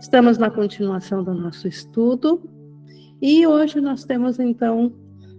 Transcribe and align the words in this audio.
Estamos 0.00 0.36
na 0.36 0.50
continuação 0.50 1.24
do 1.24 1.32
nosso 1.32 1.66
estudo. 1.66 2.42
E 3.20 3.46
hoje 3.46 3.80
nós 3.80 4.04
temos 4.04 4.38
então 4.38 4.92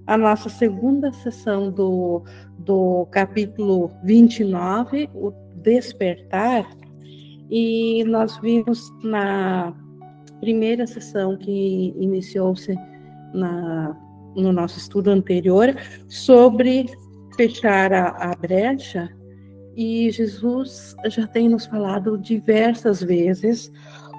a 0.05 0.17
nossa 0.17 0.49
segunda 0.49 1.13
sessão 1.13 1.69
do, 1.69 2.23
do 2.57 3.07
capítulo 3.11 3.91
29, 4.03 5.09
o 5.13 5.31
Despertar, 5.57 6.67
e 7.51 8.03
nós 8.05 8.37
vimos 8.37 8.91
na 9.03 9.73
primeira 10.39 10.87
sessão 10.87 11.37
que 11.37 11.93
iniciou-se 11.97 12.75
no 14.35 14.51
nosso 14.51 14.79
estudo 14.79 15.11
anterior 15.11 15.75
sobre 16.07 16.89
fechar 17.35 17.93
a, 17.93 18.31
a 18.31 18.35
brecha, 18.35 19.09
e 19.75 20.09
Jesus 20.09 20.95
já 21.05 21.27
tem 21.27 21.47
nos 21.47 21.67
falado 21.67 22.17
diversas 22.17 23.03
vezes 23.03 23.71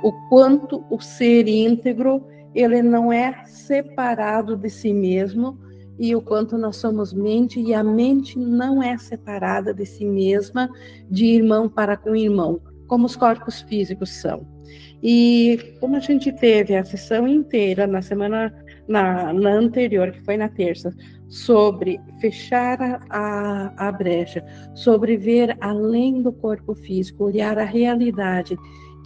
o 0.02 0.12
quanto 0.28 0.84
o 0.90 1.00
ser 1.00 1.48
íntegro 1.48 2.24
ele 2.54 2.82
não 2.82 3.12
é 3.12 3.44
separado 3.44 4.56
de 4.56 4.70
si 4.70 4.92
mesmo 4.92 5.58
e 5.98 6.14
o 6.14 6.22
quanto 6.22 6.56
nós 6.56 6.76
somos 6.76 7.12
mente 7.12 7.60
e 7.60 7.74
a 7.74 7.82
mente 7.82 8.38
não 8.38 8.82
é 8.82 8.96
separada 8.96 9.74
de 9.74 9.84
si 9.84 10.04
mesma 10.04 10.70
de 11.10 11.26
irmão 11.26 11.68
para 11.68 11.96
com 11.96 12.14
irmão, 12.14 12.60
como 12.86 13.06
os 13.06 13.16
corpos 13.16 13.60
físicos 13.62 14.10
são. 14.10 14.46
E 15.02 15.76
como 15.80 15.96
a 15.96 16.00
gente 16.00 16.32
teve 16.32 16.76
a 16.76 16.84
sessão 16.84 17.26
inteira 17.26 17.86
na 17.86 18.02
semana 18.02 18.52
na, 18.88 19.32
na 19.32 19.50
anterior, 19.50 20.10
que 20.12 20.24
foi 20.24 20.36
na 20.36 20.48
terça, 20.48 20.94
sobre 21.28 22.00
fechar 22.20 23.02
a, 23.10 23.88
a 23.88 23.92
brecha, 23.92 24.44
sobre 24.74 25.16
ver 25.16 25.56
além 25.60 26.22
do 26.22 26.32
corpo 26.32 26.74
físico, 26.74 27.24
olhar 27.24 27.58
a 27.58 27.64
realidade 27.64 28.56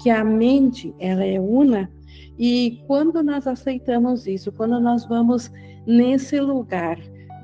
que 0.00 0.10
a 0.10 0.24
mente 0.24 0.94
ela 0.98 1.24
é 1.24 1.38
una 1.40 1.90
e 2.38 2.82
quando 2.86 3.22
nós 3.22 3.46
aceitamos 3.46 4.26
isso, 4.26 4.52
quando 4.52 4.80
nós 4.80 5.06
vamos 5.06 5.50
nesse 5.86 6.40
lugar 6.40 6.98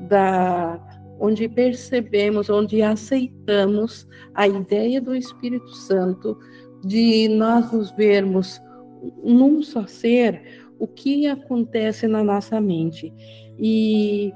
da 0.08 0.80
onde 1.20 1.48
percebemos, 1.48 2.48
onde 2.48 2.80
aceitamos 2.82 4.06
a 4.34 4.46
ideia 4.46 5.00
do 5.00 5.14
Espírito 5.14 5.74
Santo 5.74 6.38
de 6.84 7.28
nós 7.28 7.72
nos 7.72 7.90
vermos 7.90 8.60
num 9.22 9.62
só 9.62 9.86
ser, 9.86 10.68
o 10.78 10.86
que 10.86 11.26
acontece 11.26 12.06
na 12.06 12.22
nossa 12.22 12.60
mente? 12.60 13.12
E 13.58 14.32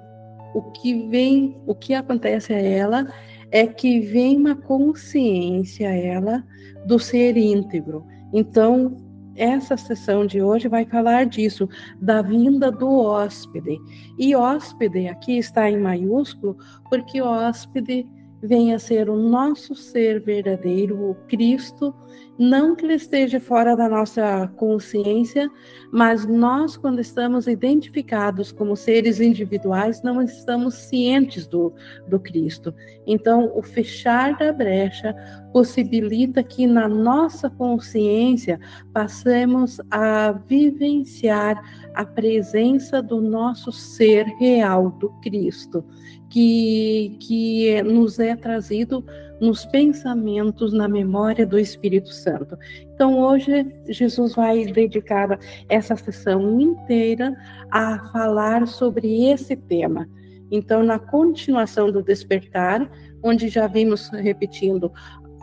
o 0.55 0.63
que 0.73 1.09
vem, 1.09 1.57
o 1.67 1.75
que 1.75 1.95
acontece 1.95 2.53
a 2.53 2.61
ela 2.61 3.07
é 3.53 3.67
que 3.67 4.01
vem 4.01 4.39
uma 4.39 4.57
consciência 4.57 5.87
ela 5.89 6.43
do 6.87 6.99
ser 6.99 7.37
íntegro. 7.37 8.05
Então, 8.33 8.97
essa 9.37 9.77
sessão 9.77 10.27
de 10.27 10.43
hoje 10.43 10.69
vai 10.69 10.85
falar 10.85 11.27
disso, 11.27 11.69
da 12.01 12.23
vinda 12.23 12.73
do 12.73 12.89
hóspede. 12.91 13.79
E 14.19 14.35
hóspede 14.35 15.07
aqui 15.07 15.39
está 15.39 15.71
em 15.71 15.79
maiúsculo, 15.79 16.57
porque 16.89 17.21
hóspede 17.21 18.07
vem 18.43 18.75
a 18.75 18.79
ser 18.79 19.09
o 19.09 19.17
nosso 19.17 19.75
ser 19.75 20.21
verdadeiro, 20.21 21.11
o 21.11 21.15
Cristo, 21.29 21.95
não 22.43 22.75
que 22.75 22.85
ele 22.85 22.95
esteja 22.95 23.39
fora 23.39 23.77
da 23.77 23.89
nossa 23.89 24.49
consciência, 24.57 25.49
mas 25.93 26.27
nós, 26.27 26.77
quando 26.77 27.01
estamos 27.01 27.47
identificados 27.47 28.51
como 28.51 28.75
seres 28.75 29.21
individuais, 29.21 30.03
não 30.03 30.21
estamos 30.21 30.75
cientes 30.75 31.47
do, 31.47 31.73
do 32.09 32.19
Cristo. 32.19 32.75
Então, 33.07 33.53
o 33.55 33.63
fechar 33.63 34.37
da 34.37 34.53
brecha 34.53 35.15
possibilita 35.53 36.43
que 36.43 36.67
na 36.67 36.89
nossa 36.89 37.49
consciência 37.49 38.59
passemos 38.93 39.81
a 39.89 40.33
vivenciar 40.33 41.63
a 41.95 42.05
presença 42.05 43.01
do 43.01 43.21
nosso 43.21 43.71
ser 43.71 44.25
real, 44.41 44.91
do 44.91 45.11
Cristo, 45.21 45.85
que, 46.29 47.17
que 47.21 47.83
nos 47.83 48.19
é 48.19 48.35
trazido 48.35 49.05
nos 49.43 49.67
pensamentos, 49.67 50.73
na 50.73 50.87
memória 50.87 51.45
do 51.45 51.59
Espírito 51.59 52.11
Santo. 52.11 52.57
Então, 52.95 53.19
hoje, 53.19 53.67
Jesus 53.89 54.37
vai 54.37 54.65
dedicar 54.67 55.37
essa 55.69 55.97
sessão 55.97 56.61
inteira 56.61 57.37
a 57.69 57.99
falar 58.13 58.69
sobre 58.69 59.27
esse 59.27 59.57
tema. 59.57 60.09
Então, 60.49 60.85
na 60.85 60.97
continuação 60.97 61.91
do 61.91 62.05
despertar, 62.05 62.89
onde 63.21 63.49
já 63.49 63.67
vimos 63.67 64.09
repetindo 64.11 64.93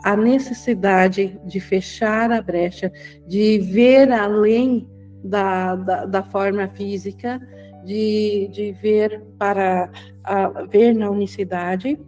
a 0.02 0.16
necessidade 0.16 1.38
de 1.44 1.60
fechar 1.60 2.32
a 2.32 2.40
brecha, 2.40 2.90
de 3.28 3.58
ver 3.58 4.10
além 4.10 4.88
da, 5.22 5.76
da, 5.76 6.06
da 6.06 6.22
forma 6.22 6.66
física, 6.68 7.38
de, 7.84 8.48
de 8.50 8.72
ver 8.72 9.22
para 9.38 9.90
a, 10.24 10.48
ver 10.64 10.94
na 10.94 11.10
unicidade. 11.10 12.00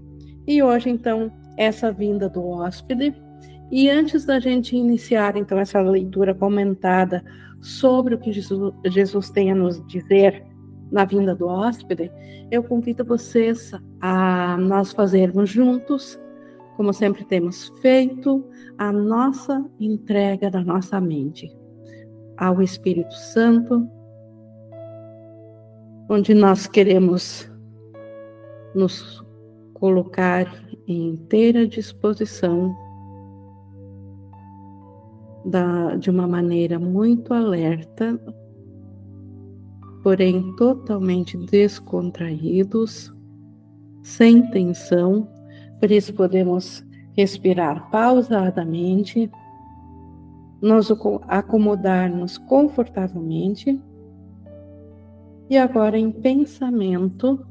E 0.47 0.63
hoje, 0.63 0.89
então, 0.89 1.31
essa 1.57 1.93
vinda 1.93 2.29
do 2.29 2.45
hóspede. 2.47 3.15
E 3.71 3.89
antes 3.89 4.25
da 4.25 4.39
gente 4.39 4.77
iniciar, 4.77 5.37
então, 5.37 5.59
essa 5.59 5.81
leitura 5.81 6.35
comentada 6.35 7.25
sobre 7.61 8.15
o 8.15 8.19
que 8.19 8.33
Jesus, 8.33 8.75
Jesus 8.87 9.31
tem 9.31 9.51
a 9.51 9.55
nos 9.55 9.85
dizer 9.87 10.45
na 10.91 11.07
vinda 11.07 11.35
do 11.35 11.47
hóspede, 11.47 12.13
eu 12.51 12.63
convido 12.63 13.03
vocês 13.03 13.73
a 13.99 14.59
nós 14.59 14.93
fazermos 14.93 15.49
juntos, 15.49 16.21
como 16.77 16.93
sempre 16.93 17.25
temos 17.25 17.69
feito, 17.81 18.45
a 18.77 18.93
nossa 18.93 19.65
entrega 19.81 20.51
da 20.51 20.63
nossa 20.63 21.01
mente 21.01 21.51
ao 22.37 22.61
Espírito 22.61 23.15
Santo, 23.15 23.89
onde 26.11 26.35
nós 26.35 26.67
queremos 26.67 27.51
nos 28.75 29.22
colocar 29.83 30.47
em 30.87 31.09
inteira 31.09 31.67
disposição 31.67 32.73
da, 35.45 35.97
de 35.97 36.09
uma 36.09 36.25
maneira 36.29 36.79
muito 36.79 37.35
alerta, 37.35 38.17
porém 40.01 40.55
totalmente 40.55 41.37
descontraídos, 41.37 43.13
sem 44.05 44.49
tensão, 44.53 45.29
por 45.81 45.91
isso 45.91 46.15
podemos 46.15 46.87
respirar 47.17 47.91
pausadamente, 47.91 49.29
nos 50.61 50.93
acomodar-nos 51.27 52.39
confortavelmente 52.39 53.83
e 55.51 55.59
agora 55.59 55.99
em 55.99 56.13
pensamento 56.13 57.45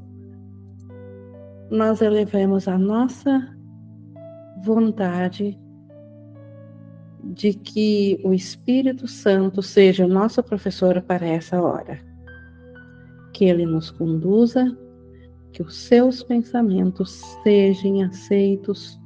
nós 1.72 2.02
elevamos 2.02 2.68
a 2.68 2.76
nossa 2.76 3.48
vontade 4.62 5.58
de 7.24 7.54
que 7.54 8.20
o 8.22 8.34
Espírito 8.34 9.08
Santo 9.08 9.62
seja 9.62 10.04
o 10.04 10.08
nosso 10.08 10.42
professor 10.42 11.00
para 11.00 11.26
essa 11.26 11.62
hora. 11.62 11.98
Que 13.32 13.46
ele 13.46 13.64
nos 13.64 13.90
conduza, 13.90 14.76
que 15.50 15.62
os 15.62 15.74
seus 15.74 16.22
pensamentos 16.22 17.22
sejam 17.42 18.02
aceitos 18.02 19.00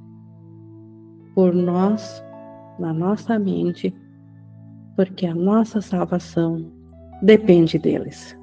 por 1.36 1.54
nós, 1.54 2.20
na 2.80 2.92
nossa 2.92 3.38
mente, 3.38 3.94
porque 4.96 5.24
a 5.24 5.34
nossa 5.34 5.80
salvação 5.80 6.72
depende 7.22 7.78
deles. 7.78 8.36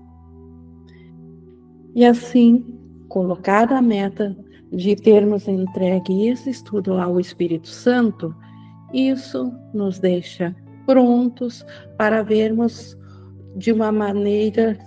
E 1.93 2.05
assim, 2.05 2.82
colocada 3.13 3.77
a 3.77 3.81
meta 3.81 4.35
de 4.71 4.95
termos 4.95 5.47
entregue 5.47 6.29
esse 6.29 6.49
estudo 6.49 6.95
ao 6.95 7.19
Espírito 7.19 7.67
Santo, 7.67 8.35
isso 8.91 9.53
nos 9.71 9.99
deixa 9.99 10.55
prontos 10.87 11.63
para 11.95 12.23
vermos 12.23 12.97
de 13.55 13.71
uma 13.71 13.91
maneira 13.91 14.79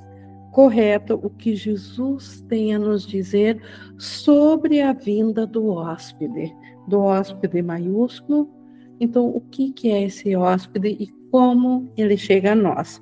correta 0.51 1.15
o 1.15 1.31
que 1.31 1.55
Jesus 1.55 2.45
tem 2.49 2.75
a 2.75 2.81
nos 2.81 3.07
dizer 3.07 3.63
sobre 3.97 4.83
a 4.83 4.93
vinda 4.93 5.47
do 5.47 5.69
hóspede, 5.69 6.53
do 6.89 6.99
hóspede 6.99 7.63
maiúsculo. 7.63 8.51
Então, 8.99 9.29
o 9.29 9.41
que, 9.41 9.73
que 9.73 9.93
é 9.93 10.03
esse 10.03 10.35
hóspede 10.35 10.89
e 10.99 11.07
como 11.31 11.89
ele 11.97 12.17
chega 12.17 12.55
a 12.55 12.57
nós? 12.57 13.01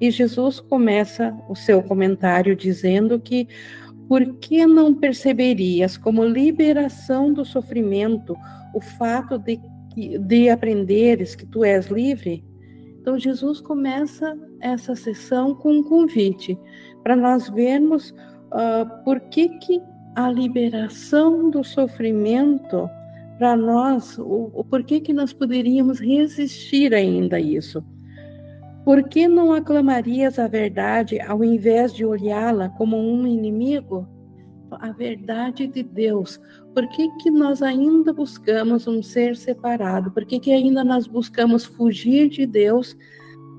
E 0.00 0.12
Jesus 0.12 0.60
começa 0.60 1.36
o 1.48 1.56
seu 1.56 1.82
comentário 1.82 2.54
dizendo 2.54 3.18
que 3.18 3.48
por 4.10 4.26
que 4.38 4.66
não 4.66 4.92
perceberias 4.92 5.96
como 5.96 6.24
liberação 6.24 7.32
do 7.32 7.44
sofrimento 7.44 8.36
o 8.74 8.80
fato 8.80 9.38
de, 9.38 9.60
de 10.18 10.50
aprenderes 10.50 11.36
que 11.36 11.46
tu 11.46 11.64
és 11.64 11.86
livre? 11.86 12.44
Então, 13.00 13.16
Jesus 13.16 13.60
começa 13.60 14.36
essa 14.60 14.96
sessão 14.96 15.54
com 15.54 15.74
um 15.74 15.82
convite 15.84 16.58
para 17.04 17.14
nós 17.14 17.48
vermos 17.50 18.10
uh, 18.10 19.04
por 19.04 19.20
que, 19.20 19.48
que 19.60 19.80
a 20.16 20.28
liberação 20.28 21.48
do 21.48 21.62
sofrimento 21.62 22.90
para 23.38 23.56
nós, 23.56 24.18
o, 24.18 24.50
o 24.52 24.64
porquê 24.64 24.98
que 24.98 25.12
nós 25.12 25.32
poderíamos 25.32 26.00
resistir 26.00 26.92
ainda 26.92 27.36
a 27.36 27.40
isso. 27.40 27.80
Por 28.84 29.08
que 29.08 29.28
não 29.28 29.52
aclamarias 29.52 30.38
a 30.38 30.48
verdade 30.48 31.20
ao 31.20 31.44
invés 31.44 31.92
de 31.92 32.04
olhá-la 32.04 32.70
como 32.70 32.96
um 32.96 33.26
inimigo? 33.26 34.08
A 34.72 34.92
verdade 34.92 35.66
de 35.66 35.82
Deus. 35.82 36.40
Por 36.74 36.88
que, 36.88 37.08
que 37.18 37.30
nós 37.30 37.60
ainda 37.60 38.12
buscamos 38.12 38.86
um 38.86 39.02
ser 39.02 39.36
separado? 39.36 40.10
Por 40.12 40.24
que, 40.24 40.38
que 40.38 40.52
ainda 40.52 40.84
nós 40.84 41.06
buscamos 41.06 41.64
fugir 41.64 42.28
de 42.28 42.46
Deus 42.46 42.96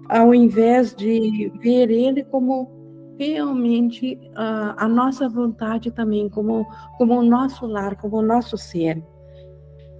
ao 0.10 0.34
invés 0.34 0.96
de 0.96 1.52
ver 1.62 1.92
Ele 1.92 2.24
como 2.24 2.70
realmente 3.18 4.16
uh, 4.32 4.74
a 4.78 4.88
nossa 4.88 5.30
vontade 5.30 5.92
também, 5.92 6.28
como, 6.28 6.66
como 6.98 7.20
o 7.20 7.24
nosso 7.24 7.68
lar, 7.68 7.96
como 7.98 8.18
o 8.18 8.22
nosso 8.22 8.58
ser? 8.58 9.04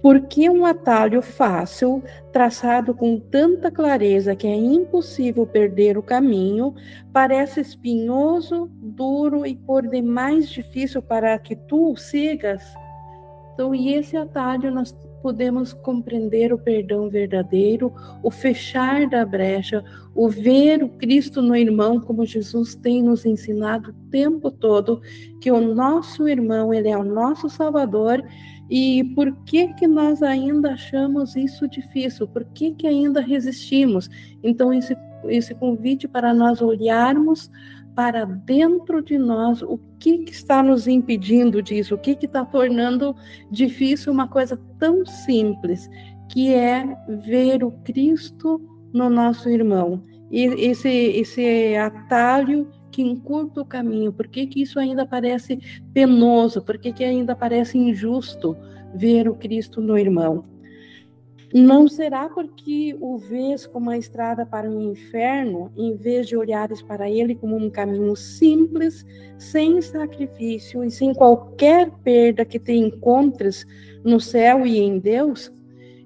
Porque 0.02 0.50
um 0.50 0.66
atalho 0.66 1.22
fácil, 1.22 2.02
traçado 2.32 2.92
com 2.92 3.20
tanta 3.20 3.70
clareza 3.70 4.34
que 4.34 4.48
é 4.48 4.56
impossível 4.56 5.46
perder 5.46 5.96
o 5.96 6.02
caminho, 6.02 6.74
parece 7.12 7.60
espinhoso, 7.60 8.68
duro 8.74 9.46
e 9.46 9.54
por 9.54 9.86
demais 9.86 10.50
difícil 10.50 11.00
para 11.00 11.38
que 11.38 11.54
tu 11.54 11.92
o 11.92 11.96
sigas? 11.96 12.62
Então, 13.54 13.72
e 13.72 13.94
esse 13.94 14.16
atalho 14.16 14.72
nós 14.72 14.92
podemos 15.22 15.72
compreender 15.72 16.52
o 16.52 16.58
perdão 16.58 17.08
verdadeiro, 17.08 17.94
o 18.24 18.30
fechar 18.30 19.08
da 19.08 19.24
brecha, 19.24 19.84
o 20.14 20.28
ver 20.28 20.82
o 20.82 20.88
Cristo 20.88 21.40
no 21.40 21.54
irmão, 21.54 22.00
como 22.00 22.26
Jesus 22.26 22.74
tem 22.74 23.02
nos 23.02 23.24
ensinado 23.24 23.90
o 23.90 24.10
tempo 24.10 24.50
todo, 24.50 25.00
que 25.40 25.52
o 25.52 25.60
nosso 25.60 26.28
irmão, 26.28 26.74
ele 26.74 26.88
é 26.88 26.98
o 26.98 27.04
nosso 27.04 27.48
Salvador 27.48 28.20
e 28.70 29.04
por 29.14 29.32
que 29.44 29.68
que 29.74 29.86
nós 29.86 30.22
ainda 30.22 30.72
achamos 30.72 31.36
isso 31.36 31.68
difícil? 31.68 32.26
Por 32.26 32.44
que 32.44 32.72
que 32.72 32.86
ainda 32.86 33.20
resistimos? 33.20 34.08
Então 34.42 34.72
esse 34.72 34.96
esse 35.28 35.54
convite 35.54 36.08
para 36.08 36.34
nós 36.34 36.60
olharmos 36.60 37.50
para 37.94 38.24
dentro 38.24 39.02
de 39.02 39.18
nós 39.18 39.62
o 39.62 39.78
que, 39.98 40.18
que 40.18 40.32
está 40.32 40.62
nos 40.62 40.88
impedindo 40.88 41.62
disso, 41.62 41.94
o 41.94 41.98
que 41.98 42.12
está 42.12 42.44
tornando 42.44 43.14
difícil 43.50 44.12
uma 44.12 44.26
coisa 44.26 44.58
tão 44.78 45.04
simples, 45.04 45.88
que 46.28 46.52
é 46.54 46.84
ver 47.26 47.62
o 47.62 47.70
Cristo 47.70 48.60
no 48.92 49.10
nosso 49.10 49.48
irmão. 49.48 50.02
E 50.30 50.44
esse, 50.44 50.88
esse 50.88 51.76
atalho 51.76 52.66
que 52.92 53.02
encurta 53.02 53.62
o 53.62 53.64
caminho? 53.64 54.12
Por 54.12 54.28
que, 54.28 54.46
que 54.46 54.62
isso 54.62 54.78
ainda 54.78 55.06
parece 55.06 55.58
penoso? 55.92 56.62
Por 56.62 56.78
que, 56.78 56.92
que 56.92 57.02
ainda 57.02 57.34
parece 57.34 57.78
injusto 57.78 58.56
ver 58.94 59.28
o 59.28 59.34
Cristo 59.34 59.80
no 59.80 59.98
irmão? 59.98 60.44
Não 61.54 61.86
será 61.86 62.30
porque 62.30 62.96
o 62.98 63.18
vês 63.18 63.66
como 63.66 63.90
a 63.90 63.98
estrada 63.98 64.46
para 64.46 64.70
o 64.70 64.80
inferno, 64.80 65.70
em 65.76 65.94
vez 65.94 66.26
de 66.26 66.34
olhares 66.34 66.80
para 66.80 67.10
ele 67.10 67.34
como 67.34 67.56
um 67.56 67.68
caminho 67.68 68.16
simples, 68.16 69.04
sem 69.36 69.80
sacrifício 69.82 70.82
e 70.82 70.90
sem 70.90 71.12
qualquer 71.12 71.90
perda 72.02 72.44
que 72.44 72.58
te 72.58 72.72
encontres 72.72 73.66
no 74.02 74.18
céu 74.18 74.66
e 74.66 74.78
em 74.78 74.98
Deus? 74.98 75.52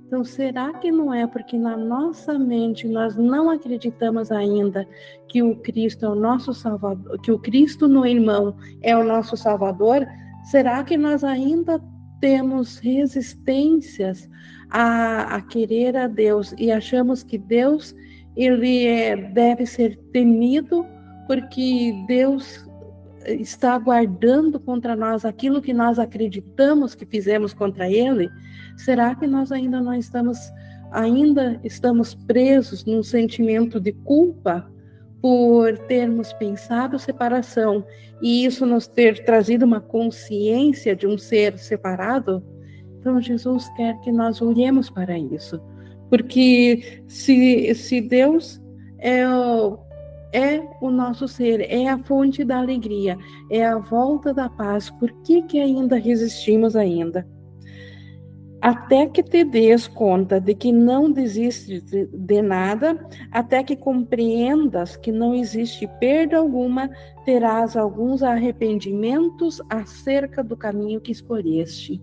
Então, 0.06 0.22
será 0.22 0.72
que 0.74 0.92
não 0.92 1.12
é 1.12 1.26
porque 1.26 1.58
na 1.58 1.76
nossa 1.76 2.38
mente 2.38 2.86
nós 2.86 3.16
não 3.16 3.50
acreditamos 3.50 4.30
ainda 4.30 4.86
que 5.28 5.42
o 5.42 5.56
Cristo 5.56 6.06
é 6.06 6.08
o 6.08 6.14
nosso 6.14 6.54
Salvador, 6.54 7.20
que 7.20 7.32
o 7.32 7.38
Cristo 7.38 7.88
no 7.88 8.06
irmão 8.06 8.56
é 8.82 8.96
o 8.96 9.02
nosso 9.02 9.36
Salvador? 9.36 10.06
Será 10.44 10.84
que 10.84 10.96
nós 10.96 11.24
ainda 11.24 11.82
temos 12.20 12.78
resistências 12.78 14.30
a, 14.70 15.36
a 15.36 15.40
querer 15.40 15.96
a 15.96 16.06
Deus 16.06 16.54
e 16.56 16.70
achamos 16.70 17.24
que 17.24 17.36
Deus 17.36 17.92
ele 18.36 18.86
é, 18.86 19.16
deve 19.16 19.66
ser 19.66 19.96
temido 20.12 20.86
porque 21.26 21.92
Deus 22.06 22.65
está 23.28 23.78
guardando 23.78 24.58
contra 24.60 24.94
nós 24.94 25.24
aquilo 25.24 25.62
que 25.62 25.72
nós 25.72 25.98
acreditamos 25.98 26.94
que 26.94 27.06
fizemos 27.06 27.52
contra 27.52 27.90
Ele? 27.90 28.30
Será 28.76 29.14
que 29.14 29.26
nós 29.26 29.50
ainda 29.52 29.80
não 29.80 29.94
estamos 29.94 30.38
ainda 30.90 31.60
estamos 31.64 32.14
presos 32.14 32.84
num 32.84 33.02
sentimento 33.02 33.80
de 33.80 33.92
culpa 33.92 34.70
por 35.20 35.76
termos 35.78 36.32
pensado 36.34 36.98
separação 36.98 37.84
e 38.22 38.44
isso 38.44 38.64
nos 38.64 38.86
ter 38.86 39.24
trazido 39.24 39.64
uma 39.64 39.80
consciência 39.80 40.94
de 40.94 41.06
um 41.06 41.18
ser 41.18 41.58
separado? 41.58 42.42
Então 42.98 43.20
Jesus 43.20 43.68
quer 43.76 43.98
que 44.00 44.12
nós 44.12 44.40
olhemos 44.40 44.88
para 44.90 45.18
isso, 45.18 45.60
porque 46.08 47.02
se, 47.08 47.74
se 47.74 48.00
Deus 48.00 48.60
é 48.98 49.28
o, 49.28 49.78
é 50.32 50.60
o 50.80 50.90
nosso 50.90 51.26
ser, 51.26 51.60
é 51.60 51.88
a 51.88 51.98
fonte 51.98 52.44
da 52.44 52.58
alegria, 52.58 53.16
é 53.50 53.64
a 53.64 53.78
volta 53.78 54.34
da 54.34 54.48
paz, 54.48 54.90
por 54.90 55.10
que, 55.22 55.42
que 55.42 55.60
ainda 55.60 55.96
resistimos 55.96 56.76
ainda? 56.76 57.26
até 58.60 59.06
que 59.06 59.22
te 59.22 59.44
des 59.44 59.86
conta 59.86 60.40
de 60.40 60.54
que 60.54 60.72
não 60.72 61.12
desiste 61.12 61.80
de 62.12 62.42
nada, 62.42 62.98
até 63.30 63.62
que 63.62 63.76
compreendas 63.76 64.96
que 64.96 65.12
não 65.12 65.34
existe 65.34 65.86
perda 66.00 66.38
alguma, 66.38 66.90
terás 67.24 67.76
alguns 67.76 68.24
arrependimentos 68.24 69.62
acerca 69.70 70.42
do 70.42 70.56
caminho 70.56 71.00
que 71.00 71.12
escolheste. 71.12 72.02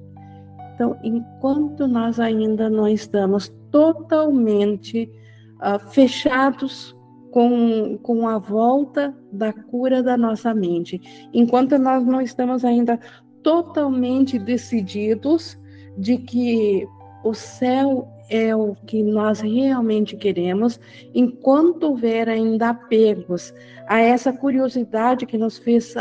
Então, 0.73 0.97
enquanto 1.03 1.87
nós 1.87 2.19
ainda 2.19 2.69
não 2.69 2.87
estamos 2.87 3.49
totalmente 3.69 5.11
uh, 5.55 5.79
fechados 5.89 6.95
com, 7.33 7.97
com 7.97 8.27
a 8.27 8.37
volta 8.37 9.11
da 9.31 9.51
cura 9.51 10.03
da 10.03 10.15
nossa 10.15 10.53
mente, 10.53 11.01
enquanto 11.33 11.79
nós 11.79 12.05
não 12.05 12.21
estamos 12.21 12.63
ainda 12.63 12.99
totalmente 13.41 14.37
decididos 14.37 15.57
de 15.97 16.19
que 16.19 16.87
o 17.23 17.33
céu 17.33 18.07
é 18.29 18.55
o 18.55 18.75
que 18.85 19.01
nós 19.01 19.41
realmente 19.41 20.15
queremos, 20.15 20.79
enquanto 21.11 21.85
houver 21.85 22.29
ainda 22.29 22.69
apegos 22.69 23.51
a 23.87 23.99
essa 23.99 24.31
curiosidade 24.31 25.25
que 25.25 25.37
nos 25.37 25.57
fez, 25.57 25.95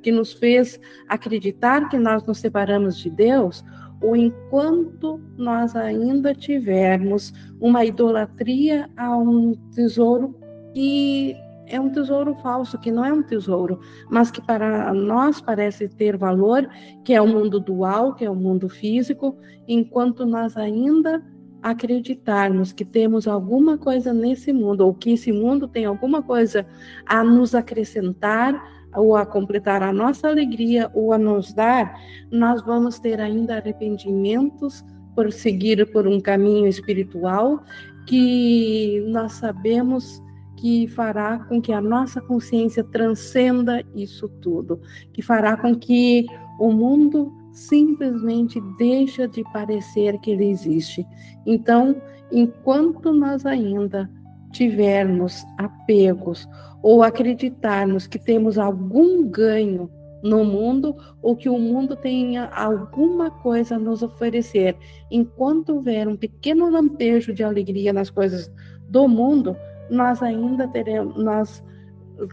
que 0.00 0.12
nos 0.12 0.32
fez 0.32 0.78
acreditar 1.08 1.88
que 1.88 1.98
nós 1.98 2.24
nos 2.24 2.38
separamos 2.38 2.96
de 2.98 3.10
Deus, 3.10 3.64
ou 4.00 4.14
enquanto 4.14 5.20
nós 5.36 5.74
ainda 5.74 6.32
tivermos 6.32 7.34
uma 7.60 7.84
idolatria 7.84 8.88
a 8.96 9.16
um 9.16 9.54
tesouro 9.74 10.36
que 10.72 11.36
é 11.66 11.78
um 11.78 11.90
tesouro 11.90 12.34
falso, 12.36 12.78
que 12.78 12.90
não 12.90 13.04
é 13.04 13.12
um 13.12 13.22
tesouro, 13.22 13.80
mas 14.10 14.30
que 14.30 14.40
para 14.40 14.92
nós 14.94 15.40
parece 15.40 15.88
ter 15.88 16.16
valor, 16.16 16.68
que 17.04 17.12
é 17.12 17.20
o 17.20 17.26
mundo 17.26 17.60
dual, 17.60 18.14
que 18.14 18.24
é 18.24 18.30
o 18.30 18.34
mundo 18.34 18.68
físico, 18.68 19.36
enquanto 19.66 20.24
nós 20.24 20.56
ainda 20.56 21.22
acreditarmos 21.62 22.72
que 22.72 22.84
temos 22.84 23.26
alguma 23.26 23.76
coisa 23.76 24.14
nesse 24.14 24.52
mundo, 24.52 24.82
ou 24.86 24.94
que 24.94 25.12
esse 25.12 25.32
mundo 25.32 25.68
tem 25.68 25.84
alguma 25.84 26.22
coisa 26.22 26.66
a 27.04 27.22
nos 27.22 27.54
acrescentar, 27.54 28.78
ou 28.96 29.14
a 29.14 29.26
completar 29.26 29.82
a 29.82 29.92
nossa 29.92 30.28
alegria, 30.28 30.90
ou 30.94 31.12
a 31.12 31.18
nos 31.18 31.52
dar, 31.52 31.94
nós 32.30 32.64
vamos 32.64 32.98
ter 32.98 33.20
ainda 33.20 33.56
arrependimentos 33.56 34.84
por 35.14 35.30
seguir 35.32 35.90
por 35.92 36.06
um 36.06 36.20
caminho 36.20 36.66
espiritual 36.66 37.62
que 38.06 39.04
nós 39.08 39.32
sabemos 39.32 40.22
que 40.58 40.88
fará 40.88 41.38
com 41.38 41.62
que 41.62 41.72
a 41.72 41.80
nossa 41.80 42.20
consciência 42.20 42.82
transcenda 42.82 43.84
isso 43.94 44.28
tudo, 44.28 44.80
que 45.12 45.22
fará 45.22 45.56
com 45.56 45.72
que 45.72 46.26
o 46.58 46.72
mundo 46.72 47.32
simplesmente 47.52 48.60
deixe 48.76 49.26
de 49.28 49.44
parecer 49.52 50.18
que 50.18 50.32
ele 50.32 50.50
existe. 50.50 51.06
Então, 51.46 51.94
enquanto 52.32 53.12
nós 53.12 53.46
ainda 53.46 54.10
tivermos 54.50 55.44
apegos 55.56 56.48
ou 56.82 57.04
acreditarmos 57.04 58.08
que 58.08 58.18
temos 58.18 58.58
algum 58.58 59.28
ganho 59.28 59.88
no 60.24 60.44
mundo 60.44 60.96
ou 61.22 61.36
que 61.36 61.48
o 61.48 61.58
mundo 61.58 61.94
tenha 61.94 62.46
alguma 62.46 63.30
coisa 63.30 63.76
a 63.76 63.78
nos 63.78 64.02
oferecer, 64.02 64.76
enquanto 65.08 65.74
houver 65.74 66.08
um 66.08 66.16
pequeno 66.16 66.68
lampejo 66.68 67.32
de 67.32 67.44
alegria 67.44 67.92
nas 67.92 68.10
coisas 68.10 68.52
do 68.88 69.06
mundo, 69.06 69.56
nós 69.90 70.22
ainda 70.22 70.66
teremos, 70.68 71.16
nós 71.22 71.64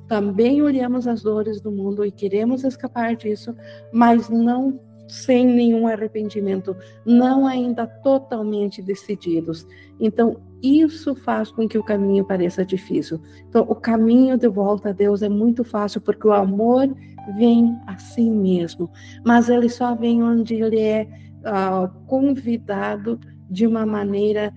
também 0.08 0.62
olhamos 0.62 1.08
as 1.08 1.22
dores 1.22 1.62
do 1.62 1.72
mundo 1.72 2.06
e 2.06 2.12
queremos 2.12 2.64
escapar 2.64 3.16
disso, 3.16 3.56
mas 3.94 4.30
não 4.30 4.80
sem 5.08 5.46
nenhum 5.46 5.88
arrependimento, 5.88 6.76
não 7.06 7.46
ainda 7.46 7.86
totalmente 7.86 8.82
decididos. 8.82 9.68
Então, 10.00 10.38
isso 10.64 11.14
faz 11.14 11.52
com 11.52 11.68
que 11.68 11.78
o 11.78 11.84
caminho 11.84 12.26
pareça 12.26 12.66
difícil. 12.66 13.22
Então, 13.48 13.64
o 13.70 13.76
caminho 13.76 14.38
de 14.38 14.48
volta 14.48 14.90
a 14.90 14.94
Deus 14.94 15.22
é 15.22 15.30
muito 15.30 15.64
fácil, 15.64 16.02
porque 16.02 16.28
o 16.28 16.34
amor 16.34 16.90
vem 17.38 17.80
assim 17.86 18.32
mesmo, 18.32 18.90
mas 19.24 19.50
ele 19.50 19.70
só 19.70 19.96
vem 19.96 20.24
onde 20.24 20.56
ele 20.56 20.80
é 20.80 21.08
uh, 21.42 21.88
convidado 22.08 23.20
de 23.50 23.66
uma 23.68 23.86
maneira 23.86 24.52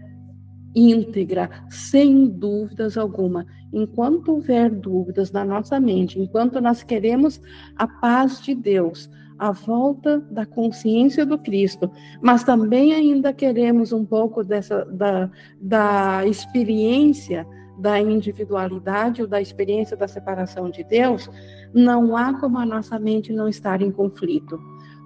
íntegra, 0.78 1.50
sem 1.68 2.26
dúvidas 2.26 2.96
alguma. 2.96 3.46
Enquanto 3.72 4.32
houver 4.32 4.70
dúvidas 4.70 5.32
na 5.32 5.44
nossa 5.44 5.80
mente, 5.80 6.20
enquanto 6.20 6.60
nós 6.60 6.82
queremos 6.82 7.40
a 7.76 7.86
paz 7.86 8.40
de 8.40 8.54
Deus, 8.54 9.10
a 9.38 9.52
volta 9.52 10.20
da 10.30 10.44
consciência 10.44 11.24
do 11.24 11.38
Cristo, 11.38 11.90
mas 12.20 12.42
também 12.42 12.92
ainda 12.92 13.32
queremos 13.32 13.92
um 13.92 14.04
pouco 14.04 14.42
dessa 14.42 14.84
da, 14.84 15.30
da 15.60 16.26
experiência 16.26 17.46
da 17.78 18.00
individualidade 18.00 19.22
ou 19.22 19.28
da 19.28 19.40
experiência 19.40 19.96
da 19.96 20.08
separação 20.08 20.68
de 20.68 20.82
Deus, 20.82 21.30
não 21.72 22.16
há 22.16 22.34
como 22.34 22.58
a 22.58 22.66
nossa 22.66 22.98
mente 22.98 23.32
não 23.32 23.48
estar 23.48 23.80
em 23.80 23.92
conflito, 23.92 24.58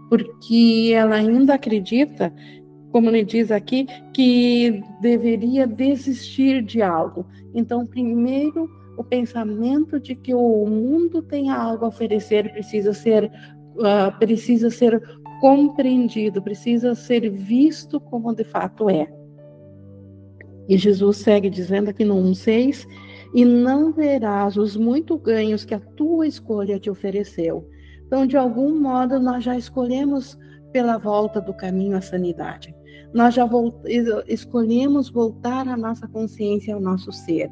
porque 0.08 0.92
ela 0.94 1.16
ainda 1.16 1.54
acredita, 1.54 2.32
como 2.92 3.08
ele 3.08 3.24
diz 3.24 3.50
aqui, 3.50 3.86
que 4.12 4.82
deveria 5.00 5.66
desistir 5.66 6.62
de 6.62 6.82
algo. 6.82 7.26
Então, 7.54 7.86
primeiro, 7.86 8.70
o 8.96 9.02
pensamento 9.02 9.98
de 9.98 10.14
que 10.14 10.34
o 10.34 10.66
mundo 10.66 11.22
tem 11.22 11.50
algo 11.50 11.86
a 11.86 11.88
oferecer 11.88 12.52
precisa 12.52 12.92
ser 12.92 13.24
uh, 13.24 14.16
precisa 14.18 14.68
ser 14.68 15.02
compreendido, 15.40 16.42
precisa 16.42 16.94
ser 16.94 17.28
visto 17.30 17.98
como 17.98 18.34
de 18.34 18.44
fato 18.44 18.90
é. 18.90 19.10
E 20.68 20.76
Jesus 20.76 21.16
segue 21.16 21.48
dizendo 21.48 21.88
aqui 21.88 22.04
no 22.04 22.14
1,6: 22.14 22.86
E 23.34 23.44
não 23.44 23.90
verás 23.90 24.58
os 24.58 24.76
muitos 24.76 25.20
ganhos 25.20 25.64
que 25.64 25.74
a 25.74 25.80
tua 25.80 26.26
escolha 26.26 26.78
te 26.78 26.90
ofereceu. 26.90 27.66
Então, 28.06 28.26
de 28.26 28.36
algum 28.36 28.78
modo, 28.78 29.18
nós 29.18 29.42
já 29.42 29.56
escolhemos 29.56 30.38
pela 30.70 30.98
volta 30.98 31.40
do 31.40 31.54
caminho 31.54 31.96
à 31.96 32.02
sanidade 32.02 32.74
nós 33.12 33.34
já 33.34 33.48
escolhemos 34.26 35.08
voltar 35.08 35.68
a 35.68 35.76
nossa 35.76 36.08
consciência 36.08 36.74
ao 36.74 36.80
nosso 36.80 37.12
ser. 37.12 37.50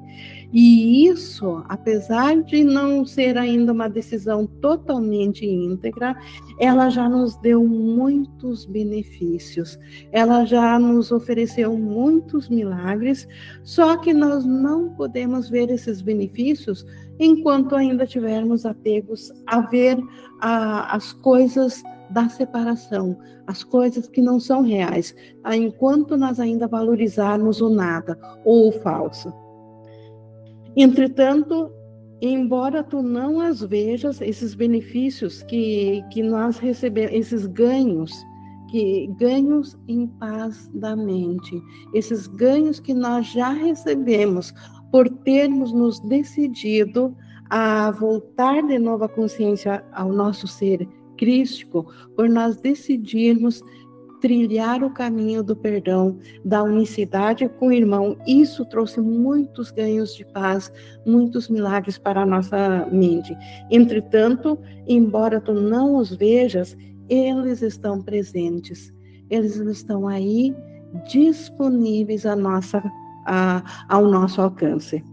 E 0.52 1.06
isso, 1.06 1.62
apesar 1.68 2.42
de 2.42 2.64
não 2.64 3.04
ser 3.04 3.38
ainda 3.38 3.72
uma 3.72 3.88
decisão 3.88 4.46
totalmente 4.46 5.46
íntegra, 5.46 6.16
ela 6.58 6.90
já 6.90 7.08
nos 7.08 7.36
deu 7.36 7.64
muitos 7.64 8.64
benefícios, 8.64 9.78
ela 10.10 10.44
já 10.44 10.78
nos 10.78 11.12
ofereceu 11.12 11.76
muitos 11.76 12.48
milagres, 12.48 13.28
só 13.62 13.96
que 13.96 14.12
nós 14.12 14.44
não 14.44 14.90
podemos 14.90 15.48
ver 15.48 15.70
esses 15.70 16.02
benefícios 16.02 16.84
enquanto 17.18 17.76
ainda 17.76 18.06
tivermos 18.06 18.64
apegos 18.66 19.30
a 19.46 19.60
ver 19.60 19.98
a, 20.40 20.96
as 20.96 21.12
coisas 21.12 21.82
da 22.10 22.28
separação, 22.28 23.16
as 23.46 23.62
coisas 23.62 24.08
que 24.08 24.20
não 24.20 24.38
são 24.40 24.62
reais, 24.62 25.14
enquanto 25.52 26.16
nós 26.16 26.40
ainda 26.40 26.66
valorizarmos 26.66 27.60
o 27.60 27.70
nada 27.70 28.18
ou 28.44 28.68
o 28.68 28.72
falso. 28.72 29.32
Entretanto, 30.76 31.70
embora 32.20 32.82
tu 32.82 33.02
não 33.02 33.40
as 33.40 33.60
vejas, 33.60 34.20
esses 34.20 34.54
benefícios 34.54 35.42
que, 35.42 36.02
que 36.10 36.22
nós 36.22 36.58
recebemos, 36.58 37.12
esses 37.12 37.46
ganhos, 37.46 38.12
que 38.70 39.08
ganhos 39.18 39.76
em 39.88 40.06
paz 40.06 40.70
da 40.74 40.94
mente, 40.94 41.60
esses 41.92 42.26
ganhos 42.26 42.78
que 42.78 42.94
nós 42.94 43.26
já 43.26 43.50
recebemos 43.50 44.54
por 44.92 45.08
termos 45.08 45.72
nos 45.72 45.98
decidido 46.00 47.16
a 47.48 47.90
voltar 47.90 48.62
de 48.62 48.78
novo 48.78 49.04
a 49.04 49.08
consciência 49.08 49.84
ao 49.92 50.12
nosso 50.12 50.46
ser 50.46 50.88
crístico 51.20 51.86
por 52.16 52.30
nós 52.30 52.56
decidirmos 52.56 53.62
trilhar 54.22 54.82
o 54.82 54.90
caminho 54.90 55.42
do 55.42 55.54
perdão, 55.54 56.18
da 56.42 56.62
unicidade 56.62 57.46
com 57.58 57.68
o 57.68 57.72
irmão. 57.72 58.16
Isso 58.26 58.64
trouxe 58.64 59.00
muitos 59.00 59.70
ganhos 59.70 60.14
de 60.14 60.24
paz, 60.24 60.72
muitos 61.06 61.48
milagres 61.48 61.98
para 61.98 62.22
a 62.22 62.26
nossa 62.26 62.86
mente. 62.90 63.36
Entretanto, 63.70 64.58
embora 64.88 65.40
tu 65.40 65.52
não 65.52 65.96
os 65.96 66.14
vejas, 66.14 66.76
eles 67.08 67.60
estão 67.60 68.02
presentes. 68.02 68.94
Eles 69.28 69.56
estão 69.56 70.08
aí 70.08 70.54
disponíveis 71.10 72.24
nossa, 72.24 72.82
a, 73.26 73.84
ao 73.88 74.06
nosso 74.06 74.40
alcance. 74.40 75.04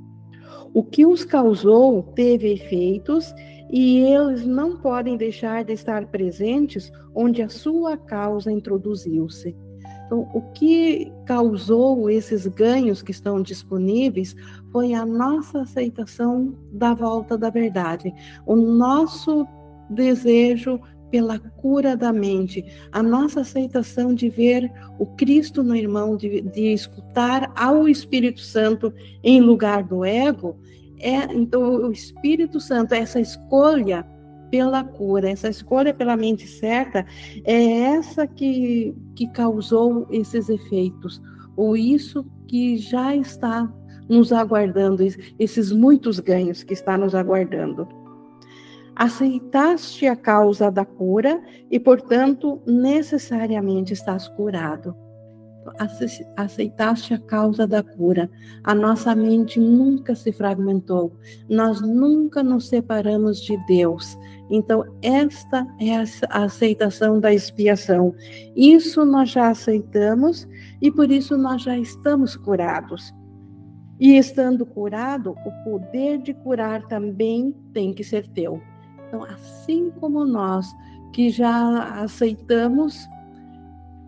O 0.73 0.83
que 0.83 1.05
os 1.05 1.25
causou 1.25 2.03
teve 2.13 2.53
efeitos 2.53 3.33
e 3.69 3.99
eles 3.99 4.45
não 4.45 4.77
podem 4.77 5.17
deixar 5.17 5.63
de 5.63 5.73
estar 5.73 6.05
presentes 6.07 6.91
onde 7.13 7.41
a 7.41 7.49
sua 7.49 7.97
causa 7.97 8.51
introduziu-se. 8.51 9.55
Então, 10.05 10.29
o 10.33 10.41
que 10.53 11.11
causou 11.25 12.09
esses 12.09 12.47
ganhos 12.47 13.01
que 13.01 13.11
estão 13.11 13.41
disponíveis 13.41 14.35
foi 14.71 14.93
a 14.93 15.05
nossa 15.05 15.61
aceitação 15.61 16.55
da 16.71 16.93
volta 16.93 17.37
da 17.37 17.49
verdade, 17.49 18.13
o 18.45 18.55
nosso 18.55 19.45
desejo 19.89 20.79
pela 21.11 21.39
cura 21.39 21.95
da 21.95 22.11
mente, 22.11 22.65
a 22.91 23.01
nossa 23.01 23.41
aceitação 23.41 24.13
de 24.13 24.29
ver 24.29 24.71
o 24.99 25.05
Cristo 25.05 25.63
no 25.63 25.75
irmão, 25.75 26.15
de, 26.15 26.41
de 26.41 26.73
escutar 26.73 27.51
ao 27.55 27.87
Espírito 27.87 28.41
Santo 28.41 28.93
em 29.23 29.41
lugar 29.41 29.83
do 29.83 30.03
ego, 30.03 30.57
é, 30.99 31.33
então, 31.33 31.87
o 31.87 31.91
Espírito 31.91 32.59
Santo, 32.59 32.93
essa 32.93 33.19
escolha 33.19 34.05
pela 34.49 34.83
cura, 34.83 35.29
essa 35.29 35.49
escolha 35.49 35.93
pela 35.93 36.15
mente 36.15 36.47
certa, 36.47 37.05
é 37.43 37.63
essa 37.95 38.25
que, 38.25 38.95
que 39.15 39.27
causou 39.27 40.07
esses 40.09 40.49
efeitos, 40.49 41.21
ou 41.55 41.75
isso 41.75 42.25
que 42.47 42.77
já 42.77 43.15
está 43.15 43.71
nos 44.07 44.31
aguardando, 44.31 45.03
esses 45.37 45.71
muitos 45.71 46.19
ganhos 46.19 46.63
que 46.63 46.73
está 46.73 46.97
nos 46.97 47.13
aguardando. 47.13 47.87
Aceitaste 48.95 50.07
a 50.07 50.15
causa 50.15 50.71
da 50.71 50.85
cura 50.85 51.41
e, 51.69 51.79
portanto, 51.79 52.61
necessariamente 52.65 53.93
estás 53.93 54.27
curado 54.29 54.95
aceitaste 56.35 57.13
a 57.13 57.19
causa 57.19 57.67
da 57.67 57.83
cura. 57.83 58.29
A 58.63 58.73
nossa 58.73 59.15
mente 59.15 59.59
nunca 59.59 60.15
se 60.15 60.31
fragmentou. 60.31 61.13
Nós 61.49 61.81
nunca 61.81 62.41
nos 62.43 62.67
separamos 62.67 63.41
de 63.41 63.57
Deus. 63.65 64.17
Então, 64.49 64.83
esta 65.01 65.67
é 65.79 65.95
a 65.97 66.43
aceitação 66.43 67.19
da 67.19 67.33
expiação. 67.33 68.15
Isso 68.55 69.05
nós 69.05 69.29
já 69.29 69.49
aceitamos 69.49 70.47
e 70.81 70.91
por 70.91 71.11
isso 71.11 71.37
nós 71.37 71.61
já 71.61 71.77
estamos 71.77 72.35
curados. 72.35 73.13
E 73.99 74.17
estando 74.17 74.65
curado, 74.65 75.35
o 75.45 75.63
poder 75.63 76.19
de 76.19 76.33
curar 76.33 76.83
também 76.87 77.53
tem 77.73 77.93
que 77.93 78.03
ser 78.03 78.27
teu. 78.27 78.61
Então, 79.07 79.23
assim 79.23 79.91
como 79.99 80.23
nós 80.23 80.67
que 81.11 81.29
já 81.29 82.01
aceitamos 82.01 83.07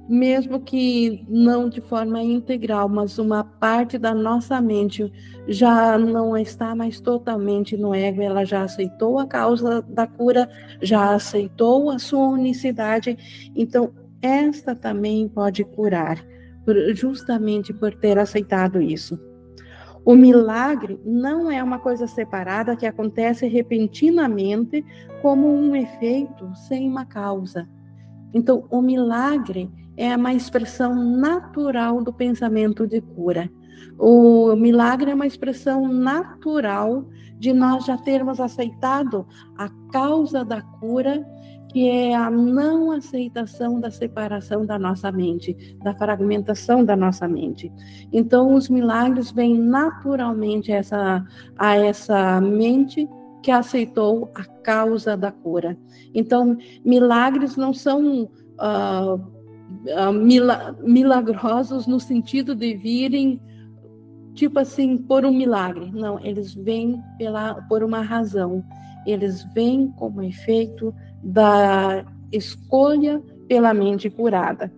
mesmo 0.10 0.60
que 0.60 1.24
não 1.30 1.70
de 1.70 1.80
forma 1.80 2.24
integral, 2.24 2.90
mas 2.90 3.20
uma 3.20 3.44
parte 3.44 3.96
da 3.96 4.12
nossa 4.12 4.60
mente 4.60 5.14
já 5.48 6.00
não 6.00 6.36
está 6.36 6.74
mais 6.74 7.00
totalmente 7.00 7.78
no 7.78 7.94
ego, 7.94 8.20
ela 8.20 8.44
já 8.44 8.64
aceitou 8.64 9.20
a 9.20 9.28
causa 9.28 9.84
da 9.84 10.08
cura, 10.08 10.50
já 10.82 11.14
aceitou 11.14 11.92
a 11.92 12.00
sua 12.00 12.28
unicidade, 12.30 13.52
então 13.56 13.94
esta 14.20 14.76
também 14.76 15.30
pode 15.30 15.64
curar, 15.64 16.18
justamente 16.96 17.72
por 17.72 17.94
ter 17.94 18.18
aceitado 18.18 18.82
isso. 18.82 19.20
O 20.04 20.16
milagre 20.16 21.00
não 21.06 21.52
é 21.52 21.62
uma 21.64 21.78
coisa 21.78 22.08
separada 22.08 22.76
que 22.76 22.88
acontece 22.88 23.46
repentinamente 23.48 24.84
como 25.22 25.48
um 25.54 25.76
efeito 25.76 26.52
sem 26.68 26.90
uma 26.90 27.06
causa. 27.06 27.70
Então, 28.34 28.66
o 28.72 28.82
milagre 28.82 29.70
é 30.00 30.16
uma 30.16 30.34
expressão 30.34 30.96
natural 30.96 32.02
do 32.02 32.14
pensamento 32.14 32.88
de 32.88 33.02
cura. 33.02 33.52
O 33.98 34.56
milagre 34.56 35.12
é 35.12 35.14
uma 35.14 35.28
expressão 35.28 35.90
natural 35.90 37.06
de 37.38 37.52
nós 37.52 37.86
já 37.86 37.98
termos 37.98 38.40
aceitado 38.40 39.28
a 39.58 39.68
causa 39.92 40.46
da 40.46 40.62
cura, 40.62 41.28
que 41.68 41.90
é 41.90 42.16
a 42.16 42.32
não 42.32 42.92
aceitação 42.92 43.78
da 43.78 43.92
separação 43.92 44.66
da 44.66 44.80
nossa 44.80 45.12
mente, 45.12 45.78
da 45.84 45.94
fragmentação 45.94 46.86
da 46.86 46.96
nossa 46.96 47.28
mente. 47.28 47.70
Então, 48.12 48.54
os 48.54 48.70
milagres 48.70 49.32
vêm 49.32 49.60
naturalmente 49.60 50.72
a 50.72 50.78
essa, 50.78 51.26
a 51.58 51.76
essa 51.76 52.40
mente 52.40 53.06
que 53.44 53.52
aceitou 53.52 54.32
a 54.34 54.46
causa 54.46 55.18
da 55.18 55.30
cura. 55.32 55.78
Então, 56.14 56.58
milagres 56.86 57.58
não 57.58 57.74
são. 57.74 58.30
Uh, 58.60 59.39
mila 60.14 60.76
milagrosos 60.84 61.88
no 61.88 62.00
sentido 62.00 62.54
de 62.54 62.76
virem, 62.76 63.42
tipo 64.34 64.60
assim, 64.60 64.98
por 64.98 65.26
um 65.26 65.32
milagre. 65.32 65.92
Não, 65.92 66.20
eles 66.24 66.54
vêm 66.54 67.02
pela, 67.18 67.56
por 67.68 67.84
uma 67.84 68.02
razão. 68.02 68.64
Eles 69.06 69.44
vêm 69.54 69.92
como 69.92 70.22
efeito 70.22 70.94
da 71.24 72.06
escolha 72.32 73.22
pela 73.48 73.74
mente 73.74 74.10
curada. 74.10 74.72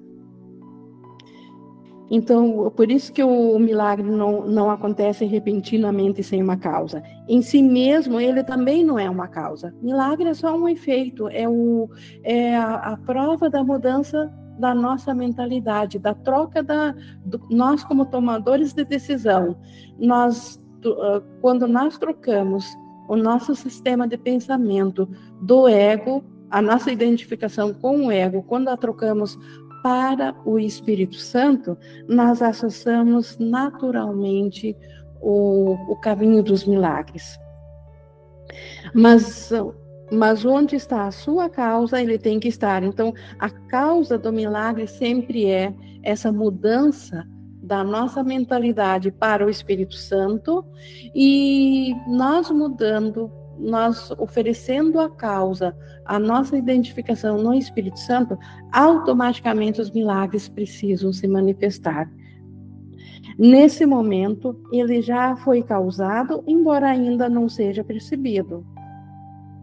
Então, 2.14 2.70
por 2.76 2.92
isso 2.92 3.14
que 3.14 3.24
o 3.24 3.58
milagre 3.58 4.06
não, 4.06 4.46
não 4.46 4.70
acontece 4.70 5.24
repentinamente 5.24 6.22
sem 6.22 6.44
uma 6.44 6.58
causa. 6.58 7.02
Em 7.26 7.42
si 7.42 7.64
mesmo, 7.64 8.20
ele 8.20 8.44
também 8.44 8.84
não 8.84 9.00
é 9.00 9.10
uma 9.10 9.30
causa. 9.30 9.74
Milagre 9.82 10.28
é 10.28 10.34
só 10.34 10.54
um 10.54 10.68
efeito, 10.68 11.30
é, 11.30 11.48
o, 11.48 11.90
é 12.22 12.54
a, 12.58 12.76
a 12.76 12.98
prova 12.98 13.50
da 13.50 13.64
mudança 13.64 14.30
da 14.62 14.76
nossa 14.76 15.14
mentalidade, 15.14 15.98
da 15.98 16.14
troca 16.14 16.62
da 16.62 16.96
do, 17.26 17.42
nós 17.50 17.84
como 17.84 18.06
tomadores 18.06 18.74
de 18.74 18.86
decisão. 18.86 19.58
Nós, 20.00 20.64
ah, 20.86 21.22
quando 21.42 21.68
nós 21.68 21.98
trocamos 21.98 22.66
o 23.10 23.18
nosso 23.18 23.56
sistema 23.56 24.08
de 24.08 24.18
pensamento 24.18 25.10
do 25.42 25.68
ego, 25.68 26.24
a 26.50 26.62
nossa 26.62 26.92
identificação 26.92 27.74
com 27.74 28.06
o 28.06 28.12
ego, 28.12 28.44
quando 28.44 28.70
a 28.70 28.78
trocamos 28.78 29.38
para 29.82 30.36
o 30.46 30.60
Espírito 30.60 31.16
Santo, 31.16 31.76
nós 32.08 32.42
associamos 32.42 33.40
naturalmente 33.40 34.78
o, 35.20 35.72
o 35.92 35.96
caminho 35.96 36.44
dos 36.44 36.66
milagres. 36.66 37.40
Mas, 38.94 39.52
mas 40.12 40.44
onde 40.44 40.76
está 40.76 41.06
a 41.06 41.12
sua 41.12 41.50
causa, 41.50 42.02
ele 42.02 42.18
tem 42.18 42.40
que 42.40 42.48
estar. 42.48 42.84
Então, 42.84 43.14
a 43.40 43.50
causa 43.50 44.18
do 44.18 44.32
milagre 44.32 44.88
sempre 44.88 45.46
é 45.46 45.74
essa 46.04 46.32
mudança 46.32 47.26
da 47.64 47.84
nossa 47.84 48.24
mentalidade 48.24 49.12
para 49.12 49.46
o 49.46 49.50
Espírito 49.50 49.96
Santo 49.96 50.66
e 51.16 51.94
nós 52.08 52.50
mudando 52.52 53.32
nós 53.62 54.10
oferecendo 54.18 55.00
a 55.00 55.08
causa, 55.10 55.78
a 56.04 56.18
nossa 56.18 56.58
identificação 56.58 57.38
no 57.38 57.54
Espírito 57.54 58.00
Santo, 58.00 58.38
automaticamente 58.72 59.80
os 59.80 59.92
milagres 59.92 60.48
precisam 60.48 61.14
se 61.14 61.28
manifestar. 61.28 62.12
Nesse 63.38 63.86
momento, 63.86 64.60
ele 64.72 65.02
já 65.02 65.36
foi 65.36 65.62
causado, 65.62 66.44
embora 66.48 66.88
ainda 66.88 67.30
não 67.30 67.48
seja 67.48 67.84
percebido. 67.84 68.66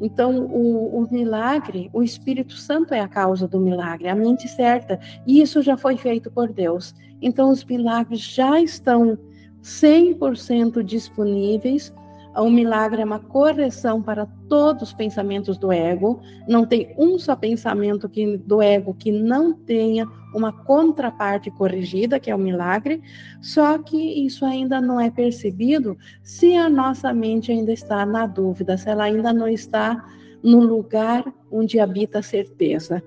Então, 0.00 0.47
o, 0.47 1.02
o, 1.02 1.09
milagre, 1.11 1.90
o 1.93 2.02
Espírito 2.02 2.55
Santo 2.55 2.95
é 2.95 3.00
a 3.00 3.09
causa 3.09 3.49
do 3.49 3.59
milagre, 3.59 4.09
a 4.09 4.14
mente 4.14 4.49
certa, 4.49 4.99
e 5.26 5.40
isso 5.40 5.61
já 5.62 5.76
foi 5.76 5.97
feito 5.97 6.31
por 6.31 6.52
Deus. 6.52 6.95
Então, 7.21 7.50
os 7.50 7.64
milagres 7.64 8.21
já 8.21 8.61
estão 8.61 9.19
100% 9.62 10.83
disponíveis 10.83 11.93
o 12.42 12.50
milagre 12.50 13.02
é 13.02 13.04
uma 13.04 13.18
correção 13.18 14.02
para 14.02 14.26
todos 14.49 14.85
os 14.85 14.92
pensamentos 14.92 15.59
do 15.59 15.73
ego. 15.73 16.21
Não 16.47 16.64
tem 16.64 16.95
um 16.99 17.18
só 17.18 17.35
pensamento 17.35 18.09
que, 18.09 18.37
do 18.37 18.62
ego 18.62 18.95
que 18.95 19.11
não 19.11 19.52
tenha 19.52 20.07
uma 20.35 20.52
contraparte 20.52 21.50
corrigida, 21.50 22.21
que 22.21 22.30
é 22.30 22.35
o 22.35 22.38
milagre. 22.38 23.02
Só 23.40 23.78
que 23.78 23.97
isso 24.25 24.45
ainda 24.45 24.80
não 24.80 25.00
é 25.00 25.11
percebido 25.11 25.97
se 26.23 26.54
a 26.54 26.68
nossa 26.68 27.12
mente 27.12 27.50
ainda 27.50 27.73
está 27.73 28.04
na 28.07 28.26
dúvida, 28.26 28.76
se 28.76 28.88
ela 28.88 29.04
ainda 29.04 29.33
não 29.33 29.49
está 29.49 30.04
no 30.42 30.61
lugar 30.61 31.25
onde 31.50 31.80
habita 31.80 32.21
a 32.21 32.23
certeza. 32.23 33.02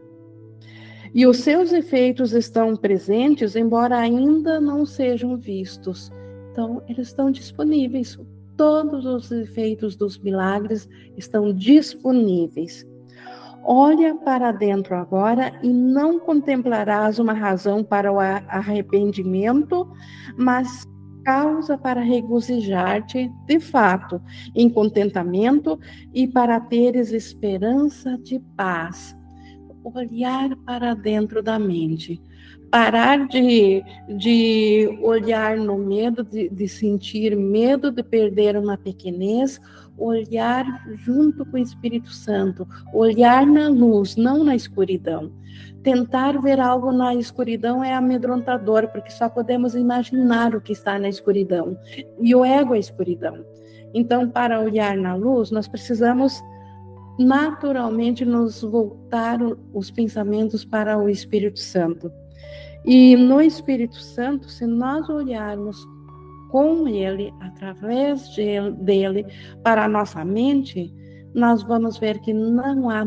E 1.14 1.28
os 1.28 1.38
seus 1.38 1.74
efeitos 1.74 2.34
estão 2.34 2.76
presentes, 2.76 3.56
embora 3.56 3.98
ainda 3.98 4.60
não 4.62 4.86
sejam 4.86 5.38
vistos. 5.38 6.12
Então, 6.52 6.82
eles 6.88 7.08
estão 7.08 7.30
disponíveis 7.30 8.18
todos 8.62 9.08
os 9.08 9.32
efeitos 9.32 9.96
dos 9.96 10.20
milagres 10.20 10.88
estão 11.18 11.52
disponíveis. 11.52 12.88
Olha 13.64 14.14
para 14.14 14.52
dentro 14.52 14.96
agora 14.96 15.60
e 15.64 15.74
não 15.74 16.20
contemplarás 16.20 17.18
uma 17.18 17.34
razão 17.34 17.84
para 17.84 18.14
o 18.14 18.20
arrependimento, 18.20 19.92
mas 20.38 20.88
causa 21.26 21.76
para 21.76 22.02
regozijar-te 22.02 23.32
de 23.48 23.60
fato 23.60 24.22
em 24.54 24.70
contentamento 24.70 25.80
e 26.14 26.28
para 26.28 26.60
teres 26.60 27.12
esperança 27.12 28.16
de 28.20 28.40
paz. 28.56 29.18
Olhar 29.84 30.56
para 30.58 30.94
dentro 30.94 31.42
da 31.42 31.58
mente 31.58 32.22
parar 32.72 33.28
de, 33.28 33.84
de 34.08 34.98
olhar 35.02 35.58
no 35.58 35.78
medo, 35.78 36.24
de, 36.24 36.48
de 36.48 36.68
sentir 36.70 37.36
medo 37.36 37.92
de 37.92 38.02
perder 38.02 38.56
uma 38.56 38.78
pequenez, 38.78 39.60
olhar 39.98 40.66
junto 40.96 41.46
com 41.46 41.58
o 41.58 41.60
Espírito 41.60 42.10
Santo, 42.10 42.66
olhar 42.94 43.46
na 43.46 43.68
luz, 43.68 44.16
não 44.16 44.44
na 44.44 44.56
escuridão. 44.56 45.32
Tentar 45.84 46.40
ver 46.42 46.60
algo 46.62 46.92
na 46.92 47.14
escuridão 47.14 47.84
é 47.84 47.94
amedrontador, 47.94 48.88
porque 48.88 49.12
só 49.12 49.28
podemos 49.28 49.76
imaginar 49.76 50.56
o 50.56 50.62
que 50.62 50.72
está 50.72 50.98
na 50.98 51.10
escuridão. 51.10 51.78
E 52.20 52.34
o 52.34 52.46
ego 52.46 52.74
é 52.74 52.80
escuridão. 52.80 53.44
Então, 53.94 54.30
para 54.30 54.62
olhar 54.62 54.96
na 54.96 55.14
luz, 55.14 55.52
nós 55.52 55.68
precisamos 55.68 56.42
naturalmente 57.20 58.24
nos 58.24 58.62
voltar 58.62 59.40
os 59.74 59.92
pensamentos 59.92 60.64
para 60.64 60.98
o 60.98 61.10
Espírito 61.10 61.60
Santo. 61.60 62.12
E 62.86 63.16
no 63.16 63.42
Espírito 63.42 64.00
Santo, 64.00 64.50
se 64.50 64.66
nós 64.66 65.08
olharmos 65.10 65.78
com 66.50 66.88
ele, 66.88 67.34
através 67.40 68.30
de, 68.32 68.72
dele, 68.72 69.26
para 69.64 69.86
a 69.86 69.88
nossa 69.88 70.26
mente, 70.26 70.94
nós 71.34 71.64
vamos 71.64 71.98
ver 71.98 72.20
que 72.20 72.34
não 72.34 72.90
há 72.90 73.04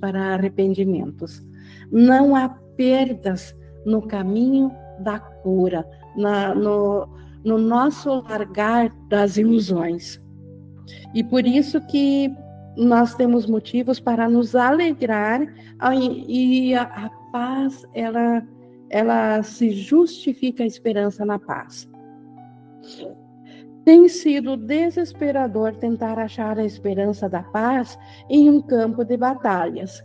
para 0.00 0.34
arrependimentos, 0.34 1.42
não 1.90 2.36
há 2.36 2.48
perdas 2.76 3.54
no 3.86 4.02
caminho 4.02 4.70
da 5.00 5.18
cura, 5.18 5.86
na, 6.16 6.54
no, 6.54 7.08
no 7.44 7.56
nosso 7.56 8.20
largar 8.28 8.90
das 9.08 9.36
ilusões. 9.36 10.22
E 11.14 11.24
por 11.24 11.46
isso 11.46 11.80
que 11.86 12.30
nós 12.76 13.14
temos 13.14 13.46
motivos 13.46 14.00
para 14.00 14.28
nos 14.28 14.54
alegrar 14.54 15.40
e 16.28 16.74
a, 16.74 16.82
a 16.82 17.10
paz 17.32 17.86
ela 17.94 18.42
ela 18.94 19.42
se 19.42 19.72
justifica 19.72 20.62
a 20.62 20.66
esperança 20.66 21.26
na 21.26 21.36
paz. 21.36 21.90
Tem 23.84 24.08
sido 24.08 24.56
desesperador 24.56 25.74
tentar 25.74 26.16
achar 26.16 26.60
a 26.60 26.64
esperança 26.64 27.28
da 27.28 27.42
paz 27.42 27.98
em 28.30 28.48
um 28.48 28.62
campo 28.62 29.04
de 29.04 29.16
batalhas. 29.16 30.00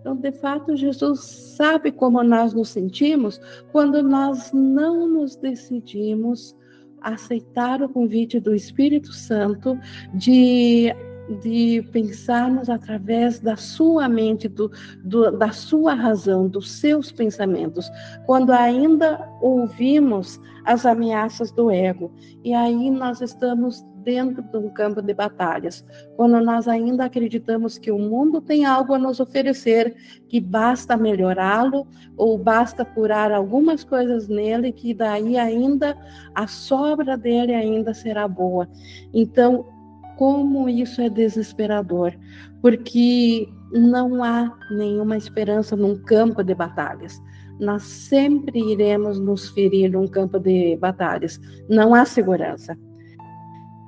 Então, 0.00 0.16
de 0.16 0.32
fato, 0.32 0.74
Jesus 0.74 1.20
sabe 1.56 1.92
como 1.92 2.20
nós 2.24 2.52
nos 2.52 2.70
sentimos 2.70 3.40
quando 3.70 4.02
nós 4.02 4.52
não 4.52 5.06
nos 5.06 5.36
decidimos 5.36 6.58
aceitar 7.00 7.80
o 7.80 7.88
convite 7.88 8.40
do 8.40 8.52
Espírito 8.52 9.12
Santo 9.12 9.78
de 10.12 10.92
de 11.40 11.86
pensarmos 11.92 12.68
através 12.68 13.40
da 13.40 13.56
sua 13.56 14.08
mente, 14.08 14.48
do, 14.48 14.70
do, 15.02 15.30
da 15.30 15.52
sua 15.52 15.94
razão, 15.94 16.48
dos 16.48 16.70
seus 16.72 17.12
pensamentos, 17.12 17.90
quando 18.26 18.52
ainda 18.52 19.28
ouvimos 19.40 20.40
as 20.64 20.86
ameaças 20.86 21.50
do 21.50 21.70
ego. 21.70 22.12
E 22.44 22.54
aí 22.54 22.90
nós 22.90 23.20
estamos 23.20 23.84
dentro 24.02 24.42
de 24.42 24.56
um 24.58 24.68
campo 24.68 25.00
de 25.00 25.14
batalhas, 25.14 25.84
quando 26.16 26.40
nós 26.40 26.66
ainda 26.66 27.04
acreditamos 27.04 27.78
que 27.78 27.90
o 27.90 27.98
mundo 27.98 28.40
tem 28.40 28.64
algo 28.64 28.94
a 28.94 28.98
nos 28.98 29.20
oferecer, 29.20 29.94
que 30.28 30.40
basta 30.40 30.96
melhorá-lo 30.96 31.86
ou 32.16 32.36
basta 32.36 32.84
curar 32.84 33.30
algumas 33.30 33.84
coisas 33.84 34.26
nele, 34.28 34.72
que 34.72 34.92
daí 34.92 35.38
ainda 35.38 35.96
a 36.34 36.46
sobra 36.46 37.16
dele 37.16 37.54
ainda 37.54 37.94
será 37.94 38.26
boa. 38.26 38.68
Então, 39.14 39.66
como 40.16 40.68
isso 40.68 41.00
é 41.00 41.08
desesperador, 41.08 42.12
porque 42.60 43.48
não 43.72 44.22
há 44.22 44.52
nenhuma 44.70 45.16
esperança 45.16 45.76
num 45.76 45.96
campo 46.02 46.42
de 46.42 46.54
batalhas. 46.54 47.20
Nós 47.58 47.82
sempre 47.82 48.58
iremos 48.58 49.18
nos 49.18 49.50
ferir 49.50 49.90
num 49.90 50.06
campo 50.06 50.38
de 50.38 50.76
batalhas. 50.76 51.38
Não 51.68 51.94
há 51.94 52.04
segurança. 52.04 52.76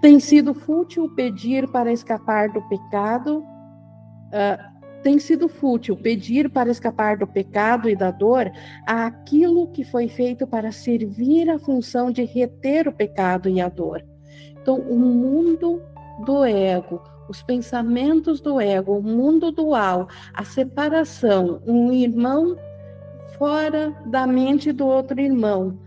Tem 0.01 0.21
sido 0.21 0.55
fútil 0.55 1.09
pedir 1.15 1.67
para 1.69 1.93
escapar 1.93 2.53
do 2.53 2.63
pecado. 2.69 3.39
Uh, 3.39 4.75
tem 5.03 5.19
sido 5.19 5.49
fútil 5.49 5.97
pedir 5.97 6.49
para 6.51 6.71
escapar 6.71 7.19
do 7.19 7.27
pecado 7.27 7.91
e 7.91 7.97
da 7.97 8.11
dor 8.11 8.51
aquilo 8.87 9.69
que 9.69 9.85
foi 9.85 10.09
feito 10.09 10.47
para 10.47 10.73
servir 10.73 11.51
a 11.51 11.59
função 11.59 12.11
de 12.11 12.25
reter 12.25 12.89
o 12.89 12.93
pecado 12.93 13.49
e 13.49 13.61
a 13.61 13.69
dor. 13.69 14.03
Então, 14.61 14.77
o 14.77 14.97
mundo 14.99 15.83
do 16.21 16.45
ego, 16.45 17.03
os 17.29 17.43
pensamentos 17.43 18.41
do 18.41 18.61
ego, 18.61 18.99
o 18.99 19.03
mundo 19.03 19.51
dual, 19.51 20.09
a 20.33 20.45
separação, 20.45 21.61
um 21.67 21.93
irmão 21.93 22.57
fora 23.39 23.95
da 24.07 24.27
mente 24.27 24.73
do 24.73 24.87
outro 24.87 25.21
irmão. 25.21 25.79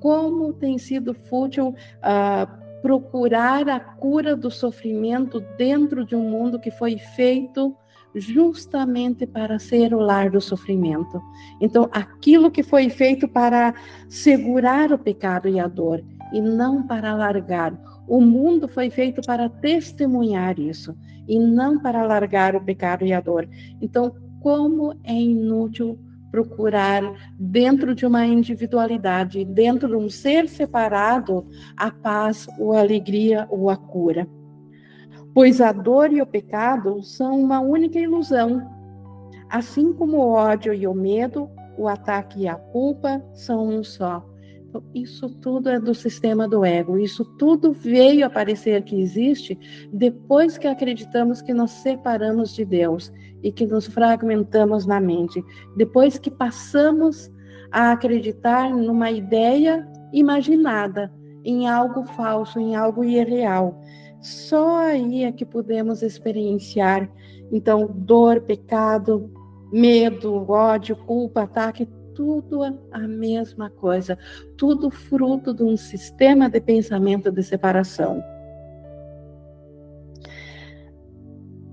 Como 0.00 0.52
tem 0.52 0.78
sido 0.78 1.14
fútil 1.14 1.68
uh, 1.68 2.60
procurar 2.82 3.68
a 3.68 3.78
cura 3.78 4.34
do 4.34 4.50
sofrimento 4.50 5.40
dentro 5.56 6.04
de 6.04 6.16
um 6.16 6.28
mundo 6.28 6.58
que 6.58 6.70
foi 6.70 6.98
feito 6.98 7.76
justamente 8.14 9.26
para 9.26 9.58
ser 9.58 9.94
o 9.94 10.00
lar 10.00 10.30
do 10.30 10.40
sofrimento. 10.40 11.20
Então, 11.60 11.88
aquilo 11.92 12.50
que 12.50 12.62
foi 12.62 12.88
feito 12.88 13.28
para 13.28 13.74
segurar 14.08 14.92
o 14.92 14.98
pecado 14.98 15.48
e 15.48 15.60
a 15.60 15.68
dor, 15.68 16.02
e 16.32 16.40
não 16.40 16.82
para 16.82 17.14
largar. 17.14 17.72
O 18.10 18.20
mundo 18.20 18.68
foi 18.68 18.90
feito 18.90 19.22
para 19.22 19.48
testemunhar 19.48 20.58
isso, 20.58 20.96
e 21.26 21.38
não 21.38 21.78
para 21.78 22.02
largar 22.02 22.56
o 22.56 22.60
pecado 22.60 23.06
e 23.06 23.12
a 23.12 23.20
dor. 23.20 23.48
Então, 23.80 24.12
como 24.42 24.98
é 25.04 25.14
inútil 25.14 25.98
procurar 26.30 27.02
dentro 27.38 27.94
de 27.94 28.04
uma 28.04 28.26
individualidade, 28.26 29.44
dentro 29.44 29.88
de 29.88 29.96
um 29.96 30.10
ser 30.10 30.48
separado, 30.48 31.46
a 31.76 31.90
paz, 31.90 32.46
ou 32.58 32.72
a 32.72 32.80
alegria 32.80 33.46
ou 33.48 33.70
a 33.70 33.76
cura 33.76 34.28
pois 35.34 35.60
a 35.60 35.72
dor 35.72 36.12
e 36.12 36.20
o 36.20 36.26
pecado 36.26 37.02
são 37.02 37.40
uma 37.40 37.60
única 37.60 37.98
ilusão. 37.98 38.62
Assim 39.48 39.92
como 39.92 40.18
o 40.18 40.32
ódio 40.32 40.72
e 40.72 40.86
o 40.86 40.94
medo, 40.94 41.48
o 41.76 41.88
ataque 41.88 42.42
e 42.42 42.48
a 42.48 42.54
culpa 42.54 43.22
são 43.32 43.66
um 43.68 43.82
só. 43.82 44.24
Isso 44.94 45.28
tudo 45.28 45.68
é 45.68 45.80
do 45.80 45.94
sistema 45.94 46.48
do 46.48 46.64
ego. 46.64 46.98
Isso 46.98 47.24
tudo 47.36 47.72
veio 47.72 48.26
aparecer 48.26 48.82
que 48.82 49.00
existe 49.00 49.58
depois 49.92 50.58
que 50.58 50.66
acreditamos 50.66 51.42
que 51.42 51.52
nos 51.52 51.70
separamos 51.70 52.54
de 52.54 52.64
Deus 52.64 53.12
e 53.42 53.50
que 53.50 53.66
nos 53.66 53.86
fragmentamos 53.86 54.86
na 54.86 55.00
mente. 55.00 55.42
Depois 55.76 56.18
que 56.18 56.30
passamos 56.30 57.30
a 57.70 57.92
acreditar 57.92 58.70
numa 58.70 59.10
ideia 59.10 59.88
imaginada, 60.12 61.12
em 61.44 61.68
algo 61.68 62.04
falso, 62.04 62.58
em 62.58 62.76
algo 62.76 63.04
irreal. 63.04 63.80
Só 64.20 64.78
aí 64.78 65.24
é 65.24 65.32
que 65.32 65.46
podemos 65.46 66.02
experienciar, 66.02 67.10
então, 67.50 67.90
dor, 67.92 68.42
pecado, 68.42 69.32
medo, 69.72 70.50
ódio, 70.50 70.94
culpa, 70.94 71.42
ataque, 71.42 71.88
tudo 72.20 72.62
a 72.92 73.08
mesma 73.08 73.70
coisa, 73.70 74.18
tudo 74.58 74.90
fruto 74.90 75.54
de 75.54 75.62
um 75.62 75.74
sistema 75.74 76.50
de 76.50 76.60
pensamento 76.60 77.32
de 77.32 77.42
separação. 77.42 78.22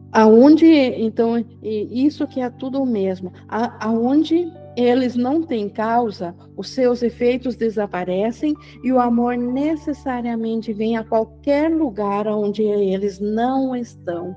Aonde, 0.10 0.66
então, 0.66 1.46
isso 1.62 2.26
que 2.26 2.40
é 2.40 2.50
tudo 2.50 2.82
o 2.82 2.86
mesmo, 2.86 3.34
aonde 3.50 4.50
eles 4.78 5.18
não 5.18 5.44
têm 5.44 5.68
causa, 5.68 6.34
os 6.56 6.70
seus 6.70 7.04
efeitos 7.04 7.58
desaparecem 7.58 8.56
e 8.86 8.94
o 8.94 9.02
amor 9.02 9.36
necessariamente 9.36 10.72
vem 10.72 10.96
a 10.96 11.04
qualquer 11.04 11.70
lugar 11.70 12.26
onde 12.26 12.64
eles 12.64 13.20
não 13.20 13.76
estão. 13.76 14.34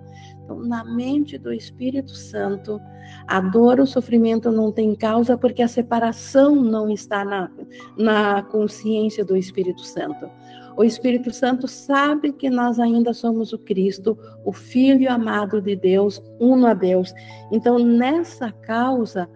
Na 0.57 0.85
mente 0.85 1.39
do 1.39 1.53
Espírito 1.53 2.11
Santo, 2.11 2.81
a 3.27 3.41
dor, 3.41 3.81
o 3.81 3.87
sofrimento 3.87 4.51
não 4.51 4.73
tem 4.73 4.95
causa 4.95 5.37
porque 5.37 5.63
a 5.63 5.69
separação 5.69 6.57
não 6.57 6.91
está 6.91 7.25
na, 7.25 7.51
na 7.97 8.43
consciência 8.43 9.25
do 9.25 9.37
Espírito 9.37 9.83
Santo. 9.83 10.29
O 10.77 10.85
Espírito 10.85 11.33
Santo 11.33 11.69
sabe 11.69 12.33
que 12.33 12.49
nós 12.49 12.79
ainda 12.79 13.13
somos 13.13 13.53
o 13.53 13.59
Cristo, 13.59 14.17
o 14.45 14.53
Filho 14.53 15.11
amado 15.11 15.61
de 15.61 15.77
Deus, 15.77 16.23
uno 16.39 16.67
a 16.67 16.75
Deus. 16.75 17.13
Então, 17.53 17.79
nessa 17.79 18.51
causa, 18.51 19.29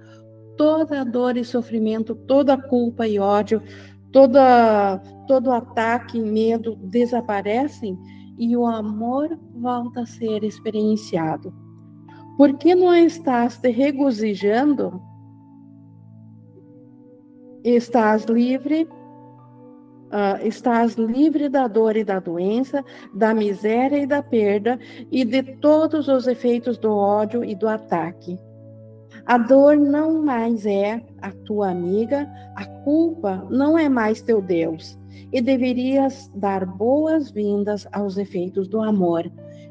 toda 0.56 1.04
dor 1.04 1.36
e 1.36 1.44
sofrimento, 1.44 2.14
toda 2.14 2.56
culpa 2.56 3.06
e 3.06 3.18
ódio, 3.18 3.62
toda, 4.12 4.98
todo 5.26 5.52
ataque 5.52 6.18
e 6.18 6.22
medo 6.22 6.76
desaparecem 6.76 7.98
e 8.38 8.56
o 8.56 8.66
amor 8.66 9.38
volta 9.54 10.00
a 10.00 10.06
ser 10.06 10.44
experienciado. 10.44 11.52
Por 12.36 12.56
que 12.58 12.74
não 12.74 12.94
estás 12.94 13.58
te 13.58 13.70
regozijando? 13.70 15.00
Estás 17.62 18.24
livre, 18.24 18.84
uh, 18.84 20.46
estás 20.46 20.94
livre 20.96 21.48
da 21.48 21.66
dor 21.66 21.96
e 21.96 22.04
da 22.04 22.18
doença, 22.18 22.84
da 23.14 23.32
miséria 23.32 23.98
e 23.98 24.06
da 24.06 24.22
perda 24.22 24.78
e 25.10 25.24
de 25.24 25.42
todos 25.56 26.08
os 26.08 26.26
efeitos 26.26 26.76
do 26.76 26.92
ódio 26.92 27.44
e 27.44 27.54
do 27.54 27.68
ataque. 27.68 28.38
A 29.26 29.38
dor 29.38 29.76
não 29.76 30.22
mais 30.22 30.66
é 30.66 31.02
a 31.20 31.30
tua 31.30 31.70
amiga, 31.70 32.28
a 32.54 32.64
culpa 32.84 33.46
não 33.50 33.78
é 33.78 33.88
mais 33.88 34.20
teu 34.20 34.40
Deus, 34.40 34.98
e 35.32 35.40
deverias 35.40 36.30
dar 36.34 36.64
boas-vindas 36.64 37.86
aos 37.92 38.16
efeitos 38.16 38.68
do 38.68 38.82
amor. 38.82 39.30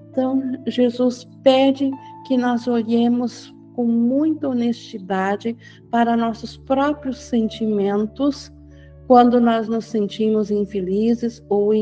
Então, 0.09 0.41
Jesus 0.67 1.23
pede 1.43 1.91
que 2.27 2.37
nós 2.37 2.67
olhemos 2.67 3.53
com 3.75 3.85
muita 3.85 4.47
honestidade 4.47 5.57
para 5.89 6.15
nossos 6.15 6.55
próprios 6.55 7.17
sentimentos 7.17 8.51
quando 9.07 9.39
nós 9.39 9.67
nos 9.67 9.85
sentimos 9.85 10.49
infelizes 10.49 11.43
ou 11.49 11.73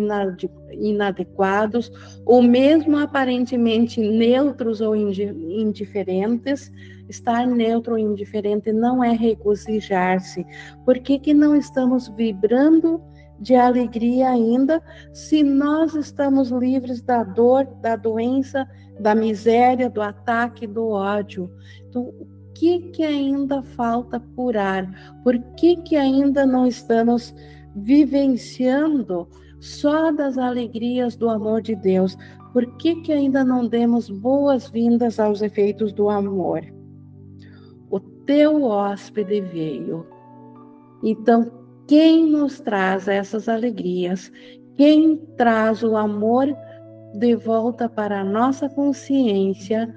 inadequados, 0.71 1.91
ou 2.25 2.41
mesmo 2.41 2.97
aparentemente 2.97 4.01
neutros 4.01 4.81
ou 4.81 4.95
indiferentes, 4.95 6.71
estar 7.07 7.45
neutro 7.45 7.93
ou 7.93 7.99
indiferente 7.99 8.71
não 8.71 9.03
é 9.03 9.11
regozijar-se. 9.11 10.45
Por 10.85 10.99
que, 10.99 11.19
que 11.19 11.33
não 11.33 11.55
estamos 11.55 12.07
vibrando 12.07 13.01
de 13.39 13.55
alegria 13.55 14.29
ainda 14.29 14.81
se 15.13 15.43
nós 15.43 15.95
estamos 15.95 16.49
livres 16.49 17.01
da 17.01 17.23
dor, 17.23 17.65
da 17.81 17.95
doença, 17.95 18.67
da 18.99 19.15
miséria, 19.15 19.89
do 19.89 20.01
ataque, 20.01 20.65
do 20.65 20.89
ódio? 20.89 21.51
Então, 21.89 22.13
que, 22.61 22.79
que 22.91 23.03
ainda 23.03 23.63
falta 23.63 24.19
curar? 24.35 24.87
Por 25.23 25.39
que, 25.55 25.77
que 25.77 25.95
ainda 25.95 26.45
não 26.45 26.67
estamos 26.67 27.33
vivenciando 27.75 29.27
só 29.59 30.11
das 30.11 30.37
alegrias 30.37 31.15
do 31.15 31.27
amor 31.27 31.63
de 31.63 31.75
Deus? 31.75 32.15
Por 32.53 32.77
que, 32.77 33.01
que 33.01 33.11
ainda 33.11 33.43
não 33.43 33.67
demos 33.67 34.11
boas-vindas 34.11 35.19
aos 35.19 35.41
efeitos 35.41 35.91
do 35.91 36.07
amor? 36.07 36.61
O 37.89 37.99
teu 37.99 38.63
hóspede 38.63 39.41
veio. 39.41 40.05
Então, 41.03 41.51
quem 41.87 42.27
nos 42.27 42.59
traz 42.59 43.07
essas 43.07 43.49
alegrias? 43.49 44.31
Quem 44.77 45.17
traz 45.35 45.81
o 45.81 45.97
amor 45.97 46.55
de 47.15 47.35
volta 47.35 47.89
para 47.89 48.21
a 48.21 48.23
nossa 48.23 48.69
consciência? 48.69 49.91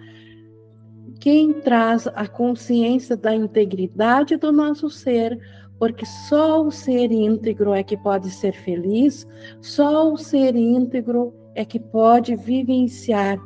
Quem 1.25 1.55
traz 1.55 2.07
a 2.09 2.29
consciência 2.29 3.17
da 3.17 3.35
integridade 3.35 4.37
do 4.37 4.53
nosso 4.53 4.91
ser, 4.91 5.41
porque 5.79 6.05
só 6.05 6.63
o 6.63 6.71
ser 6.71 7.11
íntegro 7.11 7.73
é 7.73 7.83
que 7.83 7.97
pode 7.97 8.29
ser 8.29 8.53
feliz, 8.53 9.27
só 9.59 10.13
o 10.13 10.19
ser 10.19 10.55
íntegro 10.55 11.33
é 11.55 11.65
que 11.65 11.81
pode 11.81 12.37
vivenciar 12.37 13.39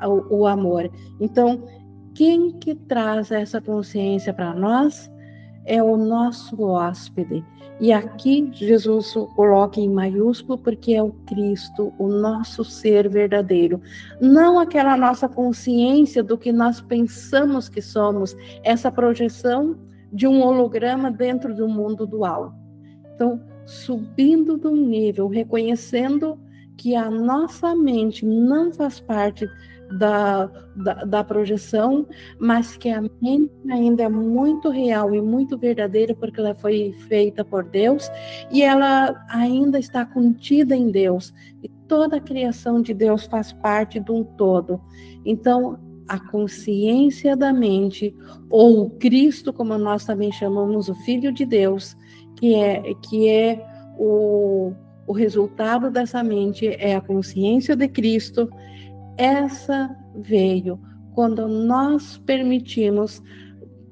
o, 0.00 0.42
o 0.42 0.46
amor. 0.46 0.88
Então, 1.18 1.66
quem 2.14 2.52
que 2.52 2.72
traz 2.72 3.32
essa 3.32 3.60
consciência 3.60 4.32
para 4.32 4.54
nós 4.54 5.10
é 5.66 5.82
o 5.82 5.96
nosso 5.96 6.62
hóspede. 6.62 7.44
E 7.80 7.92
aqui 7.92 8.48
Jesus 8.52 9.12
coloca 9.34 9.80
em 9.80 9.90
maiúsculo 9.90 10.56
porque 10.56 10.94
é 10.94 11.02
o 11.02 11.10
Cristo, 11.26 11.92
o 11.98 12.08
nosso 12.08 12.64
ser 12.64 13.08
verdadeiro. 13.08 13.80
Não 14.20 14.58
aquela 14.58 14.96
nossa 14.96 15.28
consciência 15.28 16.22
do 16.22 16.38
que 16.38 16.52
nós 16.52 16.80
pensamos 16.80 17.68
que 17.68 17.82
somos, 17.82 18.36
essa 18.62 18.92
projeção 18.92 19.76
de 20.12 20.26
um 20.26 20.40
holograma 20.42 21.10
dentro 21.10 21.54
do 21.54 21.68
mundo 21.68 22.06
dual. 22.06 22.54
Então, 23.14 23.40
subindo 23.66 24.56
do 24.56 24.70
nível, 24.70 25.26
reconhecendo 25.26 26.38
que 26.76 26.94
a 26.94 27.10
nossa 27.10 27.74
mente 27.74 28.24
não 28.24 28.72
faz 28.72 29.00
parte 29.00 29.48
da, 29.90 30.46
da, 30.74 30.94
da, 31.04 31.24
projeção, 31.24 32.06
mas 32.38 32.76
que 32.76 32.88
a 32.88 33.00
mente 33.00 33.52
ainda 33.70 34.02
é 34.04 34.08
muito 34.08 34.68
real 34.68 35.14
e 35.14 35.20
muito 35.20 35.56
verdadeira, 35.58 36.14
porque 36.14 36.40
ela 36.40 36.54
foi 36.54 36.92
feita 37.08 37.44
por 37.44 37.64
Deus 37.64 38.10
e 38.50 38.62
ela 38.62 39.24
ainda 39.28 39.78
está 39.78 40.04
contida 40.04 40.74
em 40.74 40.90
Deus. 40.90 41.32
E 41.62 41.68
toda 41.88 42.16
a 42.16 42.20
criação 42.20 42.80
de 42.80 42.94
Deus 42.94 43.24
faz 43.24 43.52
parte 43.52 44.00
de 44.00 44.10
um 44.10 44.24
todo. 44.24 44.80
Então, 45.24 45.78
a 46.08 46.18
consciência 46.18 47.36
da 47.36 47.52
mente, 47.52 48.14
ou 48.50 48.90
Cristo, 48.90 49.52
como 49.52 49.76
nós 49.78 50.04
também 50.04 50.30
chamamos 50.32 50.88
o 50.88 50.94
Filho 50.94 51.32
de 51.32 51.46
Deus, 51.46 51.96
que 52.36 52.54
é, 52.54 52.82
que 53.08 53.28
é 53.28 53.64
o, 53.98 54.72
o 55.06 55.12
resultado 55.12 55.90
dessa 55.90 56.22
mente, 56.22 56.66
é 56.66 56.94
a 56.94 57.00
consciência 57.00 57.74
de 57.74 57.88
Cristo 57.88 58.50
essa 59.16 59.94
veio 60.14 60.80
quando 61.14 61.46
nós 61.46 62.18
permitimos 62.18 63.22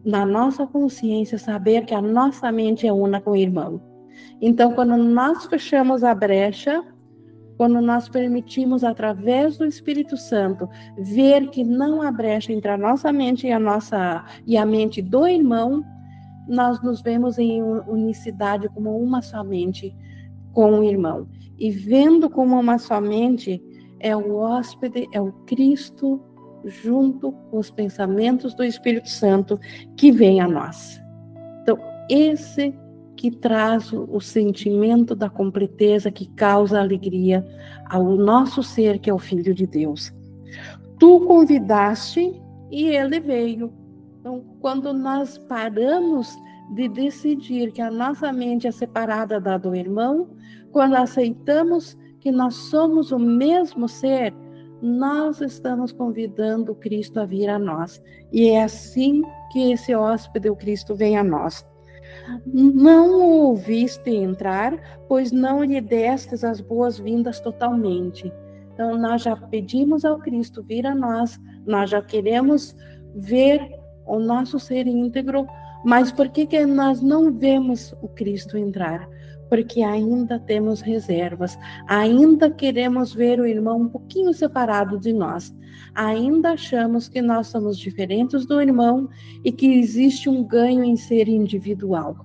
na 0.05 0.27
nossa 0.27 0.67
consciência 0.67 1.39
saber 1.39 1.85
que 1.85 1.95
a 1.95 2.03
nossa 2.03 2.51
mente 2.51 2.87
é 2.87 2.93
una 2.93 3.21
com 3.21 3.31
o 3.31 3.37
irmão. 3.37 3.81
Então, 4.41 4.73
quando 4.73 4.97
nós 4.97 5.47
fechamos 5.47 6.03
a 6.03 6.15
brecha, 6.15 6.83
quando 7.57 7.81
nós 7.81 8.09
permitimos, 8.09 8.83
através 8.83 9.57
do 9.57 9.65
Espírito 9.65 10.17
Santo, 10.17 10.69
ver 10.99 11.49
que 11.51 11.63
não 11.63 12.03
há 12.03 12.11
brecha 12.11 12.53
entre 12.53 12.71
a 12.71 12.77
nossa 12.77 13.13
mente 13.13 13.47
e 13.47 13.53
a 13.53 13.61
nossa 13.61 14.25
e 14.45 14.57
a 14.57 14.67
mente 14.67 15.01
do 15.01 15.27
irmão, 15.29 15.85
nós 16.49 16.83
nos 16.83 17.01
vemos 17.01 17.39
em 17.39 17.63
unicidade 17.63 18.69
como 18.71 18.99
uma 18.99 19.23
só 19.23 19.45
mente 19.45 19.95
com 20.53 20.81
o 20.81 20.83
irmão. 20.83 21.29
E 21.57 21.71
vendo 21.71 22.29
como 22.29 22.59
uma 22.59 22.79
só 22.79 23.01
mente, 23.01 23.63
é 24.03 24.17
o 24.17 24.37
hóspede, 24.37 25.09
é 25.13 25.21
o 25.21 25.33
Cristo 25.47 26.21
junto 26.65 27.33
com 27.33 27.59
os 27.59 27.71
pensamentos 27.71 28.55
do 28.55 28.63
Espírito 28.63 29.09
Santo 29.09 29.59
que 29.97 30.13
vem 30.13 30.41
a 30.41 30.49
nós. 30.49 31.01
Então, 31.63 31.79
esse 32.09 32.75
que 33.17 33.31
traz 33.31 33.93
o 33.93 34.21
sentimento 34.21 35.15
da 35.15 35.31
completeza, 35.31 36.11
que 36.11 36.27
causa 36.27 36.81
alegria 36.81 37.47
ao 37.89 38.05
nosso 38.17 38.63
ser, 38.63 38.99
que 38.99 39.09
é 39.09 39.15
o 39.15 39.19
Filho 39.19 39.55
de 39.55 39.67
Deus. 39.67 40.13
Tu 40.99 41.21
convidaste 41.21 42.41
e 42.71 42.89
ele 42.89 43.21
veio. 43.21 43.73
Então, 44.19 44.45
quando 44.61 44.93
nós 44.93 45.39
paramos 45.39 46.37
de 46.75 46.89
decidir 46.89 47.71
que 47.71 47.83
a 47.83 47.91
nossa 47.91 48.33
mente 48.33 48.67
é 48.67 48.73
separada 48.73 49.41
da 49.41 49.59
do 49.59 49.75
irmão, 49.75 50.31
quando 50.73 50.95
aceitamos 50.95 51.97
que 52.23 52.31
nós 52.31 52.55
somos 52.55 53.11
o 53.11 53.19
mesmo 53.19 53.89
ser, 53.89 54.33
nós 54.81 55.41
estamos 55.41 55.91
convidando 55.91 56.73
Cristo 56.73 57.19
a 57.19 57.27
vir 57.27 57.49
a 57.49 57.59
nós. 57.59 58.01
E 58.33 58.49
é 58.49 58.63
assim 58.63 59.23
que 59.51 59.73
esse 59.73 59.93
hóspede, 59.93 60.49
o 60.49 60.55
Cristo, 60.55 60.95
vem 60.95 61.19
a 61.19 61.25
nós. 61.25 61.67
Não 62.47 63.21
o 63.21 63.49
ouviste 63.49 64.11
entrar, 64.11 65.03
pois 65.09 65.33
não 65.33 65.65
lhe 65.65 65.81
destes 65.81 66.45
as 66.45 66.61
boas-vindas 66.61 67.41
totalmente. 67.41 68.33
Então, 68.73 68.97
nós 68.97 69.23
já 69.23 69.35
pedimos 69.37 70.05
ao 70.05 70.21
Cristo 70.21 70.63
vir 70.63 70.87
a 70.87 70.95
nós, 70.95 71.41
nós 71.67 71.91
já 71.91 72.01
queremos 72.01 72.77
ver 73.17 73.61
o 74.07 74.21
nosso 74.21 74.61
ser 74.61 74.87
íntegro, 74.87 75.45
mas 75.85 76.13
por 76.13 76.29
que, 76.29 76.47
que 76.47 76.65
nós 76.65 77.03
não 77.03 77.33
vemos 77.33 77.93
o 78.01 78.09
Cristo 78.09 78.57
entrar? 78.57 79.09
Porque 79.53 79.83
ainda 79.83 80.39
temos 80.39 80.81
reservas, 80.81 81.59
ainda 81.87 82.51
queremos 82.51 83.13
ver 83.13 83.39
o 83.39 83.45
irmão 83.45 83.83
um 83.83 83.89
pouquinho 83.91 84.33
separado 84.33 84.99
de 84.99 85.13
nós, 85.13 85.55
ainda 85.95 86.53
achamos 86.53 87.07
que 87.07 87.21
nós 87.21 87.49
somos 87.49 87.77
diferentes 87.77 88.47
do 88.47 88.63
irmão 88.63 89.11
e 89.45 89.53
que 89.53 89.75
existe 89.75 90.27
um 90.31 90.43
ganho 90.43 90.83
em 90.83 90.97
ser 90.97 91.29
individual. 91.29 92.17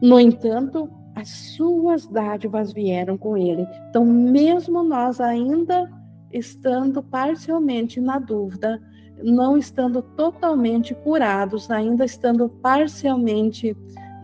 No 0.00 0.18
entanto, 0.18 0.88
as 1.14 1.28
suas 1.28 2.06
dádivas 2.06 2.72
vieram 2.72 3.18
com 3.18 3.36
ele. 3.36 3.66
Então, 3.90 4.06
mesmo 4.06 4.82
nós 4.82 5.20
ainda 5.20 5.86
estando 6.32 7.02
parcialmente 7.02 8.00
na 8.00 8.18
dúvida, 8.18 8.80
não 9.22 9.58
estando 9.58 10.00
totalmente 10.00 10.94
curados, 10.94 11.70
ainda 11.70 12.06
estando 12.06 12.48
parcialmente 12.48 13.76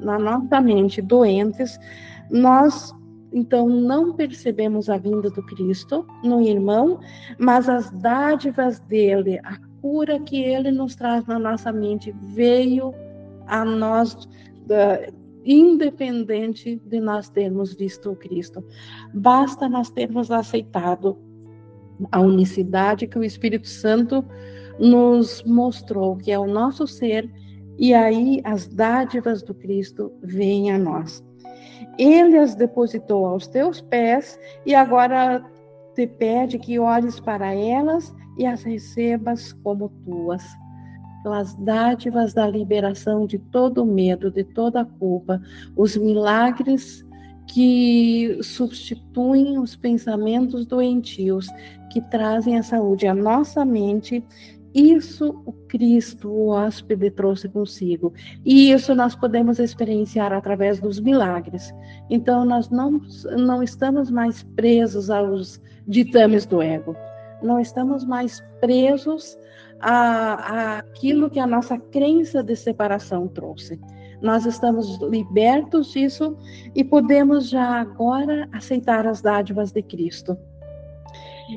na 0.05 0.19
nossa 0.19 0.61
mente 0.61 1.01
doentes, 1.01 1.79
nós 2.31 2.95
então 3.33 3.69
não 3.69 4.13
percebemos 4.13 4.89
a 4.89 4.97
vinda 4.97 5.29
do 5.29 5.43
Cristo 5.43 6.07
no 6.23 6.41
irmão, 6.41 7.01
mas 7.37 7.69
as 7.69 7.91
dádivas 7.91 8.79
dele, 8.79 9.41
a 9.43 9.59
cura 9.83 10.21
que 10.21 10.41
ele 10.41 10.71
nos 10.71 10.95
traz 10.95 11.27
na 11.27 11.37
nossa 11.37 11.73
mente 11.73 12.15
veio 12.33 12.95
a 13.45 13.65
nós 13.65 14.29
da, 14.65 15.01
independente 15.45 16.81
de 16.87 17.01
nós 17.01 17.29
termos 17.29 17.75
visto 17.75 18.13
o 18.13 18.17
Cristo. 18.17 18.65
Basta 19.13 19.69
nós 19.69 19.91
termos 19.91 20.31
aceitado 20.31 21.19
a 22.11 22.21
unicidade 22.21 23.07
que 23.07 23.19
o 23.19 23.25
Espírito 23.25 23.69
Santo 23.69 24.25
nos 24.79 25.43
mostrou, 25.45 26.17
que 26.17 26.33
é 26.33 26.39
o 26.39 26.47
nosso 26.47 26.87
ser, 26.87 27.31
e 27.79 27.93
aí 27.93 28.41
as 28.45 28.67
dádivas 28.67 29.43
do 29.43 29.55
Cristo 29.55 30.13
vêm 30.23 30.71
a 30.71 30.79
nós. 30.79 31.25
Ele 31.99 32.39
as 32.39 32.55
depositou 32.55 33.27
aos 33.27 33.47
teus 33.47 33.81
pés 33.81 34.39
e 34.67 34.75
agora 34.75 35.45
te 35.95 36.07
pede 36.07 36.59
que 36.59 36.79
olhes 36.79 37.21
para 37.21 37.55
elas 37.55 38.15
e 38.37 38.45
as 38.47 38.63
recebas 38.63 39.53
como 39.53 39.89
tuas. 40.05 40.43
Então, 41.21 41.33
as 41.33 41.55
dádivas 41.55 42.35
da 42.35 42.47
liberação 42.47 43.27
de 43.27 43.39
todo 43.39 43.87
medo, 43.87 44.31
de 44.31 44.45
toda 44.45 44.85
culpa, 44.85 45.41
os 45.75 45.97
milagres 45.97 47.05
que 47.47 48.39
substituem 48.43 49.59
os 49.59 49.77
pensamentos 49.77 50.67
doentios, 50.67 51.47
que 51.91 52.01
trazem 52.01 52.59
a 52.59 52.63
saúde 52.63 53.07
à 53.07 53.15
nossa 53.15 53.65
mente 53.65 54.23
isso 54.75 55.43
o 55.47 55.53
Cristo, 55.53 56.29
o 56.29 56.49
hóspede, 56.49 57.11
trouxe 57.11 57.49
consigo. 57.49 58.13
E 58.45 58.73
isso 58.73 58.95
nós 58.95 59.15
podemos 59.15 59.59
experienciar 59.61 60.33
através 60.33 60.81
dos 60.81 60.99
milagres. 60.99 61.73
Então, 62.11 62.45
nós 62.45 62.69
não, 62.71 63.01
não 63.39 63.63
estamos 63.63 64.11
mais 64.11 64.43
presos 64.43 65.11
aos 65.11 65.63
ditames 65.87 66.45
do 66.45 66.61
ego. 66.61 66.97
Não 67.43 67.61
estamos 67.61 68.05
mais 68.05 68.41
presos 68.61 69.39
a, 69.81 69.93
a 69.93 70.79
aquilo 70.79 71.31
que 71.31 71.39
a 71.39 71.47
nossa 71.47 71.79
crença 71.79 72.43
de 72.43 72.57
separação 72.57 73.29
trouxe. 73.29 73.79
Nós 74.21 74.47
estamos 74.47 74.99
libertos 75.03 75.93
disso 75.93 76.37
e 76.75 76.83
podemos 76.83 77.49
já 77.49 77.81
agora 77.81 78.49
aceitar 78.53 79.07
as 79.07 79.21
dádivas 79.21 79.71
de 79.71 79.83
Cristo. 79.83 80.37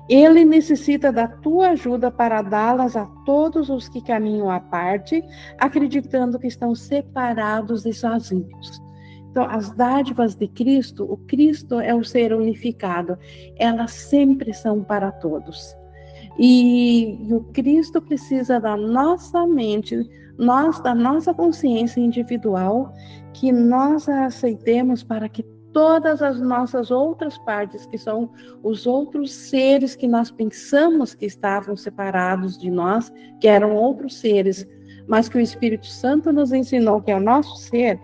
Ele 0.10 0.44
necessita 0.44 1.12
da 1.12 1.28
tua 1.28 1.70
ajuda 1.70 2.12
para 2.12 2.42
dá-las 2.42 2.96
a 2.96 3.06
todos 3.26 3.70
os 3.70 3.88
que 3.88 4.02
caminham 4.02 4.50
à 4.50 4.60
parte, 4.60 5.24
acreditando 5.58 6.40
que 6.40 6.48
estão 6.48 6.76
separados 6.76 7.86
e 7.86 7.94
sozinhos. 7.94 8.82
Então, 9.30 9.46
as 9.50 9.70
dádivas 9.70 10.36
de 10.36 10.48
Cristo, 10.48 11.04
o 11.04 11.18
Cristo 11.18 11.80
é 11.80 11.94
o 11.94 12.04
ser 12.04 12.34
unificado, 12.34 13.18
elas 13.56 13.92
sempre 13.92 14.54
são 14.54 14.84
para 14.84 15.12
todos. 15.12 15.76
E, 16.40 17.18
e 17.28 17.34
o 17.34 17.42
Cristo 17.54 18.02
precisa 18.02 18.60
da 18.60 18.76
nossa 18.76 19.46
mente, 19.46 19.96
nós, 20.38 20.80
da 20.82 20.94
nossa 20.94 21.34
consciência 21.34 22.00
individual, 22.00 22.94
que 23.34 23.52
nós 23.52 24.10
a 24.10 24.26
aceitemos 24.26 25.04
para 25.04 25.30
que 25.30 25.44
todas 25.74 26.22
as 26.22 26.40
nossas 26.40 26.92
outras 26.92 27.38
partes, 27.40 27.86
que 27.86 27.98
são 27.98 28.32
os 28.64 28.88
outros 28.88 29.32
seres 29.32 29.96
que 29.96 30.08
nós 30.08 30.32
pensamos 30.32 31.14
que 31.14 31.26
estavam 31.26 31.76
separados 31.76 32.58
de 32.58 32.70
nós, 32.70 33.12
que 33.40 33.48
eram 33.48 33.76
outros 33.76 34.18
seres, 34.18 34.68
mas 35.08 35.30
que 35.30 35.38
o 35.38 35.42
Espírito 35.42 35.88
Santo 35.88 36.32
nos 36.32 36.52
ensinou 36.52 37.02
que 37.02 37.12
é 37.12 37.16
o 37.16 37.20
nosso 37.20 37.58
ser, 37.58 38.00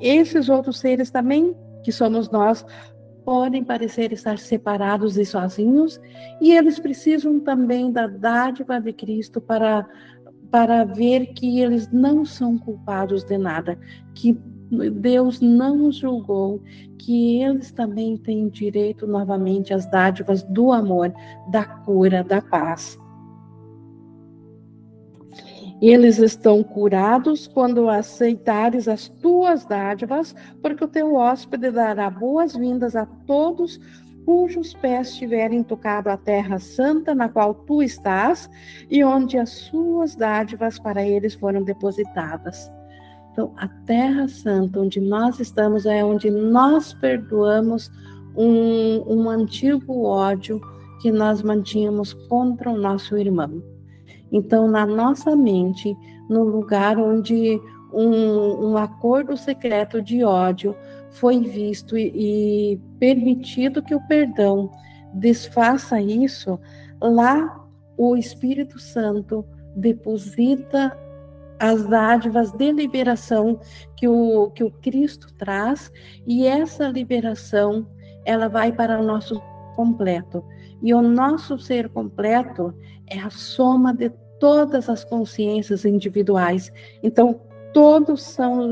esses 0.00 0.48
outros 0.48 0.78
seres 0.78 1.10
também, 1.10 1.56
que 1.82 1.92
somos 1.92 2.30
nós, 2.30 2.64
podem 3.24 3.62
parecer 3.62 4.12
estar 4.12 4.38
separados 4.38 5.16
e 5.18 5.24
sozinhos, 5.24 6.00
e 6.40 6.52
eles 6.54 6.78
precisam 6.78 7.38
também 7.40 7.92
da 7.92 8.06
dádiva 8.06 8.80
de 8.80 8.92
Cristo 8.92 9.40
para 9.40 9.86
para 10.50 10.82
ver 10.84 11.34
que 11.34 11.60
eles 11.60 11.90
não 11.92 12.24
são 12.24 12.56
culpados 12.56 13.22
de 13.22 13.36
nada, 13.36 13.78
que 14.14 14.40
Deus 14.70 15.40
não 15.40 15.90
julgou, 15.90 16.62
que 16.98 17.42
eles 17.42 17.70
também 17.70 18.16
têm 18.16 18.48
direito 18.48 19.06
novamente 19.06 19.72
às 19.72 19.90
dádivas 19.90 20.42
do 20.42 20.72
amor, 20.72 21.12
da 21.50 21.64
cura, 21.64 22.22
da 22.22 22.42
paz. 22.42 22.98
Eles 25.80 26.18
estão 26.18 26.62
curados 26.62 27.46
quando 27.46 27.88
aceitares 27.88 28.88
as 28.88 29.08
tuas 29.08 29.64
dádivas, 29.64 30.34
porque 30.60 30.84
o 30.84 30.88
teu 30.88 31.14
hóspede 31.14 31.70
dará 31.70 32.10
boas-vindas 32.10 32.96
a 32.96 33.06
todos 33.06 33.80
cujos 34.28 34.74
pés 34.74 35.16
tiverem 35.16 35.62
tocado 35.62 36.10
a 36.10 36.16
terra 36.18 36.58
santa 36.58 37.14
na 37.14 37.30
qual 37.30 37.54
tu 37.54 37.82
estás 37.82 38.50
e 38.90 39.02
onde 39.02 39.38
as 39.38 39.48
suas 39.48 40.14
dádivas 40.14 40.78
para 40.78 41.02
eles 41.02 41.32
foram 41.32 41.62
depositadas. 41.62 42.70
Então, 43.38 43.52
a 43.56 43.68
Terra 43.68 44.26
Santa, 44.26 44.80
onde 44.80 45.00
nós 45.00 45.38
estamos, 45.38 45.86
é 45.86 46.04
onde 46.04 46.28
nós 46.28 46.92
perdoamos 46.92 47.88
um, 48.36 49.04
um 49.06 49.30
antigo 49.30 50.02
ódio 50.02 50.60
que 51.00 51.12
nós 51.12 51.40
mantínhamos 51.40 52.12
contra 52.12 52.68
o 52.68 52.76
nosso 52.76 53.16
irmão. 53.16 53.62
Então, 54.32 54.66
na 54.66 54.84
nossa 54.84 55.36
mente, 55.36 55.96
no 56.28 56.42
lugar 56.42 56.98
onde 56.98 57.60
um, 57.92 58.70
um 58.70 58.76
acordo 58.76 59.36
secreto 59.36 60.02
de 60.02 60.24
ódio 60.24 60.74
foi 61.08 61.38
visto 61.38 61.96
e, 61.96 62.72
e 62.72 62.80
permitido 62.98 63.80
que 63.84 63.94
o 63.94 64.04
perdão 64.08 64.68
desfaça 65.14 66.02
isso, 66.02 66.58
lá 67.00 67.64
o 67.96 68.16
Espírito 68.16 68.80
Santo 68.80 69.44
deposita 69.76 70.98
as 71.58 71.84
dádivas 71.84 72.52
de 72.52 72.72
liberação 72.72 73.60
que 73.96 74.06
o, 74.06 74.50
que 74.50 74.62
o 74.62 74.70
Cristo 74.70 75.32
traz, 75.34 75.92
e 76.26 76.46
essa 76.46 76.88
liberação 76.88 77.86
ela 78.24 78.48
vai 78.48 78.72
para 78.72 79.00
o 79.00 79.04
nosso 79.04 79.40
completo. 79.74 80.44
E 80.82 80.94
o 80.94 81.02
nosso 81.02 81.58
ser 81.58 81.88
completo 81.88 82.74
é 83.06 83.18
a 83.18 83.30
soma 83.30 83.92
de 83.92 84.10
todas 84.38 84.88
as 84.88 85.04
consciências 85.04 85.84
individuais. 85.84 86.72
Então, 87.02 87.40
todos 87.72 88.22
são 88.22 88.70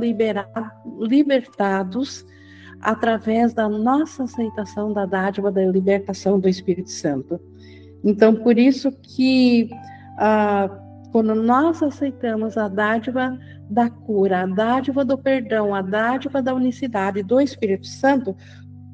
libertados 1.01 2.25
através 2.81 3.53
da 3.53 3.69
nossa 3.69 4.25
aceitação 4.25 4.93
da 4.93 5.07
dádiva 5.07 5.51
da 5.51 5.65
libertação 5.65 6.39
do 6.39 6.49
Espírito 6.49 6.91
Santo. 6.91 7.41
Então, 8.05 8.35
por 8.35 8.59
isso 8.59 8.93
que 8.93 9.71
ah, 10.19 10.71
quando 11.13 11.35
nós 11.35 11.83
aceitamos 11.83 12.57
a 12.57 12.69
dádiva 12.69 13.39
da 13.69 13.89
cura, 13.91 14.43
a 14.43 14.47
dádiva 14.47 15.05
do 15.05 15.17
perdão, 15.17 15.75
a 15.75 15.83
dádiva 15.83 16.43
da 16.43 16.55
unicidade 16.55 17.23
do 17.23 17.41
Espírito 17.41 17.87
Santo, 17.87 18.37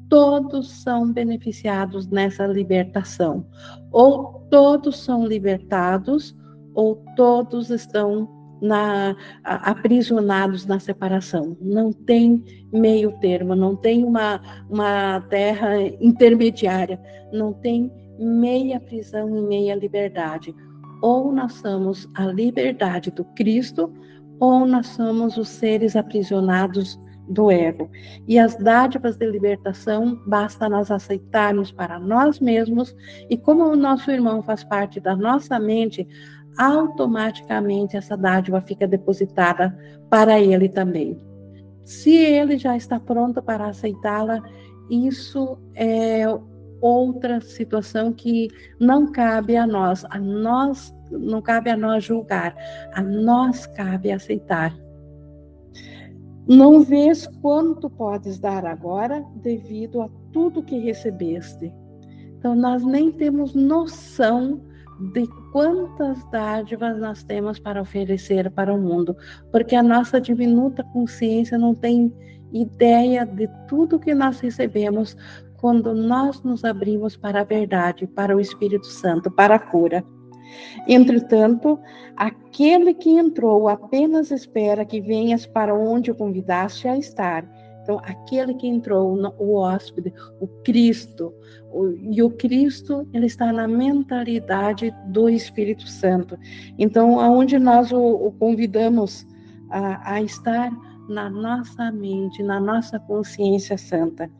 todos 0.09 0.71
são 0.83 1.11
beneficiados 1.11 2.07
nessa 2.07 2.45
libertação. 2.45 3.45
Ou 3.91 4.45
todos 4.49 4.99
são 4.99 5.25
libertados, 5.25 6.35
ou 6.73 7.03
todos 7.15 7.69
estão 7.69 8.29
na, 8.61 9.15
aprisionados 9.43 10.65
na 10.65 10.79
separação. 10.79 11.57
Não 11.59 11.91
tem 11.91 12.43
meio 12.71 13.11
termo, 13.19 13.55
não 13.55 13.75
tem 13.75 14.03
uma, 14.03 14.41
uma 14.69 15.19
terra 15.29 15.81
intermediária, 15.99 16.99
não 17.31 17.51
tem 17.51 17.91
meia 18.17 18.79
prisão 18.79 19.35
e 19.35 19.41
meia 19.41 19.75
liberdade. 19.75 20.55
Ou 21.03 21.33
nós 21.33 21.55
somos 21.55 22.09
a 22.15 22.25
liberdade 22.25 23.11
do 23.11 23.25
Cristo, 23.25 23.93
ou 24.39 24.65
nós 24.65 24.87
somos 24.87 25.35
os 25.35 25.49
seres 25.49 25.97
aprisionados 25.97 26.97
do 27.27 27.51
ego. 27.51 27.89
E 28.25 28.39
as 28.39 28.55
dádivas 28.55 29.17
de 29.17 29.29
libertação 29.29 30.21
basta 30.25 30.69
nós 30.69 30.89
aceitarmos 30.89 31.73
para 31.73 31.99
nós 31.99 32.39
mesmos, 32.39 32.95
e 33.29 33.35
como 33.35 33.65
o 33.65 33.75
nosso 33.75 34.09
irmão 34.11 34.41
faz 34.41 34.63
parte 34.63 35.01
da 35.01 35.13
nossa 35.13 35.59
mente, 35.59 36.07
automaticamente 36.57 37.97
essa 37.97 38.15
dádiva 38.15 38.61
fica 38.61 38.87
depositada 38.87 39.77
para 40.09 40.39
ele 40.39 40.69
também. 40.69 41.17
Se 41.83 42.15
ele 42.15 42.57
já 42.57 42.77
está 42.77 42.97
pronto 42.97 43.43
para 43.43 43.67
aceitá-la, 43.67 44.41
isso 44.89 45.59
é 45.75 46.23
outra 46.83 47.39
situação 47.39 48.11
que 48.11 48.49
não 48.77 49.09
cabe 49.09 49.55
a 49.55 49.65
nós, 49.65 50.05
a 50.09 50.19
nós 50.19 50.93
não 51.09 51.41
cabe 51.41 51.69
a 51.69 51.77
nós 51.77 52.03
julgar, 52.03 52.53
a 52.93 53.01
nós 53.01 53.65
cabe 53.65 54.11
aceitar. 54.11 54.75
Não 56.45 56.81
vês 56.81 57.25
quanto 57.41 57.89
podes 57.89 58.37
dar 58.37 58.65
agora 58.65 59.25
devido 59.35 60.01
a 60.01 60.09
tudo 60.33 60.61
que 60.61 60.77
recebeste. 60.77 61.73
Então 62.37 62.53
nós 62.53 62.83
nem 62.83 63.11
temos 63.13 63.55
noção 63.55 64.61
de 65.13 65.25
quantas 65.53 66.21
dádivas 66.29 66.99
nós 66.99 67.23
temos 67.23 67.59
para 67.59 67.81
oferecer 67.81 68.51
para 68.51 68.73
o 68.73 68.77
mundo, 68.77 69.15
porque 69.51 69.75
a 69.75 69.81
nossa 69.81 70.19
diminuta 70.19 70.83
consciência 70.83 71.57
não 71.57 71.73
tem 71.73 72.13
ideia 72.51 73.25
de 73.25 73.47
tudo 73.67 73.99
que 73.99 74.13
nós 74.13 74.39
recebemos 74.41 75.15
quando 75.63 75.95
nós 75.95 76.43
nos 76.43 76.65
abrimos 76.65 77.15
para 77.15 77.39
a 77.39 77.45
verdade, 77.45 78.05
para 78.05 78.35
o 78.35 78.39
Espírito 78.41 78.87
Santo, 78.87 79.31
para 79.31 79.55
a 79.55 79.59
cura. 79.59 80.03
Entretanto, 80.85 81.79
aquele 82.17 82.93
que 82.93 83.09
entrou 83.09 83.69
apenas 83.69 84.29
espera 84.29 84.83
que 84.83 84.99
venhas 84.99 85.45
para 85.45 85.73
onde 85.73 86.11
o 86.11 86.15
convidaste 86.15 86.85
a 86.89 86.97
estar 86.97 87.47
então, 87.83 87.99
aquele 88.01 88.53
que 88.53 88.65
entrou, 88.65 89.13
o 89.37 89.55
hóspede, 89.55 90.13
o 90.39 90.47
Cristo, 90.63 91.33
o, 91.69 91.89
e 91.89 92.23
o 92.23 92.29
Cristo, 92.29 93.05
ele 93.13 93.25
está 93.25 93.51
na 93.51 93.67
mentalidade 93.67 94.89
do 95.07 95.29
Espírito 95.29 95.85
Santo. 95.87 96.37
Então, 96.79 97.19
aonde 97.19 97.59
nós 97.59 97.91
o, 97.91 97.99
o 97.99 98.31
convidamos 98.31 99.27
a, 99.69 100.13
a 100.13 100.21
estar 100.21 100.71
na 101.09 101.29
nossa 101.29 101.91
mente, 101.91 102.41
na 102.41 102.57
nossa 102.57 102.97
consciência 102.99 103.77
santa. 103.77 104.31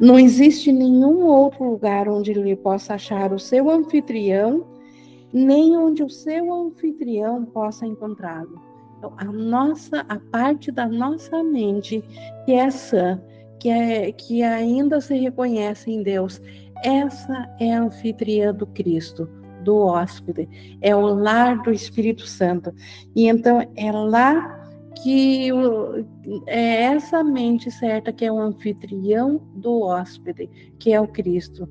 Não 0.00 0.18
existe 0.18 0.72
nenhum 0.72 1.24
outro 1.26 1.64
lugar 1.64 2.08
onde 2.08 2.30
ele 2.30 2.56
possa 2.56 2.94
achar 2.94 3.32
o 3.32 3.38
seu 3.38 3.70
anfitrião, 3.70 4.66
nem 5.32 5.76
onde 5.76 6.02
o 6.02 6.10
seu 6.10 6.52
anfitrião 6.52 7.44
possa 7.44 7.86
encontrá-lo. 7.86 8.60
Então, 8.98 9.12
a 9.16 9.24
nossa, 9.24 10.04
a 10.08 10.18
parte 10.18 10.70
da 10.72 10.88
nossa 10.88 11.42
mente 11.42 12.02
que 12.44 12.52
é 12.52 12.70
sã, 12.70 13.20
que, 13.60 13.68
é, 13.68 14.12
que 14.12 14.42
ainda 14.42 15.00
se 15.00 15.14
reconhece 15.16 15.90
em 15.90 16.02
Deus, 16.02 16.40
essa 16.82 17.48
é 17.58 17.74
a 17.74 17.82
anfitriã 17.82 18.54
do 18.54 18.66
Cristo, 18.66 19.28
do 19.62 19.76
hóspede, 19.78 20.48
é 20.80 20.94
o 20.94 21.00
lar 21.00 21.62
do 21.62 21.72
Espírito 21.72 22.26
Santo. 22.26 22.72
E 23.14 23.28
então 23.28 23.60
é 23.74 23.90
lá 23.90 24.55
que 25.02 25.50
é 26.46 26.82
essa 26.84 27.22
mente 27.22 27.70
certa 27.70 28.12
que 28.12 28.24
é 28.24 28.32
o 28.32 28.38
anfitrião 28.38 29.40
do 29.54 29.82
hóspede, 29.82 30.48
que 30.78 30.92
é 30.92 31.00
o 31.00 31.08
Cristo 31.08 31.68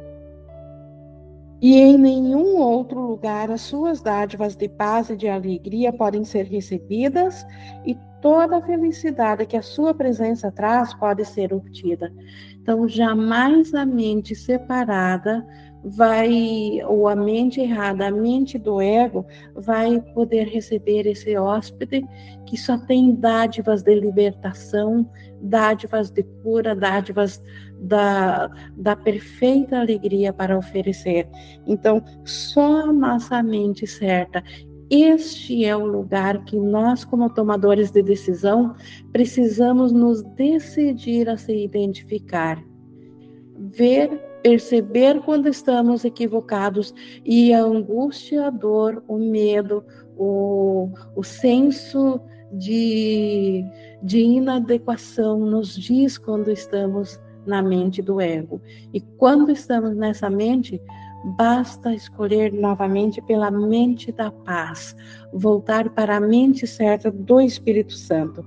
e 1.62 1.78
em 1.78 1.98
nenhum 1.98 2.58
outro 2.58 3.00
lugar 3.00 3.50
as 3.50 3.62
suas 3.62 4.02
dádivas 4.02 4.56
de 4.56 4.68
paz 4.68 5.10
e 5.10 5.16
de 5.16 5.28
alegria 5.28 5.92
podem 5.92 6.24
ser 6.24 6.46
recebidas, 6.46 7.44
e 7.86 7.98
toda 8.22 8.58
a 8.58 8.62
felicidade 8.62 9.46
que 9.46 9.58
a 9.58 9.62
sua 9.62 9.94
presença 9.94 10.52
traz 10.52 10.94
pode 10.94 11.24
ser 11.26 11.54
obtida. 11.54 12.14
Então, 12.62 12.88
jamais 12.88 13.74
a 13.74 13.86
mente 13.86 14.36
separada 14.36 15.44
vai, 15.86 16.82
ou 16.88 17.08
a 17.08 17.15
mente 17.15 17.62
errada, 17.62 18.08
a 18.08 18.12
mente 18.12 18.58
do 18.58 18.82
ego, 18.82 19.26
vai 19.54 20.02
poder 20.13 20.48
receber 20.48 21.06
esse 21.06 21.38
hóspede 21.38 22.04
que 22.45 22.58
só 22.58 22.78
tem 22.78 23.13
dádivas 23.13 23.84
de 23.84 23.93
libertação, 23.93 25.10
dádivas 25.39 26.10
de 26.10 26.24
cura, 26.43 26.76
dádivas 26.76 27.43
da, 27.80 28.50
da 28.76 28.95
perfeita 28.95 29.80
alegria 29.80 30.34
para 30.34 30.58
oferecer. 30.58 31.28
Então, 31.67 32.04
só 32.24 32.89
a 32.89 32.93
nossa 32.93 33.43
mente 33.43 33.86
certa 33.86 34.43
este 34.89 35.65
é 35.65 35.76
o 35.76 35.86
lugar 35.86 36.43
que 36.45 36.56
nós, 36.60 37.04
como 37.04 37.30
tomadores 37.30 37.89
de 37.89 38.04
decisão, 38.04 38.76
precisamos 39.12 39.91
nos 39.91 40.21
decidir 40.36 41.28
a 41.28 41.38
se 41.38 41.56
identificar. 41.56 42.63
Ver, 43.58 44.21
perceber 44.45 45.21
quando 45.21 45.49
estamos 45.49 46.05
equivocados 46.05 46.93
e 47.25 47.51
a 47.51 47.63
angústia, 47.63 48.45
a 48.45 48.49
dor, 48.51 49.03
o 49.08 49.17
medo, 49.17 49.84
o, 50.15 50.91
o 51.15 51.23
senso 51.23 52.21
de, 52.51 53.65
de 54.03 54.19
inadequação 54.19 55.39
nos 55.39 55.75
diz 55.75 56.19
quando 56.19 56.51
estamos 56.51 57.19
na 57.43 57.63
mente 57.63 58.03
do 58.03 58.21
ego. 58.21 58.62
E 58.93 59.01
quando 59.01 59.51
estamos 59.51 59.97
nessa 59.97 60.29
mente, 60.29 60.79
basta 61.36 61.91
escolher 61.91 62.53
novamente 62.53 63.23
pela 63.23 63.49
mente 63.49 64.12
da 64.12 64.29
paz, 64.29 64.95
voltar 65.34 65.89
para 65.89 66.17
a 66.17 66.21
mente 66.21 66.67
certa 66.67 67.10
do 67.10 67.41
Espírito 67.41 67.93
Santo. 67.93 68.45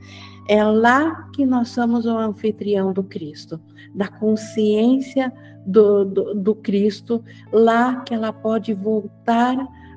É 0.49 0.65
lá 0.65 1.29
que 1.35 1.45
nós 1.45 1.69
somos 1.69 2.07
o 2.07 2.17
anfitrião 2.17 2.93
do 2.93 3.05
Cristo, 3.05 3.61
da 3.95 4.09
consciência 4.09 5.33
do, 5.67 6.05
do, 6.05 6.35
do 6.35 6.55
Cristo, 6.55 7.23
lá 7.53 8.01
que 8.01 8.15
ela 8.15 8.33
pode 8.33 8.73
voltar 8.73 9.57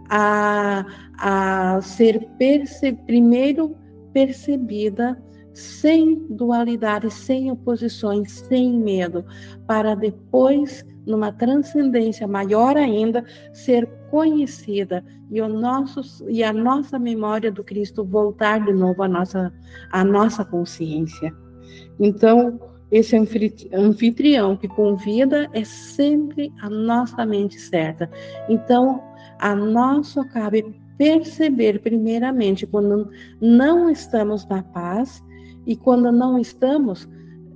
a, 0.10 0.86
a 1.18 1.82
ser 1.82 2.28
perce, 2.38 2.92
primeiro 2.92 3.78
percebida 4.12 5.18
sem 5.54 6.28
dualidade, 6.30 7.10
sem 7.12 7.52
oposições, 7.52 8.32
sem 8.32 8.74
medo, 8.78 9.26
para 9.68 9.96
depois, 9.96 10.86
numa 11.06 11.32
transcendência 11.32 12.28
maior 12.28 12.78
ainda, 12.78 13.24
ser 13.54 13.88
conhecida 14.10 15.04
e, 15.30 15.42
o 15.42 15.48
nosso, 15.48 16.30
e 16.30 16.44
a 16.44 16.52
nossa 16.52 17.00
memória 17.00 17.52
do 17.52 17.64
Cristo 17.64 18.04
voltar 18.04 18.66
de 18.66 18.74
novo 18.74 19.02
à 19.04 19.08
nossa, 19.08 19.54
à 19.92 20.04
nossa 20.04 20.44
consciência. 20.44 21.34
Então, 22.00 22.60
esse 22.92 23.16
anfitrião 23.74 24.58
que 24.58 24.68
convida 24.68 25.50
é 25.54 25.64
sempre 25.64 26.52
a 26.62 26.70
nossa 26.70 27.26
mente 27.26 27.58
certa. 27.58 28.10
Então, 28.50 29.02
a 29.40 29.56
nosso 29.56 30.24
cabe 30.26 30.82
perceber 30.98 31.80
primeiramente 31.80 32.68
quando 32.68 33.10
não 33.42 33.90
estamos 33.90 34.46
na 34.48 34.62
paz 34.62 35.24
e 35.66 35.76
quando 35.76 36.12
não 36.12 36.38
estamos, 36.38 37.08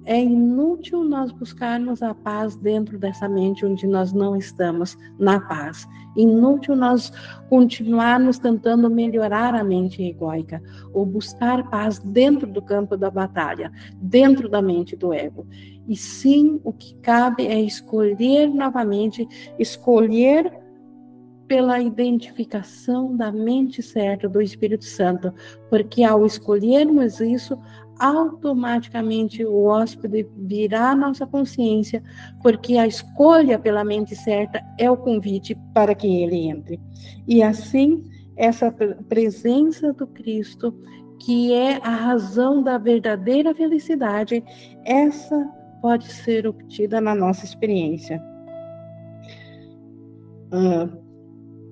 é 0.06 0.22
inútil 0.22 1.04
nós 1.04 1.32
buscarmos 1.32 2.02
a 2.04 2.14
paz 2.14 2.56
dentro 2.56 2.98
dessa 2.98 3.28
mente 3.28 3.66
onde 3.66 3.88
nós 3.88 4.14
não 4.14 4.36
estamos 4.36 4.98
na 5.18 5.40
paz. 5.40 5.88
Inútil 6.16 6.76
nós 6.76 7.12
continuarmos 7.50 8.38
tentando 8.38 8.90
melhorar 8.90 9.56
a 9.56 9.64
mente 9.64 10.02
egóica 10.04 10.62
ou 10.94 11.06
buscar 11.06 11.70
paz 11.70 12.00
dentro 12.00 12.48
do 12.48 12.62
campo 12.62 12.96
da 12.96 13.10
batalha, 13.10 13.72
dentro 14.00 14.48
da 14.48 14.62
mente 14.62 14.96
do 14.96 15.12
ego. 15.12 15.48
E 15.88 15.96
sim, 15.96 16.62
o 16.64 16.72
que 16.72 16.96
cabe 16.98 17.46
é 17.48 17.60
escolher 17.60 18.48
novamente, 18.48 19.28
escolher 19.60 20.66
pela 21.48 21.80
identificação 21.80 23.16
da 23.16 23.32
mente 23.32 23.82
certa 23.82 24.28
do 24.28 24.42
Espírito 24.42 24.86
Santo, 24.86 25.34
porque 25.70 26.04
ao 26.04 26.26
escolhermos 26.26 27.20
isso, 27.20 27.58
automaticamente 28.00 29.46
o 29.46 29.66
hóspede 29.66 30.28
virá 30.36 30.92
à 30.92 30.96
nossa 30.96 31.26
consciência, 31.26 32.04
porque 32.42 32.78
a 32.78 32.88
escolha 32.88 33.60
pela 33.60 33.84
mente 33.84 34.16
certa 34.16 34.62
é 34.78 34.90
o 34.90 34.98
convite 34.98 35.58
para 35.74 35.96
que 35.96 36.08
ele 36.08 36.48
entre. 36.48 36.80
E 37.28 37.42
assim, 37.42 38.04
essa 38.36 38.72
presença 39.08 39.94
do 39.94 40.08
Cristo, 40.08 40.74
que 41.20 41.54
é 41.54 41.78
a 41.78 41.96
razão 41.96 42.62
da 42.62 42.78
verdadeira 42.78 43.54
felicidade, 43.56 44.44
essa 44.86 45.50
pode 45.82 46.12
ser 46.12 46.48
obtida 46.48 47.00
na 47.00 47.16
nossa 47.16 47.46
experiência. 47.46 48.22
Ah, 50.52 50.90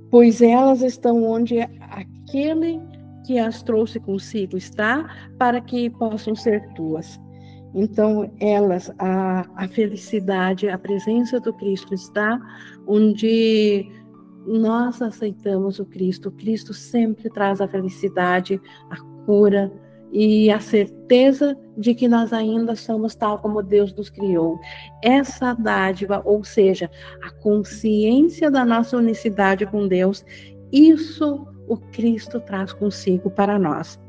pois 0.09 0.41
elas 0.41 0.81
estão 0.81 1.23
onde 1.23 1.59
aquele 1.59 2.79
que 3.25 3.39
as 3.39 3.63
trouxe 3.63 3.99
consigo 3.99 4.57
está, 4.57 5.09
para 5.37 5.61
que 5.61 5.89
possam 5.89 6.35
ser 6.35 6.67
tuas. 6.73 7.19
Então, 7.73 8.31
elas, 8.39 8.93
a, 8.99 9.45
a 9.55 9.67
felicidade, 9.67 10.69
a 10.69 10.77
presença 10.77 11.39
do 11.39 11.51
Cristo 11.53 11.93
está 11.93 12.39
onde 12.85 13.89
nós 14.45 15.01
aceitamos 15.01 15.79
o 15.79 15.85
Cristo. 15.85 16.29
O 16.29 16.31
Cristo 16.31 16.73
sempre 16.73 17.29
traz 17.29 17.61
a 17.61 17.67
felicidade, 17.67 18.61
a 18.89 18.97
cura 19.25 19.71
e 20.11 20.51
a 20.51 20.59
certeza 20.59 21.57
de 21.75 21.95
que 21.95 22.07
nós 22.07 22.31
ainda 22.31 22.75
somos 22.75 23.15
tal 23.15 23.39
como 23.39 23.63
Deus 23.63 23.93
nos 23.95 24.11
criou. 24.11 24.59
Essa 25.03 25.55
dádiva, 25.55 26.21
ou 26.23 26.43
seja, 26.43 26.91
a 27.23 27.31
consciência 27.41 28.51
da 28.51 28.63
nossa 28.63 28.95
unicidade 28.95 29.65
com 29.65 29.87
Deus, 29.87 30.23
isso 30.71 31.47
o 31.73 31.77
Cristo 31.91 32.39
traz 32.39 32.71
consigo 32.71 33.29
para 33.29 33.59
nós. 33.59 33.99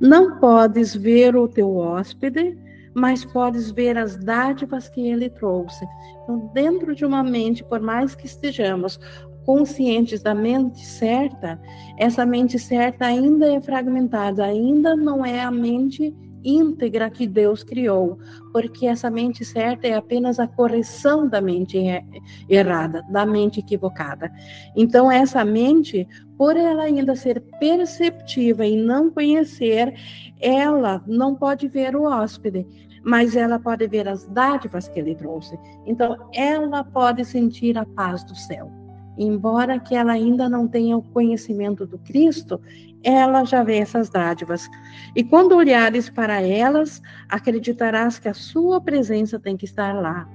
Não 0.00 0.38
podes 0.38 0.94
ver 0.94 1.36
o 1.36 1.48
teu 1.48 1.76
hóspede, 1.76 2.56
mas 2.94 3.24
podes 3.24 3.70
ver 3.70 3.96
as 3.96 4.16
dádivas 4.16 4.88
que 4.88 5.06
ele 5.06 5.28
trouxe. 5.28 5.86
Então, 6.22 6.50
dentro 6.52 6.94
de 6.94 7.04
uma 7.04 7.22
mente, 7.22 7.62
por 7.62 7.80
mais 7.80 8.14
que 8.14 8.26
estejamos 8.26 8.98
conscientes 9.44 10.22
da 10.22 10.34
mente 10.34 10.84
certa, 10.84 11.60
essa 11.96 12.26
mente 12.26 12.58
certa 12.58 13.06
ainda 13.06 13.52
é 13.52 13.60
fragmentada, 13.60 14.44
ainda 14.44 14.96
não 14.96 15.24
é 15.24 15.40
a 15.40 15.50
mente 15.50 16.14
íntegra 16.46 17.10
que 17.10 17.26
Deus 17.26 17.64
criou, 17.64 18.18
porque 18.52 18.86
essa 18.86 19.10
mente 19.10 19.44
certa 19.44 19.86
é 19.86 19.94
apenas 19.94 20.38
a 20.38 20.46
correção 20.46 21.28
da 21.28 21.40
mente 21.40 21.76
errada, 22.48 23.02
da 23.10 23.26
mente 23.26 23.60
equivocada. 23.60 24.30
Então, 24.76 25.10
essa 25.10 25.44
mente, 25.44 26.06
por 26.38 26.56
ela 26.56 26.84
ainda 26.84 27.16
ser 27.16 27.40
perceptiva 27.58 28.64
e 28.64 28.76
não 28.76 29.10
conhecer, 29.10 29.94
ela 30.40 31.02
não 31.06 31.34
pode 31.34 31.66
ver 31.66 31.96
o 31.96 32.04
hóspede, 32.04 32.64
mas 33.02 33.34
ela 33.34 33.58
pode 33.58 33.86
ver 33.88 34.08
as 34.08 34.24
dádivas 34.26 34.88
que 34.88 35.00
ele 35.00 35.14
trouxe. 35.14 35.58
Então, 35.84 36.16
ela 36.32 36.84
pode 36.84 37.24
sentir 37.24 37.76
a 37.76 37.84
paz 37.84 38.22
do 38.24 38.34
céu. 38.36 38.70
Embora 39.18 39.80
que 39.80 39.94
ela 39.94 40.12
ainda 40.12 40.48
não 40.48 40.68
tenha 40.68 40.96
o 40.96 41.02
conhecimento 41.02 41.86
do 41.86 41.98
Cristo, 41.98 42.60
ela 43.06 43.44
já 43.44 43.62
vê 43.62 43.76
essas 43.76 44.10
dádivas. 44.10 44.68
E 45.14 45.22
quando 45.22 45.54
olhares 45.54 46.10
para 46.10 46.42
elas, 46.42 47.00
acreditarás 47.28 48.18
que 48.18 48.28
a 48.28 48.34
sua 48.34 48.80
presença 48.80 49.38
tem 49.38 49.56
que 49.56 49.64
estar 49.64 49.94
lá. 49.94 50.28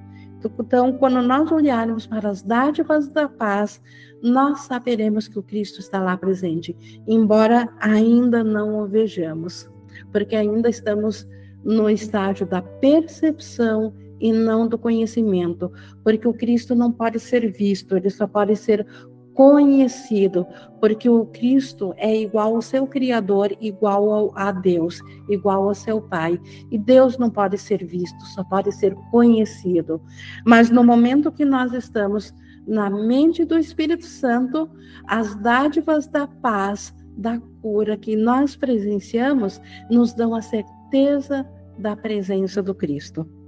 Então, 0.43 0.93
quando 0.93 1.21
nós 1.21 1.51
olharmos 1.51 2.07
para 2.07 2.29
as 2.29 2.41
dádivas 2.41 3.09
da 3.09 3.27
paz, 3.27 3.81
nós 4.23 4.61
saberemos 4.61 5.27
que 5.27 5.37
o 5.37 5.43
Cristo 5.43 5.81
está 5.81 5.99
lá 5.99 6.15
presente, 6.15 7.03
embora 7.05 7.67
ainda 7.77 8.41
não 8.41 8.79
o 8.79 8.87
vejamos, 8.87 9.69
porque 10.09 10.35
ainda 10.35 10.69
estamos 10.69 11.27
no 11.63 11.89
estágio 11.89 12.45
da 12.45 12.61
percepção 12.61 13.93
e 14.19 14.31
não 14.31 14.67
do 14.67 14.77
conhecimento, 14.77 15.71
porque 16.03 16.27
o 16.27 16.33
Cristo 16.33 16.73
não 16.73 16.91
pode 16.91 17.19
ser 17.19 17.51
visto, 17.51 17.97
ele 17.97 18.09
só 18.09 18.25
pode 18.25 18.55
ser 18.55 18.87
conhecido, 19.33 20.45
porque 20.79 21.09
o 21.09 21.25
Cristo 21.25 21.93
é 21.97 22.15
igual 22.15 22.55
ao 22.55 22.61
seu 22.61 22.85
Criador, 22.87 23.55
igual 23.59 24.11
ao, 24.11 24.37
a 24.37 24.51
Deus, 24.51 25.01
igual 25.29 25.67
ao 25.67 25.75
seu 25.75 26.01
Pai. 26.01 26.39
E 26.69 26.77
Deus 26.77 27.17
não 27.17 27.29
pode 27.29 27.57
ser 27.57 27.85
visto, 27.85 28.23
só 28.27 28.43
pode 28.43 28.71
ser 28.71 28.95
conhecido. 29.11 30.01
Mas 30.45 30.69
no 30.69 30.83
momento 30.83 31.31
que 31.31 31.45
nós 31.45 31.73
estamos 31.73 32.33
na 32.67 32.89
mente 32.89 33.43
do 33.43 33.57
Espírito 33.57 34.05
Santo, 34.05 34.69
as 35.07 35.35
dádivas 35.35 36.07
da 36.07 36.27
paz, 36.27 36.93
da 37.17 37.39
cura 37.61 37.97
que 37.97 38.15
nós 38.15 38.55
presenciamos, 38.55 39.61
nos 39.89 40.13
dão 40.13 40.35
a 40.35 40.41
certeza 40.41 41.47
da 41.77 41.95
presença 41.95 42.61
do 42.61 42.75
Cristo. 42.75 43.40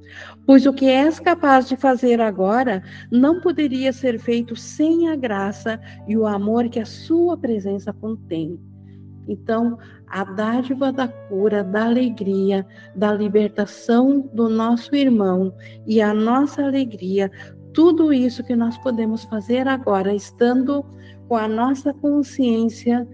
Pois 0.46 0.66
o 0.66 0.74
que 0.74 0.88
és 0.88 1.20
capaz 1.20 1.68
de 1.68 1.78
fazer 1.78 2.20
agora 2.20 2.84
não 3.12 3.40
poderia 3.40 3.94
ser 3.94 4.20
feito 4.20 4.56
sem 4.56 5.10
a 5.10 5.16
graça 5.16 5.80
e 6.08 6.18
o 6.18 6.26
amor 6.26 6.70
que 6.70 6.80
a 6.80 6.86
sua 6.86 7.38
presença 7.38 7.94
contém. 7.94 8.60
Então, 9.28 9.78
a 10.08 10.24
dádiva 10.24 10.92
da 10.92 11.08
cura, 11.08 11.64
da 11.64 11.86
alegria, 11.86 12.66
da 12.96 13.14
libertação 13.14 14.30
do 14.34 14.50
nosso 14.50 14.96
irmão 14.96 15.54
e 15.88 16.02
a 16.02 16.14
nossa 16.14 16.64
alegria, 16.64 17.32
tudo 17.74 18.14
isso 18.14 18.44
que 18.44 18.56
nós 18.56 18.78
podemos 18.78 19.24
fazer 19.24 19.68
agora, 19.68 20.14
estando 20.14 20.86
com 21.28 21.36
a 21.36 21.48
nossa 21.48 21.94
consciência 21.94 23.08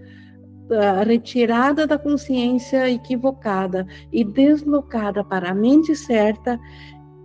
uh, 0.70 1.04
retirada 1.06 1.86
da 1.86 1.98
consciência 1.98 2.90
equivocada 2.90 3.86
e 4.12 4.24
deslocada 4.24 5.24
para 5.24 5.50
a 5.50 5.54
mente 5.54 5.94
certa, 5.94 6.58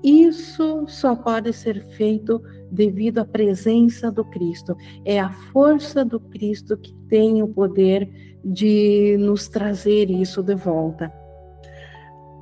isso 0.03 0.85
só 0.87 1.15
pode 1.15 1.51
ser 1.53 1.81
feito 1.81 2.41
devido 2.71 3.19
à 3.19 3.25
presença 3.25 4.11
do 4.11 4.23
Cristo. 4.25 4.75
É 5.03 5.19
a 5.19 5.31
força 5.31 6.05
do 6.05 6.19
Cristo 6.19 6.77
que 6.77 6.93
tem 7.09 7.41
o 7.41 7.47
poder 7.47 8.09
de 8.43 9.17
nos 9.19 9.47
trazer 9.47 10.11
isso 10.11 10.43
de 10.43 10.53
volta. 10.53 11.11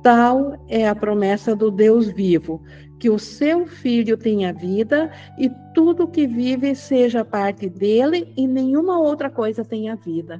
Tal 0.02 0.62
é 0.68 0.86
a 0.86 0.94
promessa 0.94 1.56
do 1.56 1.70
Deus 1.70 2.08
vivo, 2.08 2.60
que 3.00 3.08
o 3.08 3.18
seu 3.18 3.66
filho 3.66 4.18
tenha 4.18 4.52
vida 4.52 5.10
e 5.38 5.50
tudo 5.74 6.06
que 6.06 6.26
vive 6.26 6.74
seja 6.74 7.24
parte 7.24 7.70
dele 7.70 8.30
e 8.36 8.46
nenhuma 8.46 8.98
outra 8.98 9.30
coisa 9.30 9.64
tenha 9.64 9.96
vida. 9.96 10.38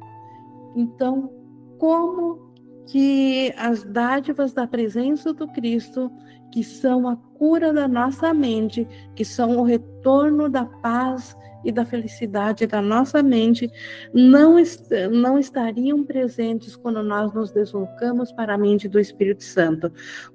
Então, 0.74 1.30
como 1.78 2.52
que 2.86 3.52
as 3.56 3.82
dádivas 3.82 4.52
da 4.52 4.66
presença 4.66 5.32
do 5.32 5.48
Cristo 5.48 6.10
que 6.52 6.62
são 6.62 7.08
a 7.08 7.16
cura 7.16 7.72
da 7.72 7.88
nossa 7.88 8.32
mente, 8.32 8.86
que 9.16 9.24
são 9.24 9.58
o 9.58 9.64
retorno 9.64 10.48
da 10.48 10.64
paz 10.64 11.36
e 11.64 11.72
da 11.72 11.84
felicidade 11.84 12.64
da 12.64 12.80
nossa 12.80 13.24
mente, 13.24 13.68
não, 14.12 14.56
est 14.56 14.88
não 15.10 15.36
estariam 15.36 16.04
presentes 16.04 16.76
quando 16.76 17.02
nós 17.02 17.32
nos 17.32 17.50
deslocamos 17.50 18.30
para 18.30 18.54
a 18.54 18.58
mente 18.58 18.88
do 18.88 19.00
Espírito 19.00 19.42
Santo, 19.42 19.90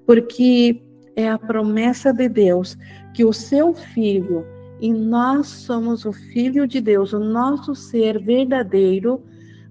porque 0.05 0.83
é 1.15 1.29
a 1.29 1.37
promessa 1.37 2.11
de 2.11 2.27
Deus 2.27 2.77
que 3.13 3.23
o 3.23 3.31
seu 3.31 3.73
filho, 3.73 4.45
e 4.81 4.91
nós 4.91 5.47
somos 5.47 6.03
o 6.03 6.11
filho 6.11 6.67
de 6.67 6.81
Deus, 6.81 7.13
o 7.13 7.19
nosso 7.19 7.73
ser 7.75 8.21
verdadeiro, 8.21 9.23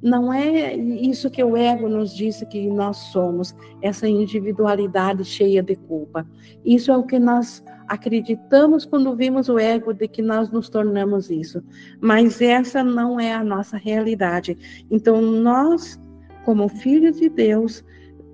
não 0.03 0.33
é 0.33 0.75
isso 0.77 1.31
que 1.31 1.43
o 1.43 1.57
ego 1.57 1.89
nos 1.89 2.15
disse 2.15 2.47
que 2.47 2.69
nós 2.71 2.97
somos, 2.97 3.55
essa 3.83 4.09
individualidade 4.09 5.25
cheia 5.25 5.63
de 5.63 5.75
culpa. 5.75 6.27
Isso 6.65 6.93
é 6.93 6.97
o 6.97 7.03
que 7.03 7.19
nós 7.19 7.65
acreditamos 7.89 8.85
quando 8.85 9.17
vimos 9.17 9.49
o 9.49 9.59
ego 9.59 9.93
de 9.93 10.07
que 10.07 10.23
nós 10.23 10.51
nos 10.51 10.69
tornamos 10.69 11.31
isso. 11.31 11.63
Mas 12.01 12.41
essa 12.41 12.85
não 12.85 13.19
é 13.19 13.33
a 13.33 13.43
nossa 13.43 13.77
realidade. 13.77 14.87
Então, 14.91 15.21
nós, 15.21 16.01
como 16.45 16.69
filhos 16.69 17.19
de 17.19 17.29
Deus, 17.29 17.85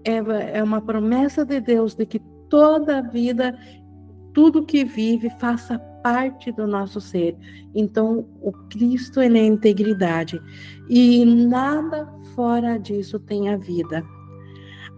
é, 0.04 0.58
é 0.58 0.62
uma 0.62 0.82
promessa 0.82 1.46
de 1.46 1.60
Deus 1.60 1.94
de 1.94 2.04
que 2.04 2.18
toda 2.48 2.98
a 2.98 3.02
vida, 3.02 3.58
tudo 4.34 4.66
que 4.66 4.84
vive, 4.84 5.30
faça 5.38 5.78
parte 6.04 6.52
do 6.52 6.66
nosso 6.66 7.00
ser. 7.00 7.34
Então, 7.74 8.28
o 8.42 8.52
Cristo 8.68 9.22
ele 9.22 9.38
é 9.38 9.46
integridade 9.46 10.38
e 10.86 11.24
nada 11.24 12.06
fora 12.34 12.78
disso 12.78 13.18
tem 13.18 13.48
a 13.48 13.56
vida. 13.56 14.04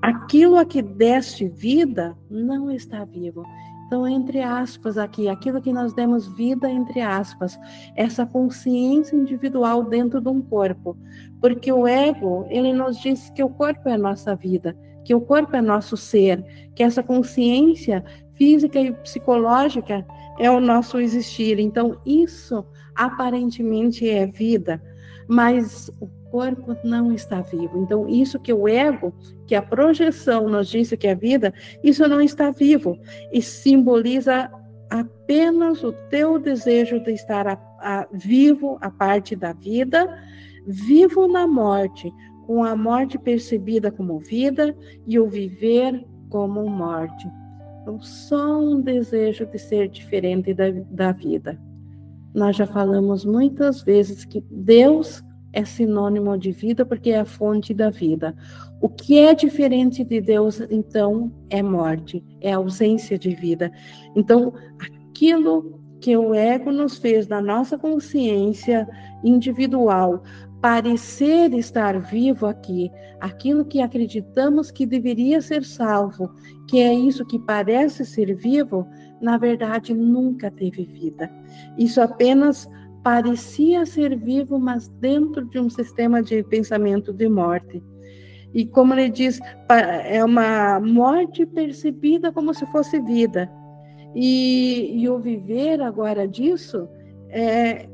aquilo 0.02 0.58
a 0.58 0.64
que 0.64 0.82
deste 0.82 1.48
vida 1.48 2.16
não 2.28 2.70
está 2.72 3.04
vivo. 3.04 3.44
Então, 3.86 4.06
entre 4.06 4.42
aspas, 4.42 4.98
aqui, 4.98 5.28
aquilo 5.28 5.62
que 5.62 5.72
nós 5.72 5.92
demos 5.92 6.26
vida, 6.36 6.68
entre 6.68 7.00
aspas, 7.00 7.56
essa 7.94 8.26
consciência 8.26 9.14
individual 9.14 9.84
dentro 9.84 10.20
de 10.20 10.28
um 10.28 10.42
corpo. 10.42 10.96
Porque 11.40 11.70
o 11.70 11.86
ego, 11.86 12.46
ele 12.50 12.72
nos 12.72 12.98
diz 12.98 13.30
que 13.30 13.44
o 13.44 13.48
corpo 13.48 13.88
é 13.88 13.92
a 13.92 13.98
nossa 13.98 14.34
vida, 14.34 14.76
que 15.04 15.14
o 15.14 15.20
corpo 15.20 15.54
é 15.54 15.60
nosso 15.60 15.96
ser, 15.96 16.44
que 16.74 16.82
essa 16.82 17.02
consciência 17.02 18.04
física 18.32 18.80
e 18.80 18.92
psicológica 18.92 20.04
é 20.38 20.50
o 20.50 20.60
nosso 20.60 20.98
existir. 20.98 21.58
Então, 21.58 21.98
isso 22.04 22.64
aparentemente 22.94 24.08
é 24.08 24.26
vida, 24.26 24.82
mas 25.28 25.90
o 26.00 26.06
corpo 26.30 26.76
não 26.84 27.12
está 27.12 27.40
vivo. 27.40 27.78
Então, 27.78 28.08
isso 28.08 28.38
que 28.38 28.52
o 28.52 28.68
ego, 28.68 29.14
que 29.46 29.54
a 29.54 29.62
projeção 29.62 30.48
nos 30.48 30.68
disse 30.68 30.96
que 30.96 31.06
é 31.06 31.14
vida, 31.14 31.52
isso 31.82 32.06
não 32.08 32.20
está 32.20 32.50
vivo 32.50 32.98
e 33.32 33.40
simboliza 33.40 34.50
apenas 34.90 35.82
o 35.82 35.92
teu 36.10 36.38
desejo 36.38 37.00
de 37.00 37.12
estar 37.12 37.46
a, 37.46 37.58
a, 37.80 38.06
vivo, 38.12 38.78
a 38.80 38.90
parte 38.90 39.34
da 39.34 39.52
vida, 39.52 40.06
vivo 40.66 41.26
na 41.26 41.46
morte, 41.46 42.12
com 42.46 42.62
a 42.62 42.76
morte 42.76 43.18
percebida 43.18 43.90
como 43.90 44.18
vida 44.18 44.76
e 45.06 45.18
o 45.18 45.28
viver 45.28 46.04
como 46.28 46.68
morte. 46.68 47.26
Então, 47.86 48.00
só 48.00 48.58
um 48.58 48.80
desejo 48.80 49.46
de 49.46 49.60
ser 49.60 49.88
diferente 49.88 50.52
da, 50.52 50.64
da 50.90 51.12
vida. 51.12 51.56
Nós 52.34 52.56
já 52.56 52.66
falamos 52.66 53.24
muitas 53.24 53.80
vezes 53.80 54.24
que 54.24 54.44
Deus 54.50 55.22
é 55.52 55.64
sinônimo 55.64 56.36
de 56.36 56.50
vida 56.50 56.84
porque 56.84 57.10
é 57.10 57.20
a 57.20 57.24
fonte 57.24 57.72
da 57.72 57.88
vida. 57.88 58.34
O 58.80 58.88
que 58.88 59.20
é 59.20 59.32
diferente 59.36 60.02
de 60.02 60.20
Deus, 60.20 60.60
então, 60.68 61.32
é 61.48 61.62
morte, 61.62 62.24
é 62.40 62.54
ausência 62.54 63.16
de 63.16 63.36
vida. 63.36 63.70
Então, 64.16 64.52
aquilo 64.80 65.80
que 66.00 66.16
o 66.16 66.34
ego 66.34 66.72
nos 66.72 66.98
fez 66.98 67.28
na 67.28 67.40
nossa 67.40 67.78
consciência 67.78 68.84
individual 69.22 70.24
parecer 70.60 71.52
estar 71.54 71.98
vivo 72.00 72.46
aqui, 72.46 72.90
aquilo 73.20 73.64
que 73.64 73.80
acreditamos 73.80 74.70
que 74.70 74.86
deveria 74.86 75.40
ser 75.40 75.64
salvo, 75.64 76.30
que 76.68 76.80
é 76.80 76.92
isso 76.92 77.26
que 77.26 77.38
parece 77.38 78.04
ser 78.04 78.34
vivo, 78.34 78.86
na 79.20 79.36
verdade 79.38 79.94
nunca 79.94 80.50
teve 80.50 80.84
vida. 80.84 81.30
Isso 81.78 82.00
apenas 82.00 82.68
parecia 83.02 83.86
ser 83.86 84.16
vivo, 84.16 84.58
mas 84.58 84.88
dentro 84.88 85.44
de 85.44 85.60
um 85.60 85.70
sistema 85.70 86.22
de 86.22 86.42
pensamento 86.42 87.12
de 87.12 87.28
morte. 87.28 87.82
E 88.52 88.66
como 88.66 88.94
ele 88.94 89.10
diz, 89.10 89.38
é 90.04 90.24
uma 90.24 90.80
morte 90.80 91.44
percebida 91.44 92.32
como 92.32 92.54
se 92.54 92.66
fosse 92.66 92.98
vida. 93.00 93.50
E, 94.14 94.94
e 94.96 95.08
o 95.08 95.18
viver 95.18 95.80
agora 95.82 96.26
disso 96.26 96.88
é, 97.28 97.88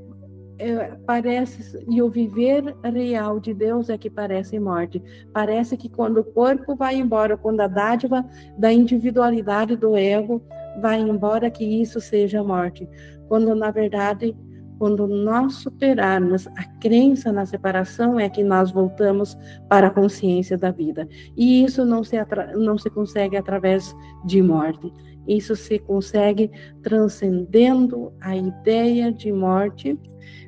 é, 0.62 0.96
parece 1.04 1.84
e 1.88 2.00
o 2.00 2.08
viver 2.08 2.76
real 2.84 3.40
de 3.40 3.52
Deus 3.52 3.90
é 3.90 3.98
que 3.98 4.08
parece 4.08 4.58
morte. 4.60 5.02
Parece 5.32 5.76
que 5.76 5.88
quando 5.88 6.18
o 6.18 6.24
corpo 6.24 6.76
vai 6.76 6.96
embora, 6.96 7.36
quando 7.36 7.60
a 7.60 7.66
dádiva 7.66 8.24
da 8.56 8.72
individualidade 8.72 9.76
do 9.76 9.96
ego 9.96 10.42
vai 10.80 11.00
embora, 11.00 11.50
que 11.50 11.64
isso 11.64 12.00
seja 12.00 12.44
morte. 12.44 12.88
Quando 13.28 13.54
na 13.54 13.70
verdade 13.70 14.36
quando 14.78 15.06
nós 15.06 15.54
superarmos 15.54 16.48
a 16.48 16.64
crença 16.80 17.30
na 17.30 17.46
separação, 17.46 18.18
é 18.18 18.28
que 18.28 18.42
nós 18.42 18.72
voltamos 18.72 19.38
para 19.68 19.86
a 19.86 19.90
consciência 19.90 20.58
da 20.58 20.72
vida. 20.72 21.08
E 21.36 21.62
isso 21.62 21.84
não 21.84 22.02
se, 22.02 22.16
não 22.56 22.76
se 22.76 22.90
consegue 22.90 23.36
através 23.36 23.94
de 24.24 24.42
morte. 24.42 24.92
Isso 25.24 25.54
se 25.54 25.78
consegue 25.78 26.50
transcendendo 26.82 28.12
a 28.20 28.34
ideia 28.36 29.12
de 29.12 29.32
morte 29.32 29.96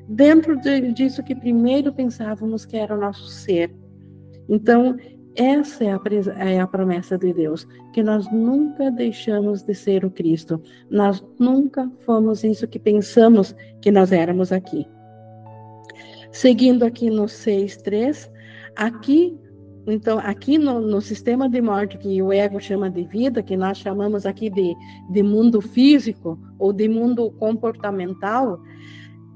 dentro 0.07 0.59
de, 0.59 0.91
disso 0.91 1.23
que 1.23 1.35
primeiro 1.35 1.93
pensávamos 1.93 2.65
que 2.65 2.77
era 2.77 2.95
o 2.95 2.99
nosso 2.99 3.27
ser. 3.27 3.73
Então, 4.47 4.95
essa 5.35 5.83
é 5.83 5.91
a, 5.91 5.99
é 6.49 6.59
a, 6.61 6.67
promessa 6.67 7.17
de 7.17 7.33
Deus, 7.33 7.67
que 7.93 8.01
nós 8.01 8.31
nunca 8.31 8.89
deixamos 8.89 9.63
de 9.63 9.73
ser 9.75 10.05
o 10.05 10.09
Cristo. 10.09 10.61
Nós 10.89 11.25
nunca 11.37 11.91
fomos 12.05 12.43
isso 12.43 12.67
que 12.67 12.79
pensamos 12.79 13.53
que 13.81 13.91
nós 13.91 14.11
éramos 14.11 14.51
aqui. 14.51 14.87
Seguindo 16.31 16.83
aqui 16.83 17.09
no 17.09 17.25
6.3, 17.25 18.31
aqui, 18.75 19.37
então, 19.87 20.19
aqui 20.19 20.57
no, 20.57 20.79
no, 20.79 21.01
sistema 21.01 21.49
de 21.49 21.61
morte 21.61 21.97
que 21.97 22.21
o 22.21 22.31
ego 22.31 22.59
chama 22.59 22.89
de 22.89 23.03
vida, 23.03 23.43
que 23.43 23.57
nós 23.57 23.77
chamamos 23.77 24.25
aqui 24.25 24.49
de, 24.49 24.73
de 25.09 25.21
mundo 25.21 25.59
físico 25.61 26.39
ou 26.57 26.71
de 26.71 26.87
mundo 26.87 27.31
comportamental, 27.31 28.61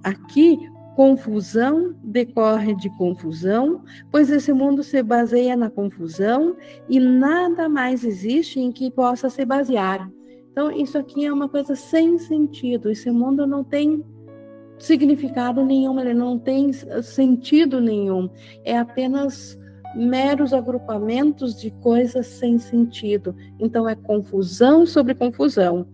aqui 0.04 0.60
confusão 0.96 1.96
decorre 2.04 2.76
de 2.76 2.90
confusão, 2.98 3.82
pois 4.12 4.30
esse 4.30 4.52
mundo 4.52 4.84
se 4.84 5.02
baseia 5.02 5.56
na 5.56 5.70
confusão 5.70 6.58
e 6.90 7.00
nada 7.00 7.70
mais 7.70 8.04
existe 8.04 8.60
em 8.60 8.70
que 8.70 8.92
possa 8.92 9.30
se 9.30 9.46
basear. 9.46 10.12
Então, 10.52 10.70
isso 10.72 10.98
aqui 10.98 11.26
é 11.26 11.32
uma 11.32 11.48
coisa 11.48 11.74
sem 11.74 12.18
sentido. 12.18 12.90
Esse 12.90 13.10
mundo 13.12 13.48
não 13.48 13.64
tem 13.64 14.04
significado 14.78 15.64
nenhum, 15.64 16.00
ele 16.00 16.14
não 16.14 16.38
tem 16.38 16.74
sentido 16.74 17.80
nenhum. 17.80 18.30
É 18.66 18.78
apenas 18.78 19.58
meros 19.96 20.54
agrupamentos 20.54 21.60
de 21.60 21.72
coisas 21.72 22.28
sem 22.28 22.60
sentido. 22.60 23.36
Então, 23.60 23.88
é 23.88 23.96
confusão 23.96 24.86
sobre 24.86 25.16
confusão. 25.16 25.88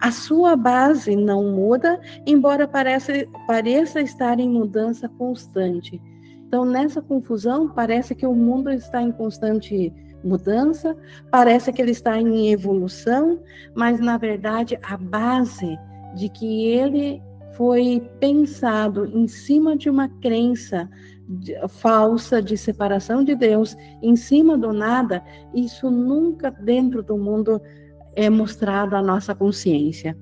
A 0.00 0.10
sua 0.10 0.56
base 0.56 1.14
não 1.16 1.44
muda, 1.44 2.00
embora 2.26 2.66
pareça, 2.66 3.12
pareça 3.46 4.00
estar 4.00 4.38
em 4.40 4.48
mudança 4.48 5.08
constante. 5.08 6.00
Então, 6.46 6.64
nessa 6.64 7.02
confusão, 7.02 7.68
parece 7.68 8.14
que 8.14 8.26
o 8.26 8.34
mundo 8.34 8.70
está 8.70 9.02
em 9.02 9.12
constante 9.12 9.92
mudança, 10.24 10.96
parece 11.30 11.72
que 11.72 11.82
ele 11.82 11.90
está 11.90 12.18
em 12.18 12.50
evolução, 12.50 13.40
mas 13.74 14.00
na 14.00 14.16
verdade 14.16 14.78
a 14.82 14.96
base 14.96 15.78
de 16.14 16.28
que 16.28 16.66
ele 16.66 17.22
foi 17.56 18.02
pensado 18.18 19.06
em 19.06 19.28
cima 19.28 19.76
de 19.76 19.88
uma 19.88 20.08
crença 20.20 20.88
falsa 21.68 22.42
de 22.42 22.56
separação 22.56 23.24
de 23.24 23.34
Deus, 23.34 23.76
em 24.02 24.16
cima 24.16 24.58
do 24.58 24.72
nada, 24.72 25.22
isso 25.54 25.90
nunca 25.90 26.50
dentro 26.50 27.02
do 27.02 27.16
mundo 27.16 27.60
é 28.14 28.28
mostrado 28.28 28.94
à 28.94 29.02
nossa 29.02 29.34
consciência. 29.34 30.16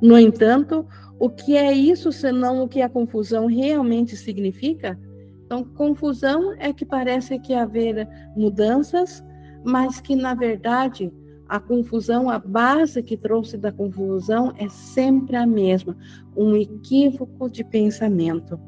No 0.00 0.18
entanto, 0.18 0.86
o 1.18 1.30
que 1.30 1.56
é 1.56 1.72
isso 1.72 2.10
senão 2.10 2.62
o 2.62 2.68
que 2.68 2.82
a 2.82 2.88
confusão 2.88 3.46
realmente 3.46 4.16
significa? 4.16 4.98
Então, 5.44 5.62
confusão 5.62 6.54
é 6.58 6.72
que 6.72 6.84
parece 6.84 7.38
que 7.38 7.54
haver 7.54 8.08
mudanças, 8.36 9.22
mas 9.64 10.00
que 10.00 10.16
na 10.16 10.34
verdade 10.34 11.12
a 11.48 11.60
confusão, 11.60 12.30
a 12.30 12.38
base 12.38 13.02
que 13.02 13.16
trouxe 13.16 13.56
da 13.56 13.70
confusão 13.70 14.52
é 14.56 14.68
sempre 14.68 15.36
a 15.36 15.46
mesma, 15.46 15.96
um 16.36 16.56
equívoco 16.56 17.50
de 17.50 17.62
pensamento. 17.62 18.58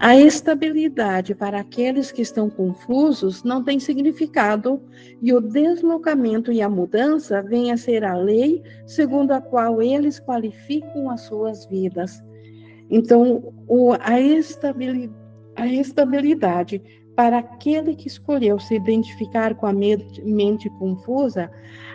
A 0.00 0.14
estabilidade 0.14 1.34
para 1.34 1.58
aqueles 1.58 2.12
que 2.12 2.22
estão 2.22 2.48
confusos 2.48 3.42
não 3.42 3.64
tem 3.64 3.80
significado 3.80 4.80
e 5.20 5.32
o 5.32 5.40
deslocamento 5.40 6.52
e 6.52 6.62
a 6.62 6.68
mudança 6.68 7.42
vêm 7.42 7.72
a 7.72 7.76
ser 7.76 8.04
a 8.04 8.16
lei 8.16 8.62
segundo 8.86 9.32
a 9.32 9.40
qual 9.40 9.82
eles 9.82 10.20
qualificam 10.20 11.10
as 11.10 11.22
suas 11.22 11.66
vidas. 11.66 12.24
Então, 12.88 13.52
o, 13.66 13.92
a, 13.98 14.20
estabilidade, 14.20 15.12
a 15.56 15.66
estabilidade 15.66 16.80
para 17.16 17.38
aquele 17.38 17.96
que 17.96 18.06
escolheu 18.06 18.60
se 18.60 18.76
identificar 18.76 19.56
com 19.56 19.66
a 19.66 19.72
mente, 19.72 20.22
mente 20.22 20.70
confusa, 20.78 21.50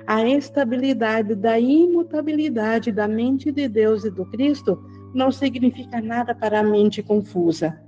a 0.05 0.27
estabilidade 0.27 1.35
da 1.35 1.57
imutabilidade 1.57 2.91
da 2.91 3.07
mente 3.07 3.49
de 3.49 3.69
Deus 3.69 4.03
e 4.03 4.11
do 4.11 4.25
Cristo 4.25 4.77
não 5.13 5.31
significa 5.31 6.01
nada 6.01 6.35
para 6.35 6.59
a 6.59 6.63
mente 6.63 7.01
confusa. 7.01 7.81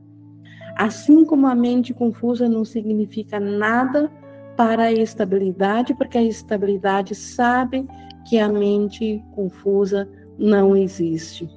Assim 0.75 1.23
como 1.25 1.47
a 1.47 1.55
mente 1.55 1.93
confusa 1.93 2.49
não 2.49 2.65
significa 2.65 3.39
nada 3.39 4.11
para 4.57 4.83
a 4.83 4.91
estabilidade, 4.91 5.93
porque 5.93 6.17
a 6.17 6.23
estabilidade 6.23 7.15
sabe 7.15 7.87
que 8.27 8.39
a 8.39 8.49
mente 8.49 9.23
confusa 9.33 10.09
não 10.37 10.75
existe. 10.75 11.49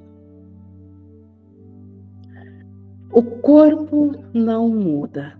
O 3.11 3.23
corpo 3.23 4.15
não 4.33 4.69
muda. 4.69 5.37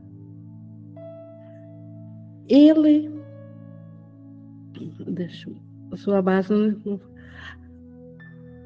Ele. 2.47 3.11
Deixa 5.07 5.49
eu. 5.49 5.97
Sua 5.97 6.21
base. 6.21 6.53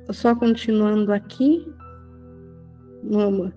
Só 0.10 0.34
continuando 0.36 1.12
aqui. 1.12 1.68
Vamos, 3.04 3.52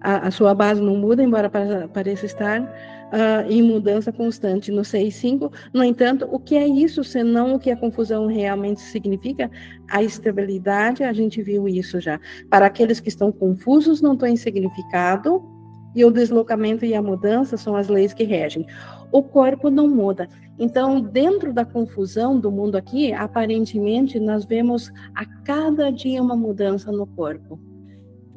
a, 0.00 0.28
a 0.28 0.30
sua 0.30 0.54
base 0.54 0.80
não 0.80 0.96
muda, 0.96 1.22
embora 1.22 1.50
pareça 1.92 2.26
estar. 2.26 2.60
uh, 2.60 3.50
em 3.50 3.62
mudança 3.62 4.12
constante 4.12 4.70
no 4.70 4.82
6.5. 4.82 5.52
No 5.72 5.82
entanto, 5.82 6.28
o 6.30 6.38
que 6.38 6.56
é 6.56 6.66
isso, 6.66 7.02
senão 7.02 7.54
o 7.54 7.58
que 7.58 7.70
a 7.70 7.76
confusão 7.76 8.26
realmente 8.26 8.80
significa? 8.80 9.50
A 9.90 10.02
estabilidade, 10.02 11.02
a 11.02 11.12
gente 11.12 11.42
viu 11.42 11.68
isso 11.68 12.00
já. 12.00 12.20
Para 12.50 12.66
aqueles 12.66 13.00
que 13.00 13.08
estão 13.08 13.32
confusos, 13.32 14.00
não 14.00 14.16
tem 14.16 14.36
significado, 14.36 15.42
e 15.94 16.04
o 16.04 16.10
deslocamento 16.10 16.84
e 16.84 16.94
a 16.94 17.02
mudança 17.02 17.56
são 17.56 17.74
as 17.74 17.88
leis 17.88 18.12
que 18.12 18.24
regem. 18.24 18.66
O 19.10 19.22
corpo 19.22 19.70
não 19.70 19.88
muda. 19.88 20.28
Então, 20.58 21.00
dentro 21.00 21.52
da 21.52 21.64
confusão 21.64 22.38
do 22.38 22.52
mundo 22.52 22.76
aqui, 22.76 23.12
aparentemente, 23.12 24.20
nós 24.20 24.44
vemos 24.44 24.92
a 25.14 25.24
cada 25.44 25.90
dia 25.90 26.22
uma 26.22 26.36
mudança 26.36 26.92
no 26.92 27.06
corpo. 27.06 27.58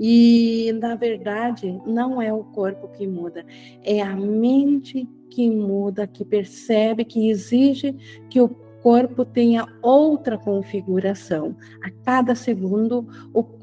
E, 0.03 0.73
na 0.81 0.95
verdade, 0.95 1.79
não 1.85 2.19
é 2.19 2.33
o 2.33 2.43
corpo 2.43 2.87
que 2.87 3.05
muda, 3.05 3.45
é 3.83 4.01
a 4.01 4.15
mente 4.15 5.07
que 5.29 5.47
muda, 5.47 6.07
que 6.07 6.25
percebe, 6.25 7.05
que 7.05 7.29
exige 7.29 7.95
que 8.27 8.41
o 8.41 8.49
corpo 8.81 9.23
tenha 9.23 9.67
outra 9.79 10.39
configuração. 10.39 11.55
A 11.83 11.91
cada 12.03 12.33
segundo, 12.33 13.07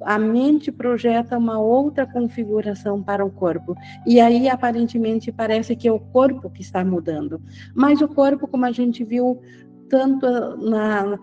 a 0.02 0.16
mente 0.16 0.70
projeta 0.70 1.36
uma 1.36 1.58
outra 1.58 2.06
configuração 2.06 3.02
para 3.02 3.24
o 3.24 3.30
corpo. 3.30 3.74
E 4.06 4.20
aí, 4.20 4.48
aparentemente, 4.48 5.32
parece 5.32 5.74
que 5.74 5.88
é 5.88 5.92
o 5.92 5.98
corpo 5.98 6.48
que 6.48 6.62
está 6.62 6.84
mudando. 6.84 7.42
Mas 7.74 8.00
o 8.00 8.06
corpo, 8.06 8.46
como 8.46 8.64
a 8.64 8.70
gente 8.70 9.02
viu 9.02 9.40
tanto 9.88 10.26
na, 10.56 11.18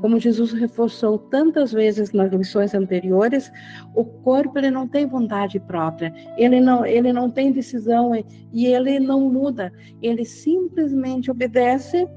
como 0.00 0.18
Jesus 0.18 0.52
reforçou 0.52 1.18
tantas 1.18 1.72
vezes 1.72 2.12
nas 2.12 2.32
lições 2.32 2.74
anteriores, 2.74 3.50
o 3.94 4.04
corpo 4.04 4.58
ele 4.58 4.70
não 4.70 4.88
tem 4.88 5.06
vontade 5.06 5.60
própria, 5.60 6.12
ele 6.36 6.60
não, 6.60 6.84
ele 6.84 7.12
não 7.12 7.30
tem 7.30 7.52
decisão 7.52 8.12
e 8.52 8.66
ele 8.66 8.98
não 8.98 9.20
muda, 9.20 9.72
ele 10.02 10.24
simplesmente 10.24 11.30
obedece 11.30 12.08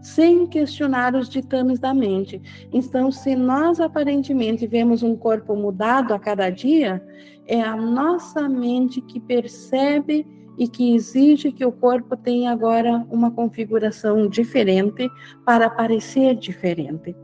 sem 0.00 0.46
questionar 0.46 1.14
os 1.16 1.28
ditames 1.28 1.80
da 1.80 1.92
mente. 1.92 2.40
Então, 2.72 3.10
se 3.10 3.34
nós 3.34 3.80
aparentemente 3.80 4.66
vemos 4.66 5.02
um 5.02 5.16
corpo 5.16 5.56
mudado 5.56 6.14
a 6.14 6.18
cada 6.18 6.48
dia, 6.48 7.02
é 7.46 7.60
a 7.60 7.76
nossa 7.76 8.48
mente 8.48 9.00
que 9.00 9.18
percebe 9.18 10.26
e 10.58 10.66
que 10.68 10.94
exige 10.94 11.52
que 11.52 11.64
o 11.64 11.72
corpo 11.72 12.16
tenha 12.16 12.50
agora 12.50 13.06
uma 13.10 13.30
configuração 13.30 14.28
diferente 14.28 15.08
para 15.44 15.68
parecer 15.68 16.34
diferente. 16.34 17.14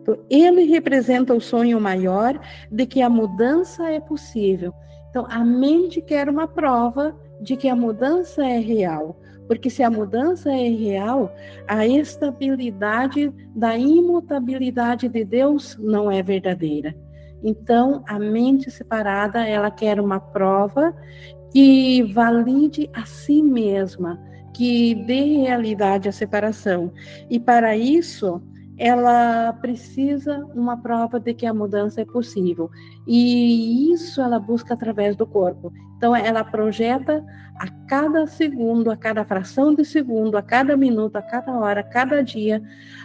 Então, 0.00 0.18
ele 0.28 0.62
representa 0.64 1.34
o 1.34 1.40
sonho 1.40 1.80
maior 1.80 2.38
de 2.70 2.86
que 2.86 3.00
a 3.00 3.08
mudança 3.08 3.90
é 3.90 4.00
possível. 4.00 4.72
Então, 5.10 5.26
a 5.28 5.44
mente 5.44 6.02
quer 6.02 6.28
uma 6.28 6.46
prova 6.46 7.16
de 7.40 7.56
que 7.56 7.68
a 7.68 7.76
mudança 7.76 8.44
é 8.44 8.58
real, 8.58 9.18
porque 9.46 9.70
se 9.70 9.82
a 9.82 9.90
mudança 9.90 10.52
é 10.52 10.68
real, 10.68 11.34
a 11.66 11.86
estabilidade 11.86 13.32
da 13.54 13.76
imutabilidade 13.76 15.08
de 15.08 15.24
Deus 15.24 15.78
não 15.78 16.10
é 16.10 16.22
verdadeira. 16.22 16.94
Então, 17.42 18.02
a 18.06 18.18
mente 18.18 18.70
separada, 18.70 19.46
ela 19.46 19.70
quer 19.70 20.00
uma 20.00 20.18
prova 20.18 20.94
que 21.52 22.02
valide 22.12 22.90
a 22.94 23.04
si 23.04 23.42
mesma, 23.42 24.20
que 24.54 24.94
dê 24.94 25.42
realidade 25.42 26.08
à 26.08 26.12
separação. 26.12 26.92
E 27.30 27.38
para 27.38 27.76
isso, 27.76 28.42
ela 28.78 29.52
precisa 29.54 30.44
uma 30.54 30.76
prova 30.76 31.18
de 31.18 31.34
que 31.34 31.46
a 31.46 31.52
mudança 31.52 32.00
é 32.00 32.04
possível. 32.04 32.70
E 33.06 33.92
isso 33.92 34.20
ela 34.20 34.38
busca 34.38 34.74
através 34.74 35.16
do 35.16 35.26
corpo. 35.26 35.72
Então, 35.96 36.14
ela 36.14 36.44
projeta 36.44 37.24
a 37.56 37.68
cada 37.88 38.24
segundo, 38.28 38.88
a 38.88 38.96
cada 38.96 39.24
fração 39.24 39.74
de 39.74 39.84
segundo, 39.84 40.36
a 40.36 40.42
cada 40.42 40.76
minuto, 40.76 41.16
a 41.16 41.22
cada 41.22 41.58
hora, 41.58 41.80
a 41.80 41.84
cada 41.84 42.22
dia, 42.22 42.62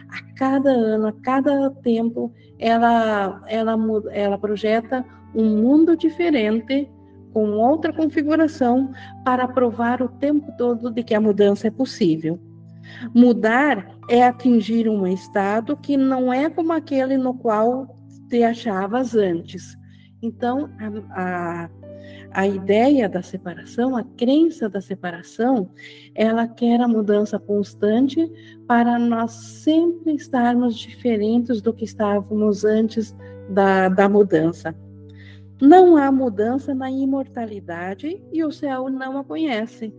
a 0.10 0.34
cada 0.36 0.70
ano, 0.70 1.08
a 1.08 1.14
cada 1.14 1.72
tempo, 1.82 2.32
ela, 2.60 3.42
ela, 3.48 3.76
ela 4.12 4.38
projeta 4.38 5.04
um 5.34 5.58
mundo 5.58 5.98
diferente 5.98 6.88
com 7.34 7.52
outra 7.54 7.92
configuração 7.92 8.92
para 9.26 9.48
provar 9.48 10.02
o 10.02 10.08
tempo 10.08 10.52
todo 10.58 10.92
de 10.92 11.04
que 11.04 11.16
a 11.16 11.22
mudança 11.22 11.68
é 11.68 11.72
possível. 11.72 12.40
Mudar 13.14 13.98
é 14.10 14.24
atingir 14.24 14.88
um 14.88 15.08
estado 15.08 15.76
que 15.76 15.98
não 15.98 16.32
é 16.32 16.50
como 16.50 16.72
aquele 16.74 17.18
no 17.18 17.34
qual 17.34 17.98
te 18.30 18.44
achavas 18.44 19.16
antes. 19.16 19.78
Então, 20.22 20.70
a, 21.12 21.22
a, 21.22 21.70
a 22.32 22.48
ideia 22.48 23.10
da 23.10 23.22
separação, 23.22 23.96
a 23.96 24.04
crença 24.04 24.70
da 24.70 24.82
separação, 24.82 25.70
ela 26.14 26.48
quer 26.48 26.82
a 26.82 26.88
mudança 26.88 27.40
constante 27.40 28.32
para 28.68 29.00
nós 29.00 29.32
sempre 29.32 30.14
estarmos 30.14 30.78
diferentes 30.78 31.62
do 31.62 31.74
que 31.74 31.86
estávamos 31.86 32.64
antes 32.64 33.16
da, 33.50 33.90
da 33.90 34.08
mudança. 34.08 34.76
Não 35.64 35.96
há 35.96 36.12
mudança 36.12 36.76
na 36.76 36.92
imortalidade 36.92 38.22
e 38.34 38.44
o 38.44 38.52
céu 38.52 38.90
não 38.90 39.18
a 39.18 39.24
conhece. 39.24 39.96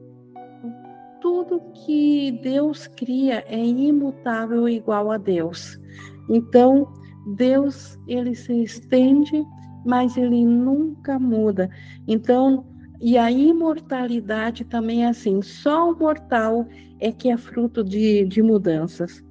Tudo 1.23 1.59
que 1.73 2.39
Deus 2.43 2.87
cria 2.87 3.43
é 3.49 3.65
imutável 3.65 4.69
igual 4.69 5.11
a 5.11 5.17
Deus. 5.17 5.81
Então, 6.29 6.87
Deus, 7.35 7.99
ele 8.07 8.35
se 8.35 8.63
estende, 8.63 9.43
mas 9.87 10.19
ele 10.19 10.45
nunca 10.45 11.19
muda. 11.19 11.71
Então, 12.07 12.67
e 13.01 13.17
a 13.17 13.31
imortalidade 13.31 14.67
também 14.67 15.07
é 15.07 15.09
assim, 15.09 15.41
só 15.41 15.91
o 15.91 15.99
mortal 15.99 16.69
é 17.01 17.11
que 17.11 17.31
é 17.31 17.39
fruto 17.39 17.83
de, 17.83 18.27
de 18.27 18.43
mudanças. 18.43 19.25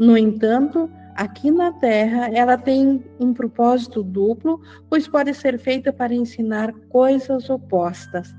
No 0.00 0.18
entanto, 0.18 0.90
aqui 1.16 1.50
na 1.50 1.72
Terra, 1.72 2.28
ela 2.32 2.58
tem 2.58 3.02
um 3.18 3.32
propósito 3.32 4.02
duplo, 4.02 4.60
pois 4.88 5.08
pode 5.08 5.32
ser 5.34 5.58
feita 5.58 5.92
para 5.92 6.14
ensinar 6.14 6.72
coisas 6.88 7.48
opostas. 7.48 8.34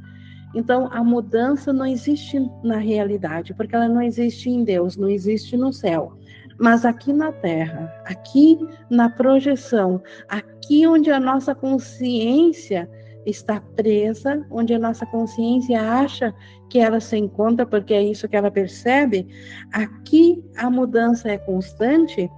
Então, 0.56 0.88
a 0.92 1.04
mudança 1.04 1.74
não 1.74 1.86
existe 1.86 2.40
na 2.64 2.78
realidade, 2.78 3.54
porque 3.54 3.76
ela 3.76 3.90
não 3.90 4.02
existe 4.02 4.50
em 4.50 4.64
Deus, 4.64 4.96
não 4.96 5.10
existe 5.10 5.58
no 5.58 5.74
céu. 5.74 6.18
Mas 6.60 6.86
aqui 6.86 7.12
na 7.12 7.32
Terra, 7.32 7.94
aqui 8.06 8.58
na 8.90 9.10
projeção, 9.10 10.02
aqui 10.28 10.88
onde 10.88 11.12
a 11.12 11.20
nossa 11.20 11.54
consciência 11.54 12.90
está 13.26 13.60
presa, 13.60 14.46
onde 14.50 14.74
a 14.74 14.80
nossa 14.80 15.06
consciência 15.06 15.82
acha 15.82 16.34
que 16.70 16.80
ela 16.80 17.00
se 17.00 17.18
encontra, 17.18 17.66
porque 17.66 17.94
é 17.94 18.02
isso 18.02 18.28
que 18.28 18.36
ela 18.36 18.50
percebe, 18.50 19.28
aqui 19.72 20.42
a 20.56 20.70
mudança 20.70 21.30
é 21.30 21.38
constante, 21.38 22.32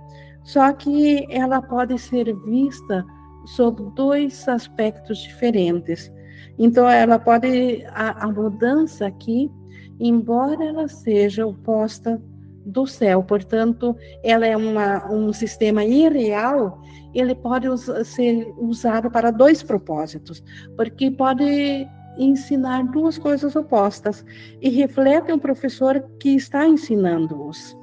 só 0.44 0.72
que 0.74 1.26
ela 1.30 1.62
pode 1.62 1.98
ser 1.98 2.36
vista 2.46 3.06
sob 3.46 3.94
dois 3.96 4.48
aspectos 4.48 5.18
diferentes. 5.20 6.12
Então, 6.58 6.90
ela 6.90 7.18
pode, 7.18 7.86
a, 7.94 8.26
a 8.26 8.32
mudança 8.32 9.06
aqui, 9.06 9.52
embora 10.00 10.64
ela 10.64 10.88
seja 10.88 11.46
oposta 11.46 12.22
do 12.66 12.86
céu, 12.86 13.24
portanto, 13.24 13.96
ela 14.24 14.46
é 14.46 14.56
uma, 14.56 15.12
um 15.12 15.34
sistema 15.34 15.84
irreal, 15.84 16.82
ele 17.14 17.34
pode 17.34 17.68
ser 18.06 18.54
usado 18.58 19.10
para 19.10 19.32
dois 19.32 19.64
propósitos, 19.64 20.44
porque 20.76 21.10
pode 21.10 21.88
ensinar 22.18 22.84
duas 22.92 23.18
coisas 23.18 23.56
opostas 23.56 24.26
e 24.62 24.70
reflete 24.70 25.32
um 25.32 25.40
professor 25.40 26.04
que 26.20 26.36
está 26.36 26.68
ensinando-os. 26.68 27.76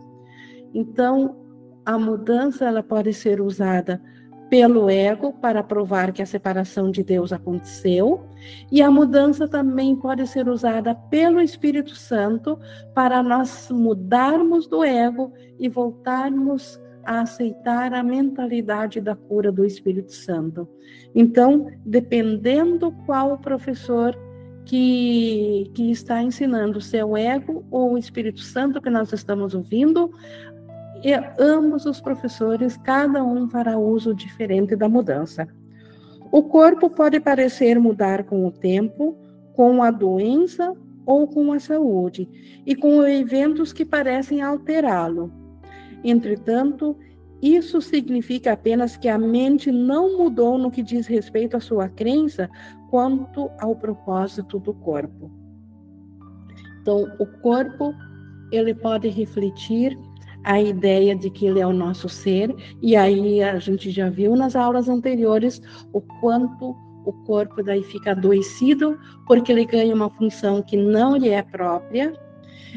Então, 0.74 1.45
a 1.86 1.96
mudança 1.96 2.64
ela 2.64 2.82
pode 2.82 3.14
ser 3.14 3.40
usada 3.40 4.02
pelo 4.50 4.90
ego 4.90 5.32
para 5.32 5.62
provar 5.62 6.12
que 6.12 6.22
a 6.22 6.26
separação 6.26 6.90
de 6.90 7.02
Deus 7.02 7.32
aconteceu, 7.32 8.26
e 8.70 8.80
a 8.82 8.90
mudança 8.90 9.48
também 9.48 9.96
pode 9.96 10.26
ser 10.26 10.48
usada 10.48 10.94
pelo 10.94 11.40
Espírito 11.40 11.94
Santo 11.94 12.58
para 12.94 13.22
nós 13.22 13.68
mudarmos 13.70 14.66
do 14.66 14.84
ego 14.84 15.32
e 15.58 15.68
voltarmos 15.68 16.80
a 17.04 17.20
aceitar 17.20 17.92
a 17.94 18.02
mentalidade 18.02 19.00
da 19.00 19.14
cura 19.14 19.50
do 19.50 19.64
Espírito 19.64 20.12
Santo. 20.12 20.68
Então, 21.14 21.68
dependendo 21.84 22.92
qual 23.04 23.38
professor 23.38 24.16
que, 24.64 25.70
que 25.72 25.90
está 25.92 26.20
ensinando, 26.20 26.80
se 26.80 26.98
é 26.98 27.34
ego 27.34 27.64
ou 27.70 27.92
o 27.92 27.98
Espírito 27.98 28.40
Santo 28.40 28.82
que 28.82 28.90
nós 28.90 29.12
estamos 29.12 29.54
ouvindo, 29.54 30.10
e 31.02 31.12
ambos 31.38 31.86
os 31.86 32.00
professores, 32.00 32.76
cada 32.76 33.22
um 33.22 33.48
fará 33.48 33.78
uso 33.78 34.14
diferente 34.14 34.74
da 34.74 34.88
mudança. 34.88 35.46
O 36.32 36.42
corpo 36.42 36.90
pode 36.90 37.20
parecer 37.20 37.78
mudar 37.78 38.24
com 38.24 38.46
o 38.46 38.50
tempo, 38.50 39.16
com 39.54 39.82
a 39.82 39.90
doença 39.90 40.74
ou 41.04 41.26
com 41.28 41.52
a 41.52 41.60
saúde, 41.60 42.28
e 42.66 42.74
com 42.74 43.04
eventos 43.04 43.72
que 43.72 43.84
parecem 43.84 44.42
alterá-lo. 44.42 45.32
Entretanto, 46.02 46.96
isso 47.40 47.80
significa 47.80 48.52
apenas 48.52 48.96
que 48.96 49.08
a 49.08 49.18
mente 49.18 49.70
não 49.70 50.18
mudou 50.18 50.58
no 50.58 50.70
que 50.70 50.82
diz 50.82 51.06
respeito 51.06 51.56
à 51.56 51.60
sua 51.60 51.88
crença 51.88 52.50
quanto 52.90 53.50
ao 53.60 53.76
propósito 53.76 54.58
do 54.58 54.74
corpo. 54.74 55.30
Então, 56.80 57.04
o 57.18 57.26
corpo 57.40 57.94
ele 58.50 58.74
pode 58.74 59.08
refletir 59.08 59.96
a 60.46 60.60
ideia 60.60 61.16
de 61.16 61.28
que 61.28 61.44
ele 61.44 61.58
é 61.58 61.66
o 61.66 61.72
nosso 61.72 62.08
ser, 62.08 62.54
e 62.80 62.94
aí 62.94 63.42
a 63.42 63.58
gente 63.58 63.90
já 63.90 64.08
viu 64.08 64.36
nas 64.36 64.54
aulas 64.54 64.88
anteriores 64.88 65.60
o 65.92 66.00
quanto 66.00 66.76
o 67.04 67.12
corpo 67.24 67.64
daí 67.64 67.82
fica 67.82 68.12
adoecido, 68.12 68.96
porque 69.26 69.50
ele 69.50 69.66
ganha 69.66 69.92
uma 69.92 70.08
função 70.08 70.62
que 70.62 70.76
não 70.76 71.16
lhe 71.16 71.30
é 71.30 71.42
própria, 71.42 72.14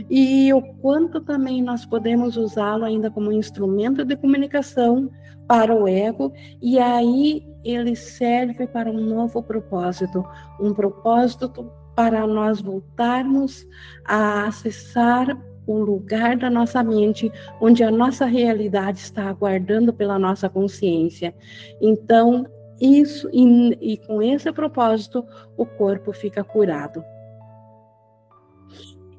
e 0.10 0.52
o 0.52 0.64
quanto 0.82 1.22
também 1.22 1.62
nós 1.62 1.86
podemos 1.86 2.38
usá-lo 2.38 2.86
ainda 2.86 3.12
como 3.12 3.32
instrumento 3.32 4.04
de 4.04 4.16
comunicação 4.16 5.12
para 5.48 5.76
o 5.76 5.88
ego, 5.88 6.34
e 6.60 6.80
aí 6.80 7.46
ele 7.64 7.96
serve 7.96 8.66
para 8.66 8.90
um 8.90 9.00
novo 9.00 9.44
propósito, 9.44 10.26
um 10.60 10.74
propósito 10.74 11.72
para 11.96 12.26
nós 12.26 12.62
voltarmos 12.62 13.64
a 14.06 14.48
acessar 14.48 15.38
o 15.72 15.78
lugar 15.78 16.36
da 16.36 16.50
nossa 16.50 16.84
mente 16.84 17.32
onde 17.62 17.84
a 17.84 17.92
nossa 17.92 18.26
realidade 18.26 19.00
está 19.00 19.30
aguardando 19.30 19.94
pela 19.94 20.18
nossa 20.18 20.50
consciência. 20.50 21.34
Então, 21.80 22.46
isso 22.82 23.30
e, 23.32 23.94
e 23.94 23.98
com 23.98 24.22
esse 24.22 24.52
propósito, 24.52 25.24
o 25.56 25.66
corpo 25.66 26.12
fica 26.12 26.44
curado. 26.44 27.04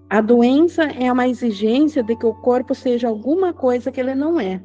A 0.08 0.20
doença 0.20 0.84
é 0.84 1.12
uma 1.12 1.28
exigência 1.28 2.02
de 2.02 2.16
que 2.16 2.26
o 2.26 2.34
corpo 2.34 2.74
seja 2.74 3.06
alguma 3.06 3.52
coisa 3.52 3.92
que 3.92 4.00
ele 4.00 4.14
não 4.14 4.40
é. 4.40 4.60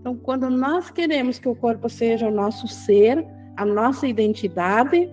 Então, 0.00 0.16
quando 0.16 0.50
nós 0.50 0.90
queremos 0.90 1.38
que 1.38 1.48
o 1.48 1.54
corpo 1.54 1.88
seja 1.88 2.26
o 2.26 2.32
nosso 2.32 2.66
ser, 2.66 3.24
a 3.56 3.64
nossa 3.64 4.08
identidade, 4.08 5.08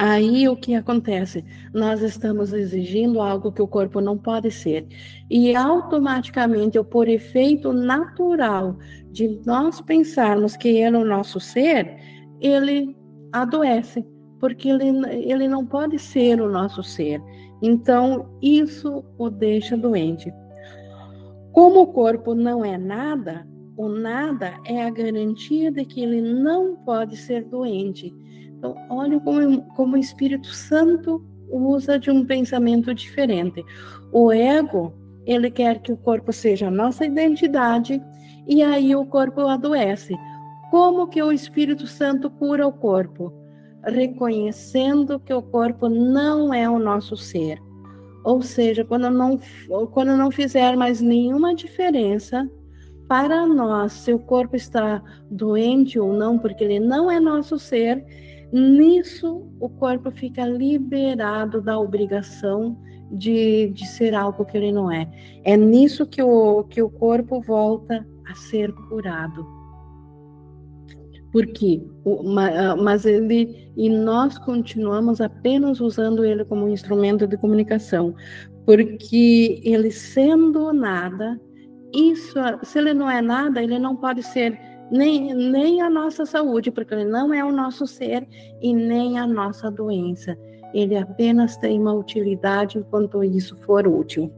Aí 0.00 0.48
o 0.48 0.54
que 0.54 0.76
acontece? 0.76 1.44
Nós 1.74 2.02
estamos 2.02 2.52
exigindo 2.52 3.20
algo 3.20 3.50
que 3.50 3.60
o 3.60 3.66
corpo 3.66 4.00
não 4.00 4.16
pode 4.16 4.48
ser. 4.48 4.86
E 5.28 5.56
automaticamente, 5.56 6.80
por 6.84 7.08
efeito 7.08 7.72
natural 7.72 8.78
de 9.10 9.40
nós 9.44 9.80
pensarmos 9.80 10.56
que 10.56 10.68
ele 10.68 10.96
é 10.96 11.00
o 11.00 11.04
nosso 11.04 11.40
ser, 11.40 11.96
ele 12.40 12.96
adoece, 13.32 14.06
porque 14.38 14.68
ele, 14.68 14.84
ele 15.10 15.48
não 15.48 15.66
pode 15.66 15.98
ser 15.98 16.40
o 16.40 16.48
nosso 16.48 16.80
ser. 16.80 17.20
Então, 17.60 18.38
isso 18.40 19.04
o 19.18 19.28
deixa 19.28 19.76
doente. 19.76 20.32
Como 21.50 21.80
o 21.80 21.88
corpo 21.88 22.36
não 22.36 22.64
é 22.64 22.78
nada, 22.78 23.44
o 23.76 23.88
nada 23.88 24.54
é 24.64 24.80
a 24.84 24.90
garantia 24.90 25.72
de 25.72 25.84
que 25.84 26.00
ele 26.00 26.20
não 26.20 26.76
pode 26.76 27.16
ser 27.16 27.44
doente. 27.46 28.14
Então, 28.58 28.74
olha 28.90 29.20
como, 29.20 29.62
como 29.74 29.94
o 29.94 29.98
Espírito 29.98 30.48
Santo 30.48 31.24
usa 31.48 31.98
de 31.98 32.10
um 32.10 32.24
pensamento 32.24 32.92
diferente. 32.92 33.64
O 34.12 34.32
ego, 34.32 34.92
ele 35.24 35.50
quer 35.50 35.78
que 35.80 35.92
o 35.92 35.96
corpo 35.96 36.32
seja 36.32 36.66
a 36.66 36.70
nossa 36.70 37.06
identidade 37.06 38.02
e 38.46 38.62
aí 38.62 38.94
o 38.96 39.06
corpo 39.06 39.42
adoece. 39.42 40.14
Como 40.70 41.06
que 41.06 41.22
o 41.22 41.32
Espírito 41.32 41.86
Santo 41.86 42.28
cura 42.28 42.66
o 42.66 42.72
corpo? 42.72 43.32
Reconhecendo 43.84 45.20
que 45.20 45.32
o 45.32 45.40
corpo 45.40 45.88
não 45.88 46.52
é 46.52 46.68
o 46.68 46.78
nosso 46.78 47.16
ser. 47.16 47.62
Ou 48.24 48.42
seja, 48.42 48.84
quando 48.84 49.08
não, 49.08 49.40
quando 49.92 50.16
não 50.16 50.30
fizer 50.30 50.76
mais 50.76 51.00
nenhuma 51.00 51.54
diferença 51.54 52.50
para 53.08 53.46
nós 53.46 53.92
se 53.92 54.12
o 54.12 54.18
corpo 54.18 54.54
está 54.54 55.02
doente 55.30 55.98
ou 55.98 56.12
não, 56.12 56.38
porque 56.38 56.62
ele 56.64 56.78
não 56.78 57.10
é 57.10 57.18
nosso 57.18 57.58
ser, 57.58 58.04
Nisso, 58.52 59.46
o 59.60 59.68
corpo 59.68 60.10
fica 60.10 60.46
liberado 60.46 61.60
da 61.60 61.78
obrigação 61.78 62.78
de, 63.10 63.68
de 63.68 63.86
ser 63.86 64.14
algo 64.14 64.44
que 64.44 64.56
ele 64.56 64.72
não 64.72 64.90
é. 64.90 65.08
É 65.44 65.56
nisso 65.56 66.06
que 66.06 66.22
o, 66.22 66.64
que 66.64 66.82
o 66.82 66.90
corpo 66.90 67.40
volta 67.40 68.06
a 68.26 68.34
ser 68.34 68.72
curado. 68.72 69.46
Por 71.32 71.46
quê? 71.46 71.82
Mas 72.82 73.04
ele 73.04 73.70
e 73.76 73.88
nós 73.90 74.38
continuamos 74.38 75.20
apenas 75.20 75.80
usando 75.80 76.24
ele 76.24 76.44
como 76.44 76.64
um 76.64 76.68
instrumento 76.70 77.26
de 77.26 77.36
comunicação, 77.36 78.14
porque 78.64 79.60
ele 79.62 79.90
sendo 79.90 80.72
nada, 80.72 81.38
isso, 81.92 82.34
se 82.62 82.78
ele 82.78 82.94
não 82.94 83.10
é 83.10 83.20
nada, 83.20 83.62
ele 83.62 83.78
não 83.78 83.94
pode 83.94 84.22
ser 84.22 84.58
nem, 84.90 85.34
nem 85.34 85.82
a 85.82 85.90
nossa 85.90 86.24
saúde, 86.24 86.70
porque 86.70 86.94
ele 86.94 87.04
não 87.04 87.32
é 87.32 87.44
o 87.44 87.52
nosso 87.52 87.86
ser, 87.86 88.26
e 88.60 88.74
nem 88.74 89.18
a 89.18 89.26
nossa 89.26 89.70
doença. 89.70 90.36
Ele 90.72 90.96
apenas 90.96 91.56
tem 91.56 91.80
uma 91.80 91.92
utilidade 91.92 92.78
enquanto 92.78 93.24
isso 93.24 93.56
for 93.58 93.86
útil. 93.86 94.32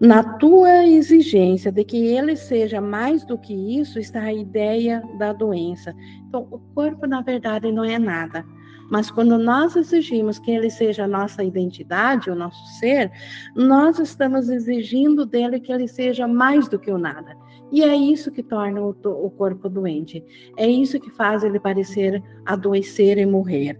Na 0.00 0.22
tua 0.22 0.86
exigência 0.86 1.70
de 1.70 1.84
que 1.84 1.98
ele 1.98 2.34
seja 2.34 2.80
mais 2.80 3.24
do 3.24 3.36
que 3.36 3.52
isso 3.78 3.98
está 3.98 4.22
a 4.22 4.32
ideia 4.32 5.02
da 5.18 5.32
doença. 5.32 5.94
Então, 6.26 6.46
o 6.50 6.58
corpo, 6.74 7.06
na 7.06 7.20
verdade, 7.20 7.70
não 7.70 7.84
é 7.84 7.98
nada. 7.98 8.44
Mas 8.90 9.10
quando 9.10 9.38
nós 9.38 9.76
exigimos 9.76 10.38
que 10.38 10.50
ele 10.50 10.68
seja 10.68 11.04
a 11.04 11.08
nossa 11.08 11.44
identidade, 11.44 12.30
o 12.30 12.34
nosso 12.34 12.66
ser, 12.78 13.12
nós 13.54 13.98
estamos 14.00 14.48
exigindo 14.48 15.24
dele 15.24 15.60
que 15.60 15.72
ele 15.72 15.86
seja 15.86 16.26
mais 16.26 16.66
do 16.66 16.78
que 16.78 16.90
o 16.90 16.98
nada. 16.98 17.36
E 17.72 17.82
é 17.82 17.94
isso 17.94 18.30
que 18.30 18.42
torna 18.42 18.80
o, 18.80 18.90
o 18.90 19.30
corpo 19.30 19.68
doente. 19.68 20.24
É 20.56 20.66
isso 20.66 20.98
que 20.98 21.10
faz 21.10 21.44
ele 21.44 21.60
parecer 21.60 22.22
adoecer 22.44 23.18
e 23.18 23.26
morrer. 23.26 23.78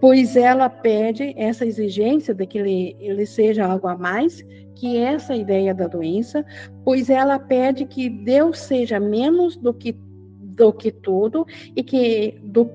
Pois 0.00 0.36
ela 0.36 0.68
pede 0.68 1.34
essa 1.36 1.64
exigência 1.64 2.34
de 2.34 2.46
que 2.46 2.58
ele, 2.58 2.96
ele 3.00 3.24
seja 3.24 3.64
algo 3.64 3.88
a 3.88 3.96
mais 3.96 4.44
que 4.74 4.98
essa 4.98 5.34
ideia 5.34 5.72
da 5.72 5.86
doença, 5.86 6.44
pois 6.84 7.08
ela 7.08 7.38
pede 7.38 7.86
que 7.86 8.10
Deus 8.10 8.58
seja 8.58 9.00
menos 9.00 9.56
do 9.56 9.72
que 9.72 9.96
do 10.56 10.72
que 10.72 10.92
tudo 10.92 11.44
e 11.74 11.82
que 11.82 12.38
do 12.42 12.70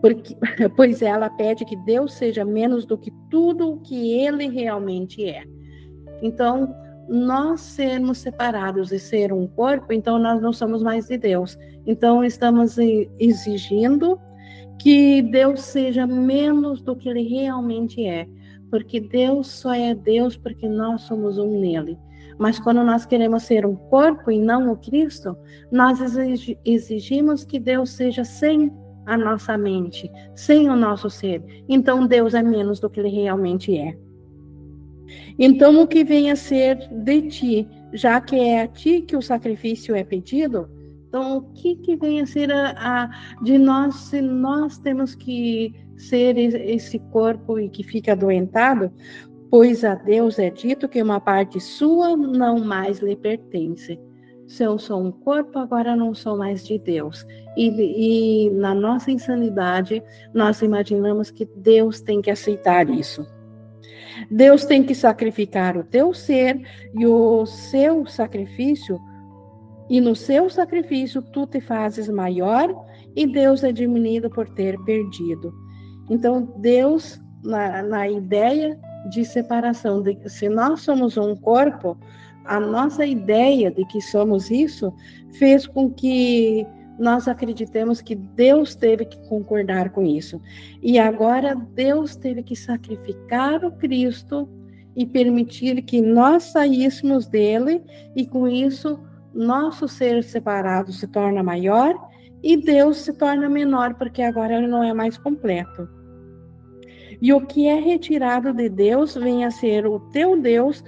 porque, 0.00 0.36
pois 0.74 1.00
ela 1.00 1.30
pede 1.30 1.64
que 1.64 1.76
Deus 1.76 2.14
seja 2.14 2.44
menos 2.44 2.84
do 2.84 2.98
que 2.98 3.12
tudo 3.30 3.70
o 3.70 3.80
que 3.80 4.12
ele 4.20 4.48
realmente 4.48 5.24
é. 5.24 5.44
Então, 6.20 6.74
nós 7.08 7.60
sermos 7.60 8.18
separados 8.18 8.92
e 8.92 8.98
ser 8.98 9.32
um 9.32 9.46
corpo, 9.46 9.92
então 9.92 10.18
nós 10.18 10.40
não 10.40 10.52
somos 10.52 10.82
mais 10.82 11.06
de 11.06 11.18
Deus. 11.18 11.58
Então 11.86 12.24
estamos 12.24 12.76
exigindo 13.18 14.18
que 14.78 15.22
Deus 15.22 15.62
seja 15.62 16.06
menos 16.06 16.82
do 16.82 16.96
que 16.96 17.08
ele 17.08 17.22
realmente 17.22 18.04
é, 18.06 18.26
porque 18.70 19.00
Deus 19.00 19.48
só 19.48 19.72
é 19.74 19.94
Deus 19.94 20.36
porque 20.36 20.68
nós 20.68 21.02
somos 21.02 21.38
um 21.38 21.60
nele. 21.60 21.98
Mas 22.38 22.58
quando 22.58 22.82
nós 22.82 23.04
queremos 23.04 23.44
ser 23.44 23.66
um 23.66 23.76
corpo 23.76 24.30
e 24.30 24.38
não 24.40 24.72
o 24.72 24.76
Cristo, 24.76 25.36
nós 25.70 26.00
exigimos 26.64 27.44
que 27.44 27.60
Deus 27.60 27.90
seja 27.90 28.24
sem 28.24 28.72
a 29.06 29.16
nossa 29.16 29.56
mente, 29.58 30.10
sem 30.34 30.68
o 30.68 30.76
nosso 30.76 31.10
ser. 31.10 31.42
Então 31.68 32.06
Deus 32.06 32.34
é 32.34 32.42
menos 32.42 32.80
do 32.80 32.88
que 32.88 33.00
ele 33.00 33.08
realmente 33.08 33.76
é. 33.76 33.96
Então, 35.38 35.82
o 35.82 35.86
que 35.86 36.04
vem 36.04 36.30
a 36.30 36.36
ser 36.36 36.76
de 36.90 37.22
ti, 37.22 37.68
já 37.92 38.20
que 38.20 38.36
é 38.36 38.62
a 38.62 38.68
ti 38.68 39.02
que 39.02 39.16
o 39.16 39.22
sacrifício 39.22 39.94
é 39.94 40.04
pedido, 40.04 40.68
então 41.08 41.36
o 41.36 41.42
que, 41.52 41.76
que 41.76 41.94
vem 41.94 42.22
a 42.22 42.26
ser 42.26 42.50
a, 42.50 42.70
a, 42.70 43.42
de 43.42 43.58
nós, 43.58 43.96
se 43.96 44.22
nós 44.22 44.78
temos 44.78 45.14
que 45.14 45.74
ser 45.94 46.38
esse 46.38 46.98
corpo 46.98 47.58
e 47.58 47.68
que 47.68 47.82
fica 47.82 48.12
adoentado? 48.12 48.90
Pois 49.50 49.84
a 49.84 49.94
Deus 49.94 50.38
é 50.38 50.48
dito 50.48 50.88
que 50.88 51.02
uma 51.02 51.20
parte 51.20 51.60
sua 51.60 52.16
não 52.16 52.58
mais 52.58 53.00
lhe 53.00 53.14
pertence. 53.14 54.00
Se 54.46 54.64
eu 54.64 54.78
sou 54.78 55.02
um 55.02 55.12
corpo, 55.12 55.58
agora 55.58 55.94
não 55.94 56.14
sou 56.14 56.38
mais 56.38 56.64
de 56.64 56.78
Deus. 56.78 57.26
E, 57.58 58.46
e 58.46 58.50
na 58.50 58.74
nossa 58.74 59.10
insanidade, 59.10 60.02
nós 60.32 60.62
imaginamos 60.62 61.30
que 61.30 61.44
Deus 61.44 62.00
tem 62.00 62.22
que 62.22 62.30
aceitar 62.30 62.88
isso. 62.88 63.26
Deus 64.30 64.64
tem 64.64 64.82
que 64.82 64.94
sacrificar 64.94 65.76
o 65.76 65.84
teu 65.84 66.12
ser 66.12 66.60
e 66.94 67.06
o 67.06 67.44
seu 67.46 68.06
sacrifício, 68.06 69.00
e 69.88 70.00
no 70.00 70.16
seu 70.16 70.48
sacrifício 70.48 71.20
tu 71.20 71.46
te 71.46 71.60
fazes 71.60 72.08
maior 72.08 72.74
e 73.14 73.26
Deus 73.26 73.62
é 73.62 73.72
diminuído 73.72 74.30
por 74.30 74.48
ter 74.48 74.78
perdido. 74.84 75.52
Então, 76.08 76.52
Deus, 76.56 77.20
na, 77.44 77.82
na 77.82 78.08
ideia 78.08 78.78
de 79.10 79.24
separação, 79.24 80.02
de, 80.02 80.18
se 80.28 80.48
nós 80.48 80.80
somos 80.80 81.16
um 81.16 81.34
corpo, 81.36 81.98
a 82.44 82.58
nossa 82.58 83.04
ideia 83.04 83.70
de 83.70 83.84
que 83.86 84.00
somos 84.00 84.50
isso 84.50 84.92
fez 85.38 85.66
com 85.66 85.90
que 85.90 86.66
nós 86.98 87.26
acreditamos 87.26 88.00
que 88.00 88.14
Deus 88.14 88.74
teve 88.74 89.04
que 89.04 89.28
concordar 89.28 89.90
com 89.90 90.04
isso. 90.04 90.40
E 90.82 90.98
agora 90.98 91.54
Deus 91.54 92.16
teve 92.16 92.42
que 92.42 92.54
sacrificar 92.54 93.64
o 93.64 93.72
Cristo 93.72 94.48
e 94.94 95.06
permitir 95.06 95.82
que 95.82 96.00
nós 96.00 96.44
saíssemos 96.44 97.26
dele, 97.26 97.82
e 98.14 98.26
com 98.26 98.46
isso 98.46 99.00
nosso 99.34 99.88
ser 99.88 100.22
separado 100.22 100.92
se 100.92 101.06
torna 101.08 101.42
maior 101.42 101.94
e 102.42 102.56
Deus 102.56 102.98
se 102.98 103.12
torna 103.12 103.48
menor, 103.48 103.94
porque 103.94 104.20
agora 104.20 104.56
ele 104.56 104.66
não 104.66 104.82
é 104.82 104.92
mais 104.92 105.16
completo. 105.16 105.88
E 107.20 107.32
o 107.32 107.40
que 107.46 107.68
é 107.68 107.78
retirado 107.78 108.52
de 108.52 108.68
Deus 108.68 109.14
vem 109.14 109.44
a 109.44 109.50
ser 109.50 109.86
o 109.86 110.00
teu 110.10 110.40
Deus 110.40 110.82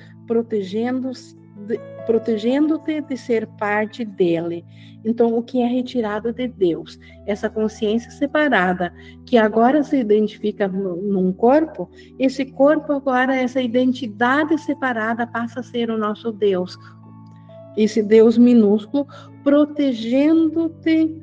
protegendo-te 2.07 3.01
protegendo 3.01 3.01
de 3.01 3.17
ser 3.17 3.47
parte 3.47 4.05
dele. 4.05 4.65
Então, 5.05 5.37
o 5.37 5.43
que 5.43 5.61
é 5.61 5.67
retirado 5.67 6.33
de 6.33 6.49
Deus? 6.49 6.99
Essa 7.27 7.51
consciência 7.51 8.11
separada, 8.11 8.93
que 9.27 9.37
agora 9.37 9.83
se 9.83 9.97
identifica 9.97 10.67
num 10.67 11.33
corpo, 11.33 11.91
esse 12.19 12.45
corpo 12.47 12.93
agora, 12.93 13.37
essa 13.37 13.61
identidade 13.61 14.57
separada 14.59 15.27
passa 15.27 15.61
a 15.61 15.63
ser 15.63 15.91
o 15.91 15.99
nosso 15.99 16.33
Deus. 16.33 16.79
Esse 17.77 18.03
Deus 18.03 18.39
minúsculo, 18.39 19.07
protegendo-te 19.43 21.23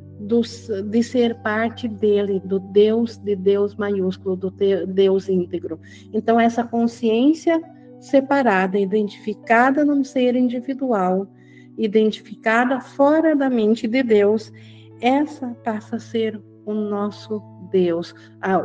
de 0.89 1.01
ser 1.01 1.35
parte 1.41 1.87
dele, 1.87 2.39
do 2.45 2.59
Deus 2.59 3.17
de 3.17 3.35
Deus 3.35 3.75
maiúsculo, 3.75 4.35
do 4.35 4.53
Deus 4.87 5.27
íntegro. 5.27 5.79
Então, 6.13 6.39
essa 6.39 6.63
consciência 6.63 7.59
separada, 8.01 8.77
identificada 8.77 9.85
num 9.85 10.03
ser 10.03 10.35
individual, 10.35 11.27
identificada 11.77 12.81
fora 12.81 13.35
da 13.35 13.49
mente 13.49 13.87
de 13.87 14.03
Deus, 14.03 14.51
essa 14.99 15.47
passa 15.63 15.95
a 15.95 15.99
ser 15.99 16.41
o 16.65 16.73
nosso 16.73 17.41
Deus, 17.71 18.13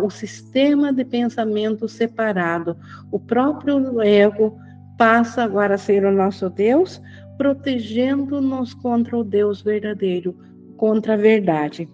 o 0.03 0.11
sistema 0.11 0.93
de 0.93 1.05
pensamento 1.05 1.89
separado. 1.89 2.77
O 3.13 3.21
próprio 3.21 4.03
ego 4.03 4.59
passa 4.99 5.45
agora 5.45 5.77
a 5.77 5.79
ser 5.79 6.05
o 6.05 6.11
nosso 6.11 6.51
Deus, 6.51 7.01
protegendo-nos 7.39 8.75
contra 8.75 9.17
o 9.17 9.23
Deus 9.23 9.63
verdadeiro, 9.63 10.37
contra 10.77 11.15
a 11.15 11.17
verdade. 11.17 11.89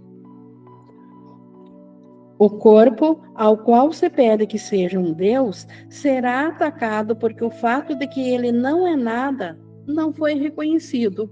O 2.39 2.51
corpo 2.51 3.23
ao 3.35 3.57
qual 3.57 3.93
se 3.93 4.11
pede 4.11 4.47
que 4.47 4.59
seja 4.59 4.99
um 4.99 5.13
Deus 5.13 5.67
será 5.89 6.49
atacado 6.49 7.15
porque 7.15 7.45
o 7.45 7.51
fato 7.51 7.95
de 7.95 8.07
que 8.07 8.21
ele 8.21 8.51
não 8.51 8.87
é 8.87 8.97
nada 8.97 9.59
não 9.87 10.13
foi 10.13 10.35
reconhecido. 10.35 11.31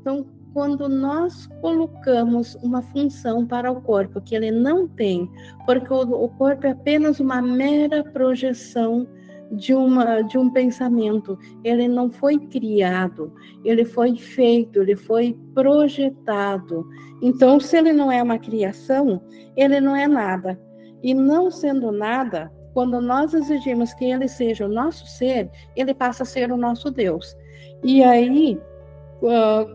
Então, 0.00 0.26
quando 0.52 0.88
nós 0.88 1.48
colocamos 1.60 2.54
uma 2.62 2.80
função 2.80 3.44
para 3.44 3.72
o 3.72 3.82
corpo 3.82 4.20
que 4.20 4.36
ele 4.36 4.52
não 4.52 4.86
tem, 4.86 5.28
porque 5.66 5.92
o, 5.92 6.28
corpo 6.28 6.66
é 6.66 6.70
apenas 6.70 7.18
uma 7.18 7.42
mera 7.42 8.04
projeção 8.04 9.08
de, 9.54 9.74
uma, 9.74 10.22
de 10.22 10.36
um 10.36 10.50
pensamento. 10.50 11.38
Ele 11.62 11.88
não 11.88 12.10
foi 12.10 12.38
criado, 12.38 13.32
ele 13.64 13.84
foi 13.84 14.16
feito, 14.16 14.82
ele 14.82 14.96
foi 14.96 15.38
projetado. 15.54 16.86
Então, 17.22 17.58
se 17.60 17.76
ele 17.76 17.92
não 17.92 18.10
é 18.10 18.22
uma 18.22 18.38
criação, 18.38 19.22
ele 19.56 19.80
não 19.80 19.96
é 19.96 20.06
nada. 20.06 20.60
E 21.02 21.14
não 21.14 21.50
sendo 21.50 21.92
nada, 21.92 22.50
quando 22.72 23.00
nós 23.00 23.32
exigimos 23.34 23.94
que 23.94 24.04
ele 24.04 24.26
seja 24.28 24.66
o 24.66 24.68
nosso 24.68 25.06
ser, 25.06 25.50
ele 25.76 25.94
passa 25.94 26.24
a 26.24 26.26
ser 26.26 26.50
o 26.50 26.56
nosso 26.56 26.90
Deus. 26.90 27.36
E 27.82 28.02
aí, 28.02 28.58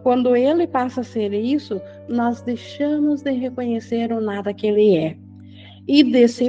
quando 0.04 0.36
ele 0.36 0.68
passa 0.68 1.02
a 1.02 1.04
ser 1.04 1.34
isso, 1.34 1.82
nós 2.08 2.42
deixamos 2.42 3.22
de 3.22 3.32
reconhecer 3.32 4.12
o 4.12 4.20
nada 4.20 4.54
que 4.54 4.68
ele 4.68 4.98
é. 4.98 5.18
E 5.88 6.04
desse 6.04 6.46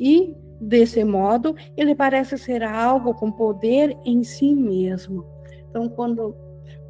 e 0.00 0.34
Desse 0.60 1.04
modo, 1.04 1.54
ele 1.76 1.94
parece 1.94 2.36
ser 2.36 2.62
algo 2.62 3.14
com 3.14 3.30
poder 3.30 3.96
em 4.04 4.22
si 4.24 4.54
mesmo. 4.54 5.24
Então, 5.70 5.88
quando, 5.88 6.34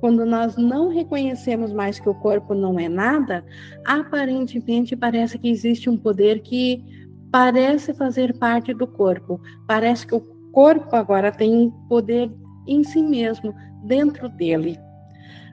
quando 0.00 0.24
nós 0.24 0.56
não 0.56 0.88
reconhecemos 0.88 1.72
mais 1.72 2.00
que 2.00 2.08
o 2.08 2.14
corpo 2.14 2.54
não 2.54 2.78
é 2.78 2.88
nada, 2.88 3.44
aparentemente 3.84 4.96
parece 4.96 5.38
que 5.38 5.50
existe 5.50 5.90
um 5.90 5.96
poder 5.96 6.40
que 6.40 6.82
parece 7.30 7.92
fazer 7.92 8.38
parte 8.38 8.72
do 8.72 8.86
corpo. 8.86 9.40
Parece 9.66 10.06
que 10.06 10.14
o 10.14 10.20
corpo 10.52 10.96
agora 10.96 11.30
tem 11.30 11.72
poder 11.88 12.30
em 12.66 12.82
si 12.82 13.02
mesmo, 13.02 13.54
dentro 13.84 14.28
dele. 14.28 14.78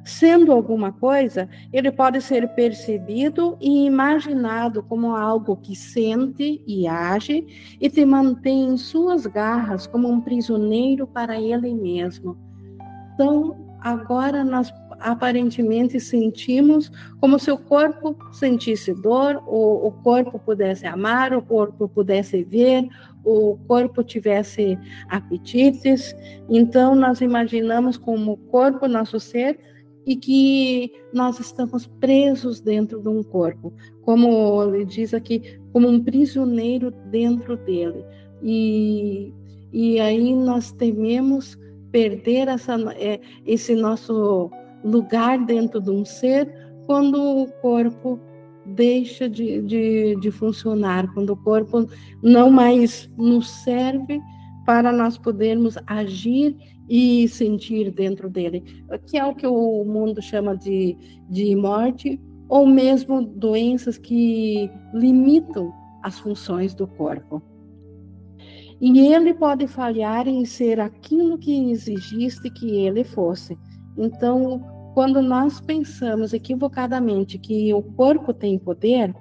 Sendo 0.06 0.51
alguma 0.51 0.91
coisa, 0.91 1.49
ele 1.74 1.91
pode 1.91 2.22
ser 2.22 2.47
percebido 2.49 3.58
e 3.60 3.88
imaginado 3.88 4.84
como 4.84 5.16
algo 5.16 5.58
que 5.58 5.76
sente 5.76 6.62
e 6.68 6.88
age 6.88 7.76
e 7.82 7.89
te 7.89 8.06
mantém 8.06 8.66
em 8.66 8.78
suas 8.78 9.26
garras 9.26 9.88
como 9.88 10.08
um 10.08 10.22
prisioneiro 10.22 11.08
para 11.08 11.41
ele 11.41 11.74
mesmo. 11.74 12.38
Então, 13.16 13.56
agora 13.82 14.43
nós 14.43 14.72
aparentemente 14.99 15.99
sentimos 15.99 16.91
como 17.20 17.39
se 17.39 17.49
o 17.49 17.58
corpo 17.58 18.16
sentisse 18.32 18.93
dor, 18.93 19.41
ou 19.47 19.88
o 19.88 19.91
corpo 19.91 20.38
pudesse 20.38 20.86
amar, 20.86 21.34
o 21.34 21.41
corpo 21.41 21.89
pudesse 21.89 22.43
ver, 22.43 22.88
o 23.24 23.58
corpo 23.68 24.03
tivesse 24.03 24.78
apetites. 25.10 26.16
Então, 26.47 26.93
nós 26.93 27.22
imaginamos 27.22 27.97
como 27.97 28.34
o 28.34 28.38
corpo, 28.38 28.88
nosso 28.88 29.20
ser, 29.20 29.74
e 30.06 30.16
que 30.16 30.91
nós 31.12 31.39
estamos 31.39 31.88
presos 31.88 32.62
dentro 32.62 33.01
de 33.01 33.10
um 33.10 33.24
corpo, 33.24 33.74
como 34.03 34.64
ele 34.64 34.86
diz 34.86 35.14
aqui, 35.14 35.60
como 35.74 35.88
um 35.88 36.03
prisioneiro 36.03 36.91
dentro 37.10 37.58
dele. 37.58 38.06
E, 38.41 39.34
e 39.74 39.99
aí 39.99 40.36
nós 40.36 40.72
tememos 40.72 41.58
perder 41.91 42.47
essa, 42.47 42.76
é, 42.97 43.20
esse 43.45 43.74
nosso 43.74 44.51
lugar 44.84 45.43
dentro 45.45 45.82
de 45.82 45.89
um 45.89 46.06
ser 46.06 46.47
quando 46.86 47.41
o 47.41 47.47
corpo 47.62 48.20
deixa 48.66 49.30
de, 49.30 49.62
de, 49.62 50.16
de 50.20 50.32
funcionar, 50.32 51.12
quando 51.14 51.32
o 51.32 51.38
corpo 51.38 51.88
não 52.22 52.49
mais 52.49 53.12
nos 53.18 53.49
serve 53.64 54.20
para 54.66 54.91
nós 54.91 55.18
podermos 55.18 55.78
agir 55.86 56.56
e 56.89 57.27
sentir 57.27 57.91
dentro 57.91 58.29
dele, 58.29 58.63
que 59.05 59.17
é 59.17 59.25
o 59.25 59.36
que 59.36 59.47
o 59.47 59.83
mundo 59.83 60.21
chama 60.21 60.55
de, 60.55 60.95
de 61.29 61.55
morte, 61.55 62.21
ou 62.47 62.67
mesmo 62.67 63.21
doenças 63.21 63.97
que 63.97 64.69
limitam 64.93 65.73
as 66.03 66.19
funções 66.19 66.75
do 66.75 66.86
corpo. 66.86 67.41
E 68.79 68.99
ele 68.99 69.33
pode 69.33 69.67
falhar 69.67 70.27
em 70.27 70.45
ser 70.45 70.79
aquilo 70.79 71.38
que 71.38 71.71
exigiste 71.71 72.49
que 72.49 72.69
ele 72.86 73.03
fosse. 73.03 73.57
Então, 73.97 74.61
quando 74.93 75.21
nós 75.21 75.59
pensamos 75.59 76.33
equivocadamente 76.33 77.39
que 77.39 77.73
o 77.73 77.81
corpo 77.81 78.33
tem 78.33 78.59
poder, 78.59 79.15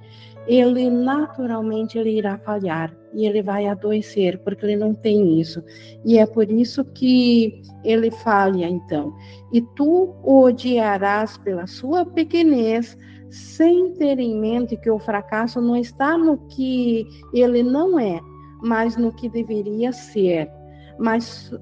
ele 0.46 0.90
naturalmente 0.90 1.96
ele 1.96 2.18
irá 2.18 2.36
falhar 2.38 2.94
e 3.14 3.26
ele 3.26 3.42
vai 3.42 3.66
adoecer, 3.66 4.38
porque 4.42 4.66
ele 4.66 4.76
não 4.76 4.92
tem 4.92 5.40
isso. 5.40 5.62
E 6.04 6.18
é 6.18 6.26
por 6.26 6.50
isso 6.50 6.84
que 6.84 7.62
ele 7.84 8.10
falha, 8.10 8.66
então. 8.66 9.14
E 9.52 9.60
tu 9.60 10.14
o 10.22 10.42
odiarás 10.42 11.38
pela 11.38 11.66
sua 11.66 12.04
pequenez, 12.04 12.98
sem 13.30 13.92
ter 13.94 14.18
em 14.18 14.38
mente 14.38 14.76
que 14.76 14.90
o 14.90 14.98
fracasso 14.98 15.60
não 15.60 15.76
está 15.76 16.18
no 16.18 16.38
que 16.48 17.06
ele 17.32 17.62
não 17.62 17.98
é, 17.98 18.20
mas 18.62 18.96
no 18.96 19.12
que 19.12 19.28
deveria 19.28 19.92
ser. 19.92 20.50
Mas 20.98 21.52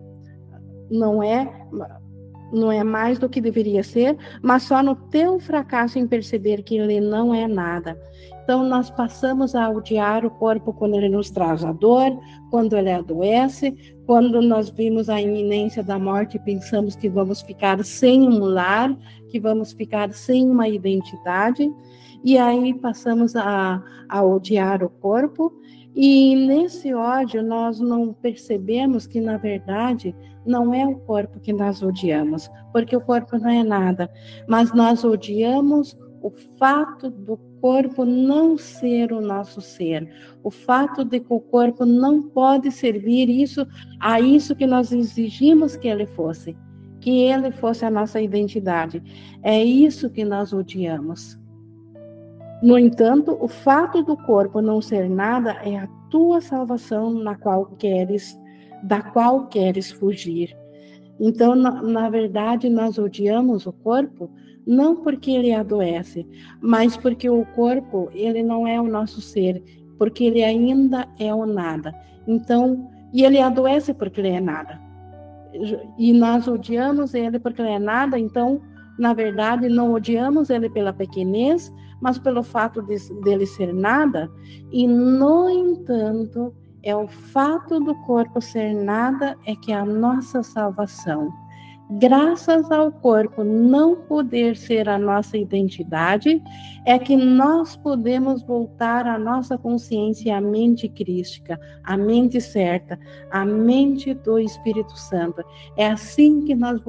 não 0.91 1.23
é 1.23 1.51
não 2.53 2.71
é 2.71 2.85
mais 2.85 3.19
do 3.19 3.31
que 3.31 3.41
deveria 3.41 3.83
ser, 3.83 4.17
mas 4.43 4.65
só 4.65 4.83
no 4.83 4.95
teu 4.95 5.41
fracasso 5.41 5.99
em 5.99 6.07
perceber 6.07 6.63
que 6.63 6.77
ele 6.77 7.01
não 7.01 7.35
é 7.35 7.49
nada. 7.49 7.99
Então, 8.43 8.65
nós 8.65 8.91
passamos 8.91 9.55
a 9.55 9.71
odiar 9.71 10.27
o 10.27 10.31
corpo 10.31 10.73
quando 10.73 10.97
ele 10.97 11.09
nos 11.09 11.31
traz 11.31 11.65
a 11.65 11.73
dor, 11.73 12.19
quando 12.51 12.77
ele 12.77 12.91
adoece, 12.91 13.95
quando 14.05 14.43
nós 14.43 14.69
vimos 14.69 15.09
a 15.09 15.21
iminência 15.21 15.83
da 15.83 15.99
morte 15.99 16.37
e 16.37 16.41
pensamos 16.41 16.97
que 16.97 17.09
vamos 17.09 17.41
ficar 17.41 17.83
sem 17.85 18.21
um 18.23 18.45
lar, 18.45 18.97
que 19.29 19.39
vamos 19.39 19.73
ficar 19.73 20.13
sem 20.13 20.51
uma 20.51 20.69
identidade, 20.69 21.71
e 22.25 22.37
aí 22.37 22.75
passamos 22.75 23.37
a, 23.37 23.83
a 24.09 24.23
odiar 24.23 24.83
o 24.83 24.91
corpo. 24.91 25.53
E 25.95 26.35
nesse 26.35 26.93
ódio, 26.95 27.43
nós 27.43 27.79
não 27.79 28.13
percebemos 28.13 29.07
que, 29.07 29.21
na 29.21 29.37
verdade, 29.37 30.15
não 30.45 30.75
é 30.75 30.85
o 30.87 30.97
corpo 30.97 31.39
que 31.39 31.53
nós 31.53 31.83
odiamos, 31.83 32.51
porque 32.73 32.97
o 32.97 33.01
corpo 33.01 33.39
não 33.39 33.51
é 33.51 33.63
nada, 33.63 34.11
mas 34.49 34.73
nós 34.73 35.05
odiamos 35.05 35.97
o 36.23 36.31
fato 36.59 37.11
do 37.11 37.37
corpo 37.61 38.05
não 38.05 38.57
ser 38.57 39.13
o 39.13 39.21
nosso 39.21 39.61
ser, 39.61 40.09
o 40.43 40.51
fato 40.51 41.05
de 41.05 41.19
que 41.19 41.33
o 41.33 41.41
corpo 41.41 41.85
não 41.85 42.23
pode 42.23 42.71
servir 42.71 43.29
isso 43.29 43.67
a 44.01 44.21
isso 44.21 44.55
que 44.55 44.67
nós 44.67 44.93
exigimos 44.93 45.77
que 45.77 45.89
ele 45.89 46.07
fosse, 46.07 46.57
que 47.01 47.11
ele 47.23 47.51
fosse 47.51 47.85
a 47.85 47.91
nossa 47.91 48.21
identidade. 48.21 49.03
É 49.43 49.63
isso 49.63 50.09
que 50.09 50.25
nós 50.25 50.53
odiamos. 50.53 51.41
No 52.63 52.79
entanto, 52.79 53.37
o 53.41 53.49
fato 53.49 54.05
do 54.05 54.17
corpo 54.17 54.63
não 54.63 54.81
ser 54.81 55.11
nada 55.11 55.53
é 55.65 55.77
a 55.77 55.89
tua 56.09 56.41
salvação 56.41 57.11
na 57.11 57.35
qual 57.35 57.67
queres, 57.67 58.39
da 58.85 59.03
qual 59.03 59.49
queres 59.49 59.91
fugir. 59.91 60.57
Então, 61.19 61.57
na, 61.57 61.83
na 61.83 62.09
verdade, 62.09 62.69
nós 62.69 62.99
odiamos 62.99 63.67
o 63.67 63.73
corpo 63.73 64.31
não 64.67 64.97
porque 64.97 65.31
ele 65.31 65.53
adoece, 65.53 66.27
mas 66.61 66.97
porque 66.97 67.29
o 67.29 67.45
corpo 67.47 68.11
ele 68.15 68.43
não 68.43 68.67
é 68.67 68.81
o 68.81 68.87
nosso 68.87 69.21
ser, 69.21 69.63
porque 69.99 70.25
ele 70.25 70.43
ainda 70.43 71.09
é 71.19 71.35
o 71.35 71.47
nada. 71.47 71.95
Então, 72.27 72.91
e 73.13 73.25
ele 73.25 73.41
adoece 73.41 73.93
porque 73.93 74.21
ele 74.21 74.31
é 74.31 74.41
nada. 74.41 74.81
E 75.99 76.13
nós 76.13 76.49
odiamos 76.49 77.15
ele 77.15 77.39
porque 77.39 77.61
ele 77.61 77.73
é 77.73 77.79
nada, 77.79 78.19
então, 78.19 78.61
na 78.99 79.13
verdade, 79.13 79.69
não 79.69 79.93
odiamos 79.93 80.49
ele 80.49 80.71
pela 80.71 80.93
pequenez, 80.93 81.73
mas 82.01 82.19
pelo 82.19 82.43
fato 82.43 82.81
de, 82.83 82.97
dele 83.23 83.47
ser 83.47 83.73
nada, 83.73 84.31
e 84.73 84.87
no 84.87 85.49
entanto, 85.51 86.55
é 86.83 86.97
o 86.97 87.07
fato 87.07 87.79
do 87.79 87.95
corpo 87.95 88.41
ser 88.41 88.75
nada 88.75 89.37
é 89.47 89.55
que 89.55 89.73
é 89.73 89.77
a 89.77 89.85
nossa 89.85 90.43
salvação 90.43 91.42
graças 91.99 92.71
ao 92.71 92.91
corpo 92.93 93.43
não 93.45 93.97
poder 93.97 94.57
ser 94.57 94.89
a 94.89 94.99
nossa 94.99 95.37
identidade, 95.37 96.43
é 96.85 96.99
que 96.99 97.17
nós 97.17 97.77
podemos 97.77 98.43
voltar 98.43 99.07
à 99.07 99.19
nossa 99.19 99.59
consciência, 99.59 100.37
à 100.37 100.41
mente 100.41 100.89
crística, 100.89 101.59
à 101.83 101.97
mente 101.97 102.41
certa, 102.41 102.99
à 103.31 103.45
mente 103.45 104.15
do 104.15 104.39
Espírito 104.39 104.97
Santo. 104.99 105.43
É 105.77 105.87
assim 105.87 106.43
que 106.43 106.55
nós 106.55 106.81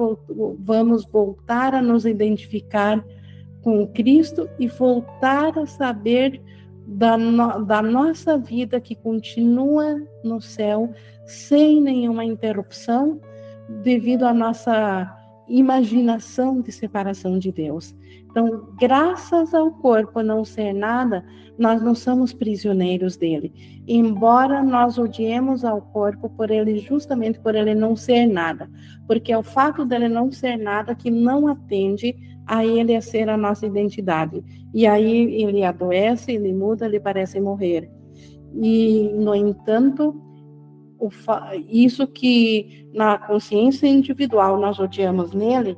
vamos 0.58 1.04
voltar 1.06 1.74
a 1.74 1.82
nos 1.82 2.06
identificar 2.06 3.04
com 3.62 3.86
Cristo 3.88 4.48
e 4.58 4.68
voltar 4.68 5.58
a 5.58 5.66
saber 5.66 6.40
da, 6.86 7.16
no, 7.16 7.64
da 7.64 7.80
nossa 7.80 8.36
vida 8.36 8.80
que 8.80 8.94
continua 8.94 10.00
no 10.22 10.40
céu 10.40 10.92
sem 11.24 11.80
nenhuma 11.80 12.24
interrupção 12.24 13.20
devido 13.82 14.24
à 14.24 14.32
nossa 14.32 15.10
imaginação 15.48 16.60
de 16.60 16.72
separação 16.72 17.38
de 17.38 17.52
Deus. 17.52 17.94
Então, 18.30 18.68
graças 18.78 19.54
ao 19.54 19.70
corpo 19.70 20.22
não 20.22 20.44
ser 20.44 20.72
nada, 20.72 21.24
nós 21.58 21.80
não 21.80 21.94
somos 21.94 22.32
prisioneiros 22.32 23.16
dele. 23.16 23.52
Embora 23.86 24.62
nós 24.62 24.98
odiemos 24.98 25.64
ao 25.64 25.80
corpo 25.80 26.28
por 26.30 26.50
ele 26.50 26.78
justamente 26.78 27.38
por 27.38 27.54
ele 27.54 27.74
não 27.74 27.94
ser 27.94 28.26
nada, 28.26 28.68
porque 29.06 29.32
é 29.32 29.38
o 29.38 29.42
fato 29.42 29.84
dele 29.84 30.08
não 30.08 30.32
ser 30.32 30.56
nada 30.56 30.94
que 30.94 31.10
não 31.10 31.46
atende 31.46 32.16
a 32.46 32.64
ele 32.64 32.96
a 32.96 33.00
ser 33.00 33.28
a 33.28 33.36
nossa 33.36 33.66
identidade. 33.66 34.42
E 34.72 34.86
aí 34.86 35.42
ele 35.42 35.62
adoece, 35.62 36.32
ele 36.32 36.52
muda, 36.52 36.86
ele 36.86 36.98
parece 36.98 37.40
morrer. 37.40 37.90
E 38.52 39.10
no 39.14 39.34
entanto, 39.34 40.23
isso 41.68 42.06
que 42.06 42.88
na 42.94 43.18
consciência 43.18 43.86
individual 43.86 44.58
nós 44.58 44.78
odiamos 44.78 45.32
nele, 45.32 45.76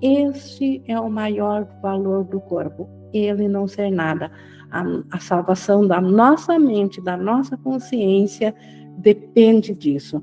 esse 0.00 0.82
é 0.86 0.98
o 0.98 1.08
maior 1.08 1.66
valor 1.80 2.24
do 2.24 2.40
corpo, 2.40 2.88
ele 3.12 3.48
não 3.48 3.66
ser 3.66 3.90
nada. 3.90 4.30
A, 4.70 4.84
a 5.12 5.18
salvação 5.20 5.86
da 5.86 6.00
nossa 6.00 6.58
mente, 6.58 7.00
da 7.00 7.16
nossa 7.16 7.56
consciência, 7.56 8.54
depende 8.98 9.74
disso. 9.74 10.22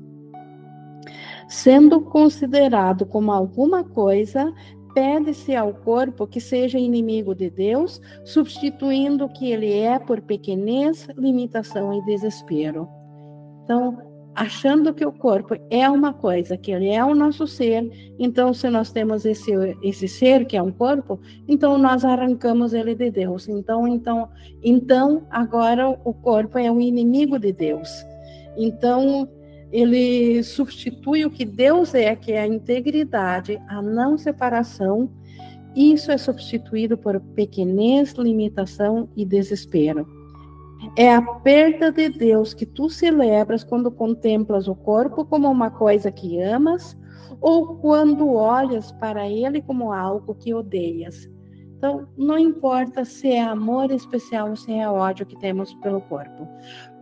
Sendo 1.48 2.00
considerado 2.00 3.04
como 3.04 3.32
alguma 3.32 3.84
coisa, 3.84 4.52
pede-se 4.94 5.54
ao 5.56 5.72
corpo 5.72 6.26
que 6.26 6.40
seja 6.40 6.78
inimigo 6.78 7.34
de 7.34 7.50
Deus, 7.50 8.00
substituindo 8.24 9.24
o 9.24 9.28
que 9.28 9.50
ele 9.50 9.72
é 9.72 9.98
por 9.98 10.20
pequenez, 10.20 11.08
limitação 11.16 11.92
e 11.94 12.04
desespero. 12.04 12.88
Então, 13.64 14.11
achando 14.34 14.94
que 14.94 15.04
o 15.04 15.12
corpo 15.12 15.54
é 15.68 15.88
uma 15.88 16.12
coisa, 16.12 16.56
que 16.56 16.70
ele 16.70 16.88
é 16.88 17.04
o 17.04 17.14
nosso 17.14 17.46
ser, 17.46 18.14
então 18.18 18.54
se 18.54 18.68
nós 18.70 18.90
temos 18.90 19.24
esse 19.24 19.52
esse 19.82 20.08
ser 20.08 20.46
que 20.46 20.56
é 20.56 20.62
um 20.62 20.72
corpo, 20.72 21.20
então 21.46 21.76
nós 21.76 22.04
arrancamos 22.04 22.72
ele 22.72 22.94
de 22.94 23.10
Deus. 23.10 23.48
Então, 23.48 23.86
então, 23.86 24.28
então 24.62 25.26
agora 25.30 25.88
o 25.88 26.14
corpo 26.14 26.58
é 26.58 26.70
o 26.70 26.80
inimigo 26.80 27.38
de 27.38 27.52
Deus. 27.52 27.88
Então, 28.56 29.28
ele 29.70 30.42
substitui 30.42 31.24
o 31.24 31.30
que 31.30 31.44
Deus 31.44 31.94
é, 31.94 32.14
que 32.14 32.32
é 32.32 32.40
a 32.40 32.46
integridade, 32.46 33.58
a 33.68 33.80
não 33.80 34.18
separação. 34.18 35.10
Isso 35.74 36.12
é 36.12 36.18
substituído 36.18 36.98
por 36.98 37.18
pequenez, 37.18 38.12
limitação 38.12 39.08
e 39.16 39.24
desespero. 39.24 40.06
É 40.96 41.14
a 41.14 41.22
perda 41.22 41.92
de 41.92 42.08
Deus 42.08 42.52
que 42.52 42.66
tu 42.66 42.88
celebras 42.90 43.62
quando 43.62 43.90
contemplas 43.90 44.66
o 44.68 44.74
corpo 44.74 45.24
como 45.24 45.50
uma 45.50 45.70
coisa 45.70 46.10
que 46.10 46.40
amas 46.40 46.96
ou 47.40 47.76
quando 47.76 48.28
olhas 48.32 48.92
para 48.92 49.28
ele 49.28 49.62
como 49.62 49.92
algo 49.92 50.34
que 50.34 50.52
odeias. 50.52 51.30
Então, 51.76 52.06
não 52.16 52.38
importa 52.38 53.04
se 53.04 53.32
é 53.32 53.42
amor 53.42 53.90
especial 53.90 54.50
ou 54.50 54.56
se 54.56 54.72
é 54.72 54.88
ódio 54.88 55.26
que 55.26 55.38
temos 55.38 55.74
pelo 55.74 56.00
corpo. 56.02 56.46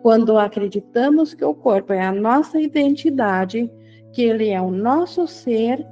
Quando 0.02 0.38
acreditamos 0.38 1.34
que 1.34 1.44
o 1.44 1.54
corpo 1.54 1.92
é 1.92 2.02
a 2.02 2.12
nossa 2.12 2.60
identidade, 2.60 3.70
que 4.12 4.22
ele 4.22 4.48
é 4.48 4.60
o 4.60 4.70
nosso 4.70 5.26
ser, 5.26 5.86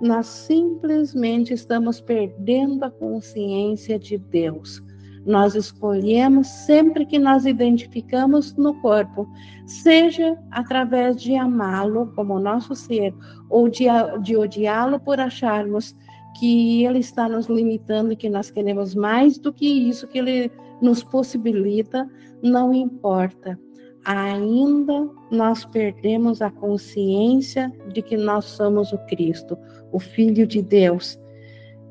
nós 0.00 0.26
simplesmente 0.26 1.54
estamos 1.54 2.00
perdendo 2.00 2.84
a 2.84 2.90
consciência 2.90 3.98
de 3.98 4.18
Deus 4.18 4.82
nós 5.24 5.54
escolhemos 5.54 6.48
sempre 6.48 7.06
que 7.06 7.18
nós 7.18 7.46
identificamos 7.46 8.56
no 8.56 8.74
corpo, 8.80 9.28
seja 9.66 10.36
através 10.50 11.16
de 11.16 11.36
amá-lo 11.36 12.12
como 12.14 12.40
nosso 12.40 12.74
ser, 12.74 13.14
ou 13.48 13.68
de, 13.68 13.84
de 14.22 14.36
odiá-lo 14.36 14.98
por 14.98 15.20
acharmos 15.20 15.96
que 16.38 16.84
ele 16.84 16.98
está 16.98 17.28
nos 17.28 17.46
limitando 17.46 18.12
e 18.12 18.16
que 18.16 18.28
nós 18.28 18.50
queremos 18.50 18.94
mais 18.94 19.38
do 19.38 19.52
que 19.52 19.66
isso 19.66 20.08
que 20.08 20.18
ele 20.18 20.50
nos 20.80 21.02
possibilita, 21.04 22.08
não 22.42 22.74
importa. 22.74 23.58
Ainda 24.04 25.08
nós 25.30 25.64
perdemos 25.64 26.42
a 26.42 26.50
consciência 26.50 27.72
de 27.92 28.02
que 28.02 28.16
nós 28.16 28.46
somos 28.46 28.92
o 28.92 28.98
Cristo, 29.06 29.56
o 29.92 30.00
Filho 30.00 30.44
de 30.46 30.60
Deus. 30.60 31.16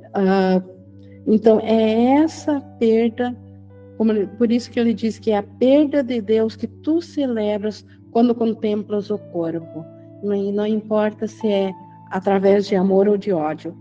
Uh, 0.09 0.80
então, 1.33 1.59
é 1.61 2.15
essa 2.23 2.59
perda, 2.79 3.35
por 4.37 4.51
isso 4.51 4.69
que 4.69 4.79
ele 4.79 4.93
diz 4.93 5.17
que 5.17 5.31
é 5.31 5.37
a 5.37 5.43
perda 5.43 6.03
de 6.03 6.21
Deus 6.21 6.55
que 6.55 6.67
tu 6.67 7.01
celebras 7.01 7.85
quando 8.11 8.35
contemplas 8.35 9.09
o 9.09 9.17
corpo. 9.17 9.85
Não, 10.21 10.51
não 10.51 10.67
importa 10.67 11.27
se 11.27 11.47
é 11.47 11.71
através 12.09 12.67
de 12.67 12.75
amor 12.75 13.07
ou 13.07 13.17
de 13.17 13.31
ódio. 13.31 13.75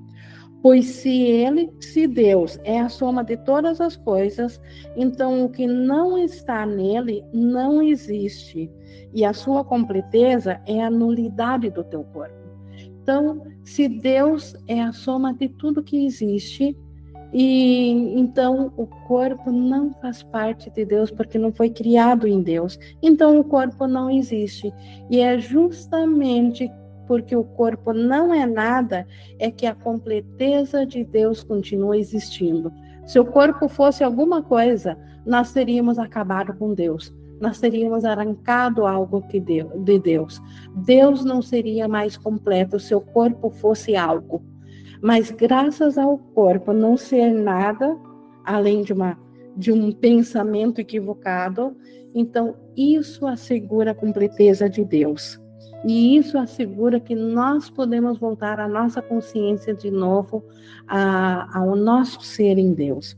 Pois 0.62 0.86
se 0.86 1.22
ele, 1.22 1.72
se 1.80 2.06
Deus 2.06 2.58
é 2.64 2.80
a 2.80 2.88
soma 2.88 3.24
de 3.24 3.36
todas 3.38 3.80
as 3.80 3.96
coisas, 3.96 4.60
então 4.94 5.44
o 5.44 5.48
que 5.48 5.66
não 5.66 6.18
está 6.18 6.66
nele 6.66 7.24
não 7.32 7.82
existe. 7.82 8.70
E 9.12 9.24
a 9.24 9.32
sua 9.32 9.64
completeza 9.64 10.60
é 10.66 10.82
a 10.82 10.90
nulidade 10.90 11.70
do 11.70 11.82
teu 11.82 12.04
corpo. 12.04 12.38
Então, 13.02 13.42
se 13.64 13.88
Deus 13.88 14.54
é 14.68 14.80
a 14.82 14.92
soma 14.92 15.34
de 15.34 15.48
tudo 15.48 15.82
que 15.82 16.04
existe, 16.04 16.76
e 17.32 17.90
então 18.18 18.72
o 18.76 18.86
corpo 18.86 19.50
não 19.50 19.92
faz 20.00 20.22
parte 20.22 20.68
de 20.70 20.84
Deus 20.84 21.10
porque 21.10 21.38
não 21.38 21.52
foi 21.52 21.70
criado 21.70 22.26
em 22.26 22.42
Deus. 22.42 22.78
Então 23.02 23.38
o 23.38 23.44
corpo 23.44 23.86
não 23.86 24.10
existe. 24.10 24.72
E 25.08 25.20
é 25.20 25.38
justamente 25.38 26.70
porque 27.06 27.34
o 27.34 27.44
corpo 27.44 27.92
não 27.92 28.32
é 28.32 28.46
nada 28.46 29.06
é 29.38 29.50
que 29.50 29.66
a 29.66 29.74
completeza 29.74 30.84
de 30.86 31.04
Deus 31.04 31.42
continua 31.42 31.96
existindo. 31.96 32.72
Se 33.04 33.18
o 33.18 33.24
corpo 33.24 33.68
fosse 33.68 34.04
alguma 34.04 34.42
coisa, 34.42 34.96
nós 35.26 35.52
teríamos 35.52 35.98
acabado 35.98 36.54
com 36.54 36.72
Deus. 36.72 37.14
Nós 37.40 37.58
teríamos 37.58 38.04
arrancado 38.04 38.86
algo 38.86 39.22
que 39.22 39.40
deu, 39.40 39.68
de 39.82 39.98
Deus. 39.98 40.40
Deus 40.76 41.24
não 41.24 41.40
seria 41.40 41.88
mais 41.88 42.16
completo 42.16 42.78
se 42.78 42.94
o 42.94 43.00
corpo 43.00 43.50
fosse 43.50 43.96
algo. 43.96 44.42
Mas 45.02 45.30
graças 45.30 45.96
ao 45.96 46.18
corpo 46.18 46.72
não 46.72 46.96
ser 46.96 47.32
nada 47.32 47.96
além 48.44 48.82
de 48.82 48.92
uma 48.92 49.18
de 49.56 49.72
um 49.72 49.92
pensamento 49.92 50.80
equivocado, 50.80 51.76
então 52.14 52.54
isso 52.76 53.26
assegura 53.26 53.90
a 53.90 53.94
completeza 53.94 54.70
de 54.70 54.84
Deus. 54.84 55.38
E 55.84 56.16
isso 56.16 56.38
assegura 56.38 57.00
que 57.00 57.14
nós 57.14 57.70
podemos 57.70 58.18
voltar 58.18 58.60
à 58.60 58.68
nossa 58.68 59.00
consciência 59.00 59.74
de 59.74 59.90
novo, 59.90 60.44
a, 60.86 61.58
ao 61.58 61.74
nosso 61.74 62.22
ser 62.22 62.58
em 62.58 62.72
Deus. 62.72 63.16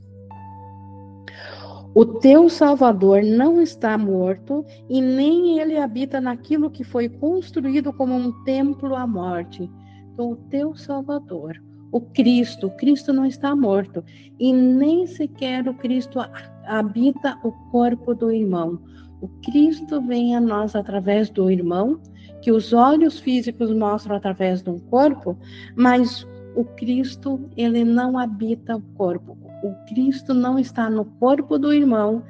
O 1.94 2.06
teu 2.06 2.48
Salvador 2.48 3.22
não 3.22 3.60
está 3.60 3.98
morto 3.98 4.64
e 4.88 5.00
nem 5.00 5.58
ele 5.58 5.76
habita 5.76 6.20
naquilo 6.20 6.70
que 6.70 6.82
foi 6.82 7.08
construído 7.08 7.92
como 7.92 8.14
um 8.14 8.32
templo 8.44 8.94
à 8.94 9.06
morte. 9.06 9.70
Então, 10.12 10.30
o 10.30 10.36
teu 10.36 10.74
Salvador, 10.74 11.60
o 11.92 12.00
Cristo. 12.00 12.68
O 12.68 12.70
Cristo 12.70 13.12
não 13.12 13.26
está 13.26 13.54
morto 13.54 14.02
e 14.40 14.52
nem 14.52 15.06
sequer 15.06 15.68
o 15.68 15.74
Cristo 15.74 16.18
habita 16.64 17.38
o 17.44 17.52
corpo 17.70 18.14
do 18.14 18.32
irmão. 18.32 18.80
O 19.20 19.28
Cristo 19.44 20.00
vem 20.00 20.34
a 20.34 20.40
nós 20.40 20.74
através 20.74 21.30
do 21.30 21.48
irmão, 21.48 22.00
que 22.40 22.50
os 22.50 22.72
olhos 22.72 23.20
físicos 23.20 23.72
mostram 23.72 24.16
através 24.16 24.62
de 24.62 24.70
um 24.70 24.80
corpo, 24.80 25.38
mas 25.76 26.26
o 26.56 26.64
Cristo, 26.64 27.48
ele 27.56 27.84
não 27.84 28.18
habita 28.18 28.76
o 28.76 28.82
corpo. 28.96 29.38
O 29.62 29.72
Cristo 29.86 30.34
não 30.34 30.58
está 30.58 30.90
no 30.90 31.04
corpo 31.04 31.56
do 31.56 31.72
irmão, 31.72 32.24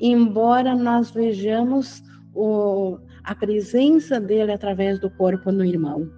embora 0.00 0.74
nós 0.74 1.10
vejamos 1.10 2.02
o, 2.34 2.98
a 3.22 3.34
presença 3.34 4.18
dele 4.18 4.52
através 4.52 4.98
do 4.98 5.10
corpo 5.10 5.52
no 5.52 5.64
irmão. 5.64 6.08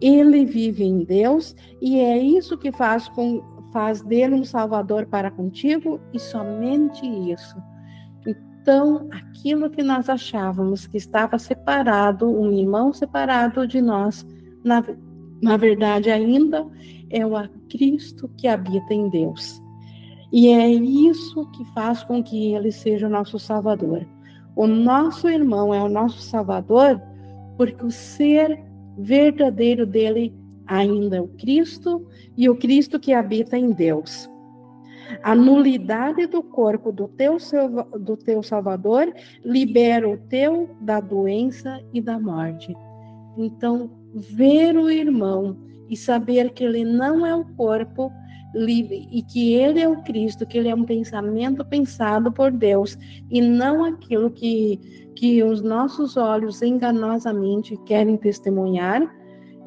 Ele 0.00 0.44
vive 0.44 0.84
em 0.84 1.04
Deus 1.04 1.54
e 1.80 1.98
é 1.98 2.18
isso 2.18 2.56
que 2.56 2.72
faz, 2.72 3.08
com, 3.08 3.42
faz 3.72 4.00
dele 4.02 4.34
um 4.34 4.44
salvador 4.44 5.06
para 5.06 5.30
contigo 5.30 6.00
e 6.12 6.18
somente 6.18 7.06
isso. 7.06 7.56
Então, 8.26 9.08
aquilo 9.10 9.70
que 9.70 9.82
nós 9.82 10.08
achávamos 10.08 10.86
que 10.86 10.96
estava 10.96 11.38
separado, 11.38 12.28
um 12.28 12.52
irmão 12.52 12.92
separado 12.92 13.66
de 13.66 13.80
nós, 13.80 14.26
na, 14.64 14.84
na 15.42 15.56
verdade 15.56 16.10
ainda 16.10 16.66
é 17.10 17.24
o 17.24 17.32
Cristo 17.68 18.28
que 18.36 18.46
habita 18.46 18.94
em 18.94 19.08
Deus. 19.08 19.60
E 20.32 20.48
é 20.48 20.68
isso 20.68 21.50
que 21.50 21.64
faz 21.72 22.04
com 22.04 22.22
que 22.22 22.54
ele 22.54 22.70
seja 22.70 23.06
o 23.06 23.10
nosso 23.10 23.38
Salvador. 23.38 24.06
O 24.54 24.66
nosso 24.66 25.28
irmão 25.28 25.74
é 25.74 25.82
o 25.82 25.88
nosso 25.88 26.20
Salvador 26.20 27.00
porque 27.56 27.84
o 27.84 27.90
ser 27.90 28.62
verdadeiro 29.02 29.86
dele 29.86 30.34
ainda 30.66 31.22
o 31.22 31.28
Cristo 31.28 32.06
e 32.36 32.48
o 32.48 32.56
Cristo 32.56 32.98
que 33.00 33.12
habita 33.12 33.58
em 33.58 33.72
Deus. 33.72 34.28
A 35.22 35.34
nulidade 35.34 36.26
do 36.26 36.42
corpo 36.42 36.92
do 36.92 37.08
teu, 37.08 37.36
do 37.98 38.16
teu 38.16 38.42
Salvador 38.42 39.12
libera 39.44 40.08
o 40.08 40.16
teu 40.16 40.70
da 40.80 41.00
doença 41.00 41.80
e 41.92 42.00
da 42.00 42.18
morte. 42.18 42.72
Então, 43.36 43.90
ver 44.14 44.76
o 44.76 44.88
irmão 44.88 45.56
e 45.88 45.96
saber 45.96 46.50
que 46.52 46.62
ele 46.62 46.84
não 46.84 47.26
é 47.26 47.34
o 47.34 47.44
corpo 47.44 48.12
e 48.54 49.22
que 49.22 49.54
ele 49.54 49.80
é 49.80 49.88
o 49.88 50.02
Cristo, 50.02 50.46
que 50.46 50.58
ele 50.58 50.68
é 50.68 50.74
um 50.74 50.84
pensamento 50.84 51.64
pensado 51.64 52.32
por 52.32 52.50
Deus 52.50 52.98
e 53.30 53.40
não 53.40 53.84
aquilo 53.84 54.30
que, 54.30 55.09
que 55.20 55.42
os 55.42 55.60
nossos 55.60 56.16
olhos 56.16 56.62
enganosamente 56.62 57.76
querem 57.84 58.16
testemunhar. 58.16 59.06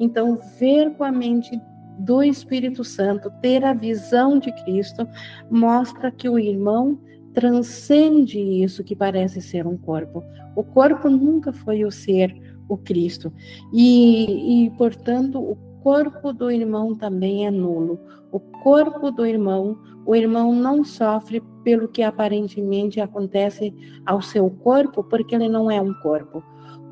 Então, 0.00 0.36
ver 0.58 0.96
com 0.96 1.04
a 1.04 1.12
mente 1.12 1.56
do 1.96 2.24
Espírito 2.24 2.82
Santo, 2.82 3.30
ter 3.40 3.64
a 3.64 3.72
visão 3.72 4.36
de 4.36 4.50
Cristo, 4.64 5.06
mostra 5.48 6.10
que 6.10 6.28
o 6.28 6.40
irmão 6.40 6.98
transcende 7.32 8.36
isso 8.36 8.82
que 8.82 8.96
parece 8.96 9.40
ser 9.40 9.64
um 9.64 9.76
corpo. 9.76 10.24
O 10.56 10.64
corpo 10.64 11.08
nunca 11.08 11.52
foi 11.52 11.84
o 11.84 11.90
ser, 11.92 12.34
o 12.68 12.76
Cristo. 12.76 13.32
E, 13.72 14.66
e 14.66 14.70
portanto, 14.70 15.38
o 15.38 15.54
corpo 15.84 16.32
do 16.32 16.50
irmão 16.50 16.96
também 16.96 17.46
é 17.46 17.50
nulo. 17.52 18.00
O 18.32 18.40
corpo 18.40 19.12
do 19.12 19.24
irmão, 19.24 19.78
o 20.06 20.14
irmão 20.14 20.54
não 20.54 20.84
sofre 20.84 21.42
pelo 21.62 21.88
que 21.88 22.02
aparentemente 22.02 23.00
acontece 23.00 23.74
ao 24.04 24.20
seu 24.20 24.50
corpo, 24.50 25.02
porque 25.02 25.34
ele 25.34 25.48
não 25.48 25.70
é 25.70 25.80
um 25.80 25.94
corpo. 25.94 26.42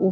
O, 0.00 0.10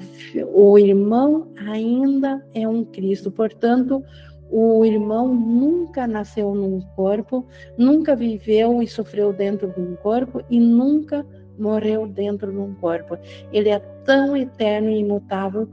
o 0.53 0.79
irmão 0.79 1.49
ainda 1.57 2.45
é 2.55 2.69
um 2.69 2.85
Cristo, 2.85 3.31
portanto, 3.31 4.03
o 4.51 4.85
irmão 4.85 5.33
nunca 5.35 6.07
nasceu 6.07 6.55
num 6.55 6.81
corpo, 6.95 7.47
nunca 7.79 8.17
viveu 8.17 8.83
e 8.83 8.87
sofreu 8.87 9.33
dentro 9.33 9.73
de 9.73 9.81
um 9.81 9.97
corpo 9.97 10.43
e 10.51 10.59
nunca 10.59 11.25
morreu 11.59 12.07
dentro 12.07 12.51
de 12.51 12.59
um 12.59 12.75
corpo. 12.75 13.17
Ele 13.53 13.69
é 13.69 13.79
tão 14.05 14.37
eterno 14.37 14.91
e 14.91 14.99
imutável 14.99 15.69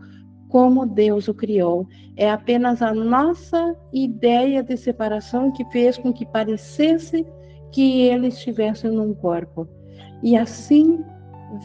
como 0.49 0.85
Deus 0.85 1.27
o 1.27 1.33
criou. 1.33 1.87
É 2.15 2.29
apenas 2.29 2.81
a 2.81 2.93
nossa 2.93 3.75
ideia 3.91 4.63
de 4.63 4.77
separação 4.77 5.51
que 5.51 5.65
fez 5.65 5.97
com 5.97 6.13
que 6.13 6.25
parecesse 6.25 7.25
que 7.71 8.01
ele 8.01 8.27
estivesse 8.27 8.87
num 8.87 9.13
corpo. 9.13 9.67
E 10.23 10.35
assim, 10.35 11.03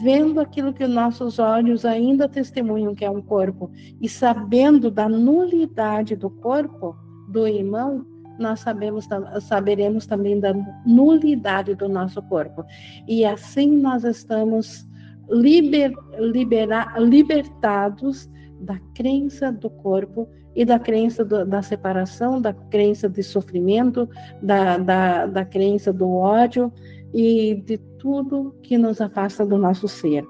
vendo 0.01 0.39
aquilo 0.39 0.73
que 0.73 0.85
nossos 0.85 1.39
olhos 1.39 1.85
ainda 1.85 2.27
testemunham 2.27 2.93
que 2.93 3.05
é 3.05 3.09
um 3.09 3.21
corpo 3.21 3.71
e 4.01 4.07
sabendo 4.07 4.91
da 4.91 5.09
nulidade 5.09 6.15
do 6.15 6.29
corpo, 6.29 6.95
do 7.29 7.47
irmão, 7.47 8.05
nós 8.37 8.59
sabemos, 8.59 9.07
saberemos 9.41 10.05
também 10.05 10.39
da 10.39 10.53
nulidade 10.85 11.75
do 11.75 11.87
nosso 11.87 12.21
corpo. 12.23 12.63
E 13.07 13.25
assim 13.25 13.71
nós 13.77 14.03
estamos 14.03 14.87
liber, 15.29 15.93
libera, 16.19 16.93
libertados 16.99 18.29
da 18.63 18.79
crença 18.95 19.51
do 19.51 19.69
corpo 19.69 20.27
e 20.55 20.63
da 20.63 20.79
crença 20.79 21.23
do, 21.25 21.45
da 21.45 21.61
separação, 21.61 22.41
da 22.41 22.53
crença 22.53 23.09
de 23.09 23.21
sofrimento, 23.21 24.09
da, 24.41 24.77
da, 24.77 25.25
da 25.25 25.45
crença 25.45 25.91
do 25.91 26.09
ódio 26.09 26.71
e 27.13 27.55
de 27.55 27.77
tudo 27.99 28.55
que 28.63 28.77
nos 28.77 29.01
afasta 29.01 29.45
do 29.45 29.57
nosso 29.57 29.87
ser. 29.87 30.25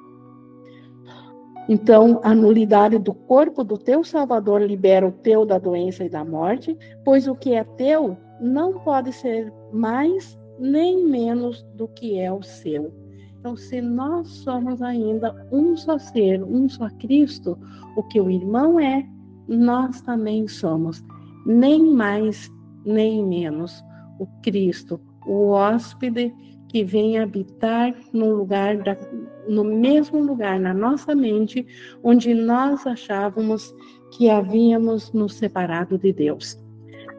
Então, 1.70 2.20
a 2.24 2.36
nulidade 2.36 2.98
do 3.00 3.14
corpo 3.14 3.64
do 3.64 3.78
teu 3.78 4.04
Salvador 4.04 4.62
libera 4.62 5.08
o 5.08 5.12
teu 5.12 5.46
da 5.46 5.58
doença 5.58 6.04
e 6.04 6.10
da 6.10 6.26
morte, 6.26 6.78
pois 7.06 7.28
o 7.28 7.36
que 7.36 7.54
é 7.54 7.64
teu 7.64 8.18
não 8.42 8.80
pode 8.80 9.14
ser 9.14 9.52
mais 9.72 10.38
nem 10.60 11.08
menos 11.08 11.64
do 11.74 11.88
que 11.88 12.20
é 12.20 12.32
o 12.32 12.44
seu. 12.44 13.03
Então, 13.44 13.58
se 13.58 13.82
nós 13.82 14.30
somos 14.30 14.82
ainda 14.82 15.36
um 15.52 15.76
só 15.76 16.00
ser, 16.00 16.41
um 16.41 16.70
só 16.70 16.89
Cristo, 16.91 17.60
o 17.94 18.02
que 18.02 18.22
o 18.22 18.32
irmão 18.32 18.80
é, 18.80 19.06
nós 19.46 20.00
também 20.00 20.48
somos, 20.48 21.04
nem 21.46 21.94
mais 21.94 22.50
nem 22.86 23.22
menos. 23.22 23.84
O 24.18 24.26
Cristo, 24.41 24.98
o 25.28 25.50
hóspede 25.50 26.34
que 26.70 26.86
vem 26.86 27.20
habitar 27.20 27.94
no 28.14 28.34
lugar 28.34 28.78
da, 28.78 28.98
no 29.46 29.66
mesmo 29.66 30.24
lugar 30.24 30.58
na 30.58 30.74
nossa 30.74 31.14
mente 31.14 31.68
onde 32.02 32.34
nós 32.34 32.88
achávamos 32.88 33.76
que 34.14 34.30
havíamos 34.30 35.12
nos 35.12 35.36
separado 35.36 35.98
de 35.98 36.14
Deus. 36.14 36.58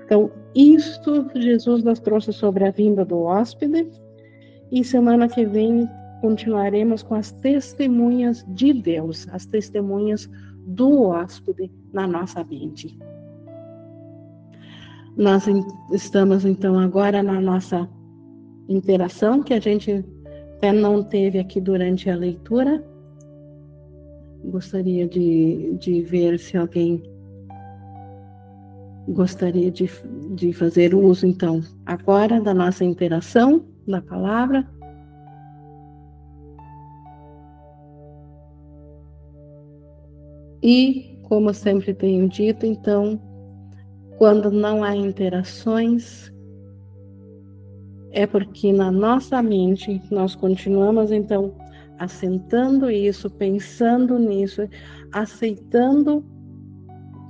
Então, 0.07 0.31
isto 0.55 1.29
Jesus 1.35 1.85
nos 1.85 2.01
trouxe 2.01 2.33
sobre 2.33 2.65
a 2.65 2.71
vinda 2.71 3.05
do 3.05 3.25
hóspede 3.25 3.91
e 4.73 4.83
semana 4.83 5.29
que 5.29 5.45
vem 5.45 5.87
continuaremos 6.25 7.03
com 7.03 7.15
as 7.15 7.31
testemunhas 7.31 8.43
de 8.49 8.73
Deus, 8.73 9.29
as 9.31 9.45
testemunhas 9.45 10.27
do 10.67 11.03
hóspede 11.03 11.71
na 11.93 12.07
nossa 12.07 12.43
mente. 12.43 12.99
Nós 15.15 15.45
estamos 15.93 16.47
então 16.47 16.79
agora 16.79 17.23
na 17.23 17.39
nossa 17.43 17.87
interação 18.67 19.43
que 19.43 19.53
a 19.53 19.61
gente 19.61 20.03
até 20.57 20.73
não 20.73 21.03
teve 21.03 21.39
aqui 21.39 21.61
durante 21.61 22.09
a 22.09 22.17
leitura. 22.17 22.83
Gostaria 24.47 25.07
de, 25.07 25.77
de 25.79 26.01
ver 26.01 26.39
se 26.39 26.57
alguém 26.57 27.03
gostaria 29.07 29.71
de, 29.71 29.91
de 30.31 30.55
fazer 30.55 30.95
uso, 30.95 31.27
então, 31.27 31.61
agora 31.85 32.41
da 32.41 32.55
nossa 32.55 32.83
interação 32.83 33.67
da 33.87 34.01
palavra. 34.01 34.67
E, 40.65 41.19
como 41.25 41.53
sempre 41.53 41.93
tenho 41.93 42.27
dito, 42.27 42.65
então, 42.65 43.21
quando 44.17 44.51
não 44.51 44.83
há 44.83 44.97
interações, 44.97 46.33
é 48.11 48.27
porque 48.27 48.73
na 48.73 48.91
nossa 48.91 49.43
mente 49.43 50.01
nós 50.11 50.35
continuamos 50.35 51.13
então 51.13 51.55
assentando 51.99 52.91
isso, 52.91 53.29
pensando 53.29 54.19
nisso, 54.19 54.63
aceitando 55.13 56.25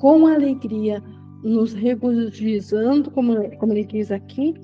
com 0.01 0.29
alegria, 0.29 1.03
nos 1.43 1.73
regozijando, 1.73 3.11
como, 3.11 3.35
como 3.59 3.73
ele 3.73 3.85
diz 3.85 4.13
aqui, 4.13 4.55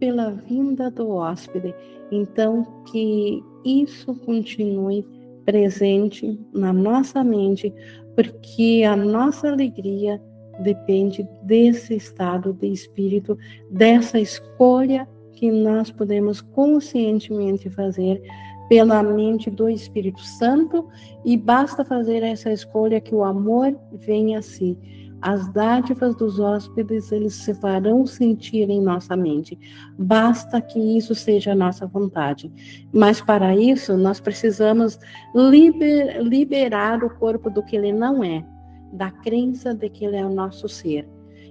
pela 0.00 0.32
vinda 0.32 0.90
do 0.90 1.10
hóspede. 1.10 1.72
Então, 2.10 2.82
que 2.90 3.40
isso 3.64 4.16
continue 4.16 5.06
presente 5.48 6.38
na 6.52 6.74
nossa 6.74 7.24
mente, 7.24 7.72
porque 8.14 8.84
a 8.86 8.94
nossa 8.94 9.48
alegria 9.48 10.20
depende 10.60 11.26
desse 11.42 11.94
estado 11.96 12.52
de 12.52 12.66
espírito, 12.66 13.38
dessa 13.70 14.20
escolha 14.20 15.08
que 15.32 15.50
nós 15.50 15.90
podemos 15.90 16.42
conscientemente 16.42 17.70
fazer 17.70 18.20
pela 18.68 19.02
mente 19.02 19.48
do 19.50 19.70
Espírito 19.70 20.20
Santo 20.20 20.86
e 21.24 21.34
basta 21.34 21.82
fazer 21.82 22.22
essa 22.22 22.52
escolha 22.52 23.00
que 23.00 23.14
o 23.14 23.24
amor 23.24 23.74
venha 23.90 24.40
a 24.40 24.42
si. 24.42 24.76
As 25.20 25.48
dádivas 25.52 26.14
dos 26.14 26.38
hóspedes, 26.38 27.10
eles 27.10 27.34
se 27.34 27.52
farão 27.54 28.06
sentir 28.06 28.70
em 28.70 28.80
nossa 28.80 29.16
mente. 29.16 29.58
Basta 29.98 30.60
que 30.60 30.78
isso 30.78 31.14
seja 31.14 31.52
a 31.52 31.56
nossa 31.56 31.86
vontade. 31.86 32.52
Mas 32.92 33.20
para 33.20 33.56
isso, 33.56 33.96
nós 33.96 34.20
precisamos 34.20 34.98
liber, 35.34 36.22
liberar 36.22 37.02
o 37.02 37.10
corpo 37.10 37.50
do 37.50 37.62
que 37.62 37.74
ele 37.74 37.92
não 37.92 38.22
é, 38.22 38.44
da 38.92 39.10
crença 39.10 39.74
de 39.74 39.88
que 39.88 40.04
ele 40.04 40.16
é 40.16 40.24
o 40.24 40.32
nosso 40.32 40.68
ser. 40.68 41.08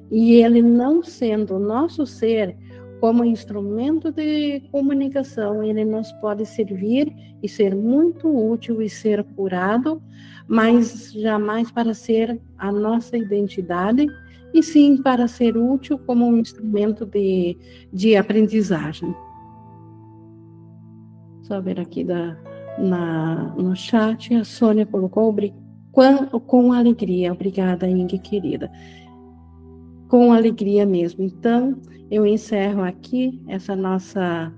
E 0.10 0.36
ele 0.36 0.62
não 0.62 1.04
sendo 1.04 1.56
o 1.56 1.60
nosso 1.60 2.06
ser, 2.06 2.56
como 3.00 3.24
instrumento 3.24 4.12
de 4.12 4.62
comunicação, 4.72 5.64
ele 5.64 5.86
nos 5.86 6.12
pode 6.14 6.46
servir 6.46 7.14
e 7.42 7.48
ser 7.48 7.76
muito 7.76 8.28
útil 8.28 8.82
e 8.82 8.90
ser 8.90 9.24
curado, 9.24 10.02
mas 10.48 11.12
jamais 11.14 11.72
para 11.72 11.94
ser 11.94 12.40
a 12.58 12.72
nossa 12.72 13.18
identidade, 13.18 14.08
e 14.54 14.64
sim 14.64 15.02
para 15.02 15.28
ser 15.28 15.58
útil 15.58 16.00
como 16.00 16.26
um 16.26 16.38
instrumento 16.38 17.06
de, 17.06 17.58
de 17.94 18.16
aprendizagem. 18.16 19.14
Só 21.44 21.62
ver 21.62 21.80
aqui 21.80 22.04
da, 22.04 22.38
na, 22.78 23.54
no 23.58 23.76
chat, 23.76 24.34
a 24.34 24.44
Sônia 24.44 24.86
colocou 24.86 25.36
com, 25.92 26.40
com 26.40 26.74
alegria. 26.74 27.34
Obrigada, 27.34 27.88
Inge, 27.88 28.18
querida. 28.20 28.72
Com 30.08 30.32
alegria 30.32 30.86
mesmo. 30.86 31.24
Então, 31.24 31.80
eu 32.10 32.26
encerro 32.26 32.82
aqui 32.82 33.42
essa 33.48 33.76
nossa 33.76 34.54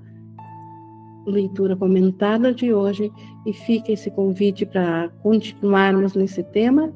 leitura 1.25 1.75
comentada 1.75 2.53
de 2.53 2.73
hoje 2.73 3.11
e 3.45 3.53
fica 3.53 3.91
esse 3.91 4.11
convite 4.11 4.65
para 4.65 5.09
continuarmos 5.21 6.13
nesse 6.13 6.43
tema. 6.43 6.93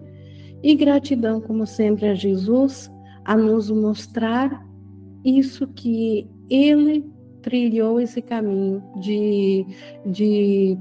E 0.62 0.76
gratidão, 0.76 1.42
como 1.42 1.66
sempre, 1.66 2.08
a 2.08 2.14
Jesus 2.14 2.90
a 3.26 3.36
nos 3.38 3.70
mostrar 3.70 4.66
isso 5.24 5.68
que 5.68 6.28
Ele 6.50 7.06
trilhou 7.42 8.00
esse 8.00 8.22
caminho 8.22 8.82
de, 9.00 9.66
de 10.06 10.78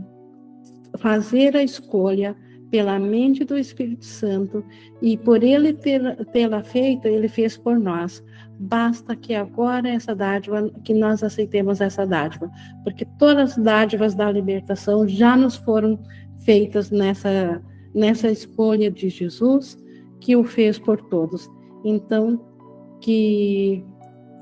fazer 0.98 1.56
a 1.56 1.62
escolha 1.62 2.36
pela 2.72 2.98
mente 2.98 3.44
do 3.44 3.58
Espírito 3.58 4.06
Santo 4.06 4.64
e 5.02 5.14
por 5.18 5.44
ele 5.44 5.74
tê-la 5.74 6.62
feito, 6.62 7.06
ele 7.06 7.28
fez 7.28 7.54
por 7.54 7.78
nós. 7.78 8.24
Basta 8.58 9.14
que 9.14 9.34
agora 9.34 9.90
essa 9.90 10.14
dádiva, 10.14 10.70
que 10.82 10.94
nós 10.94 11.22
aceitemos 11.22 11.82
essa 11.82 12.06
dádiva, 12.06 12.50
porque 12.82 13.04
todas 13.18 13.50
as 13.50 13.62
dádivas 13.62 14.14
da 14.14 14.32
libertação 14.32 15.06
já 15.06 15.36
nos 15.36 15.54
foram 15.56 16.02
feitas 16.46 16.90
nessa 16.90 17.62
nessa 17.94 18.30
escolha 18.30 18.90
de 18.90 19.10
Jesus 19.10 19.78
que 20.18 20.34
o 20.34 20.42
fez 20.42 20.78
por 20.78 20.98
todos. 21.10 21.50
Então, 21.84 22.42
que 23.02 23.84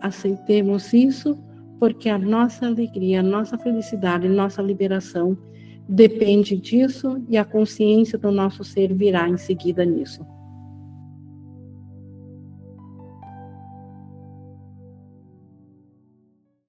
aceitemos 0.00 0.92
isso, 0.92 1.36
porque 1.80 2.08
a 2.08 2.16
nossa 2.16 2.66
alegria, 2.66 3.18
a 3.18 3.24
nossa 3.24 3.58
felicidade, 3.58 4.28
a 4.28 4.30
nossa 4.30 4.62
liberação 4.62 5.36
depende 5.90 6.56
disso 6.56 7.20
e 7.28 7.36
a 7.36 7.44
consciência 7.44 8.16
do 8.16 8.30
nosso 8.30 8.62
ser 8.62 8.94
virá 8.94 9.28
em 9.28 9.36
seguida 9.36 9.84
nisso. 9.84 10.24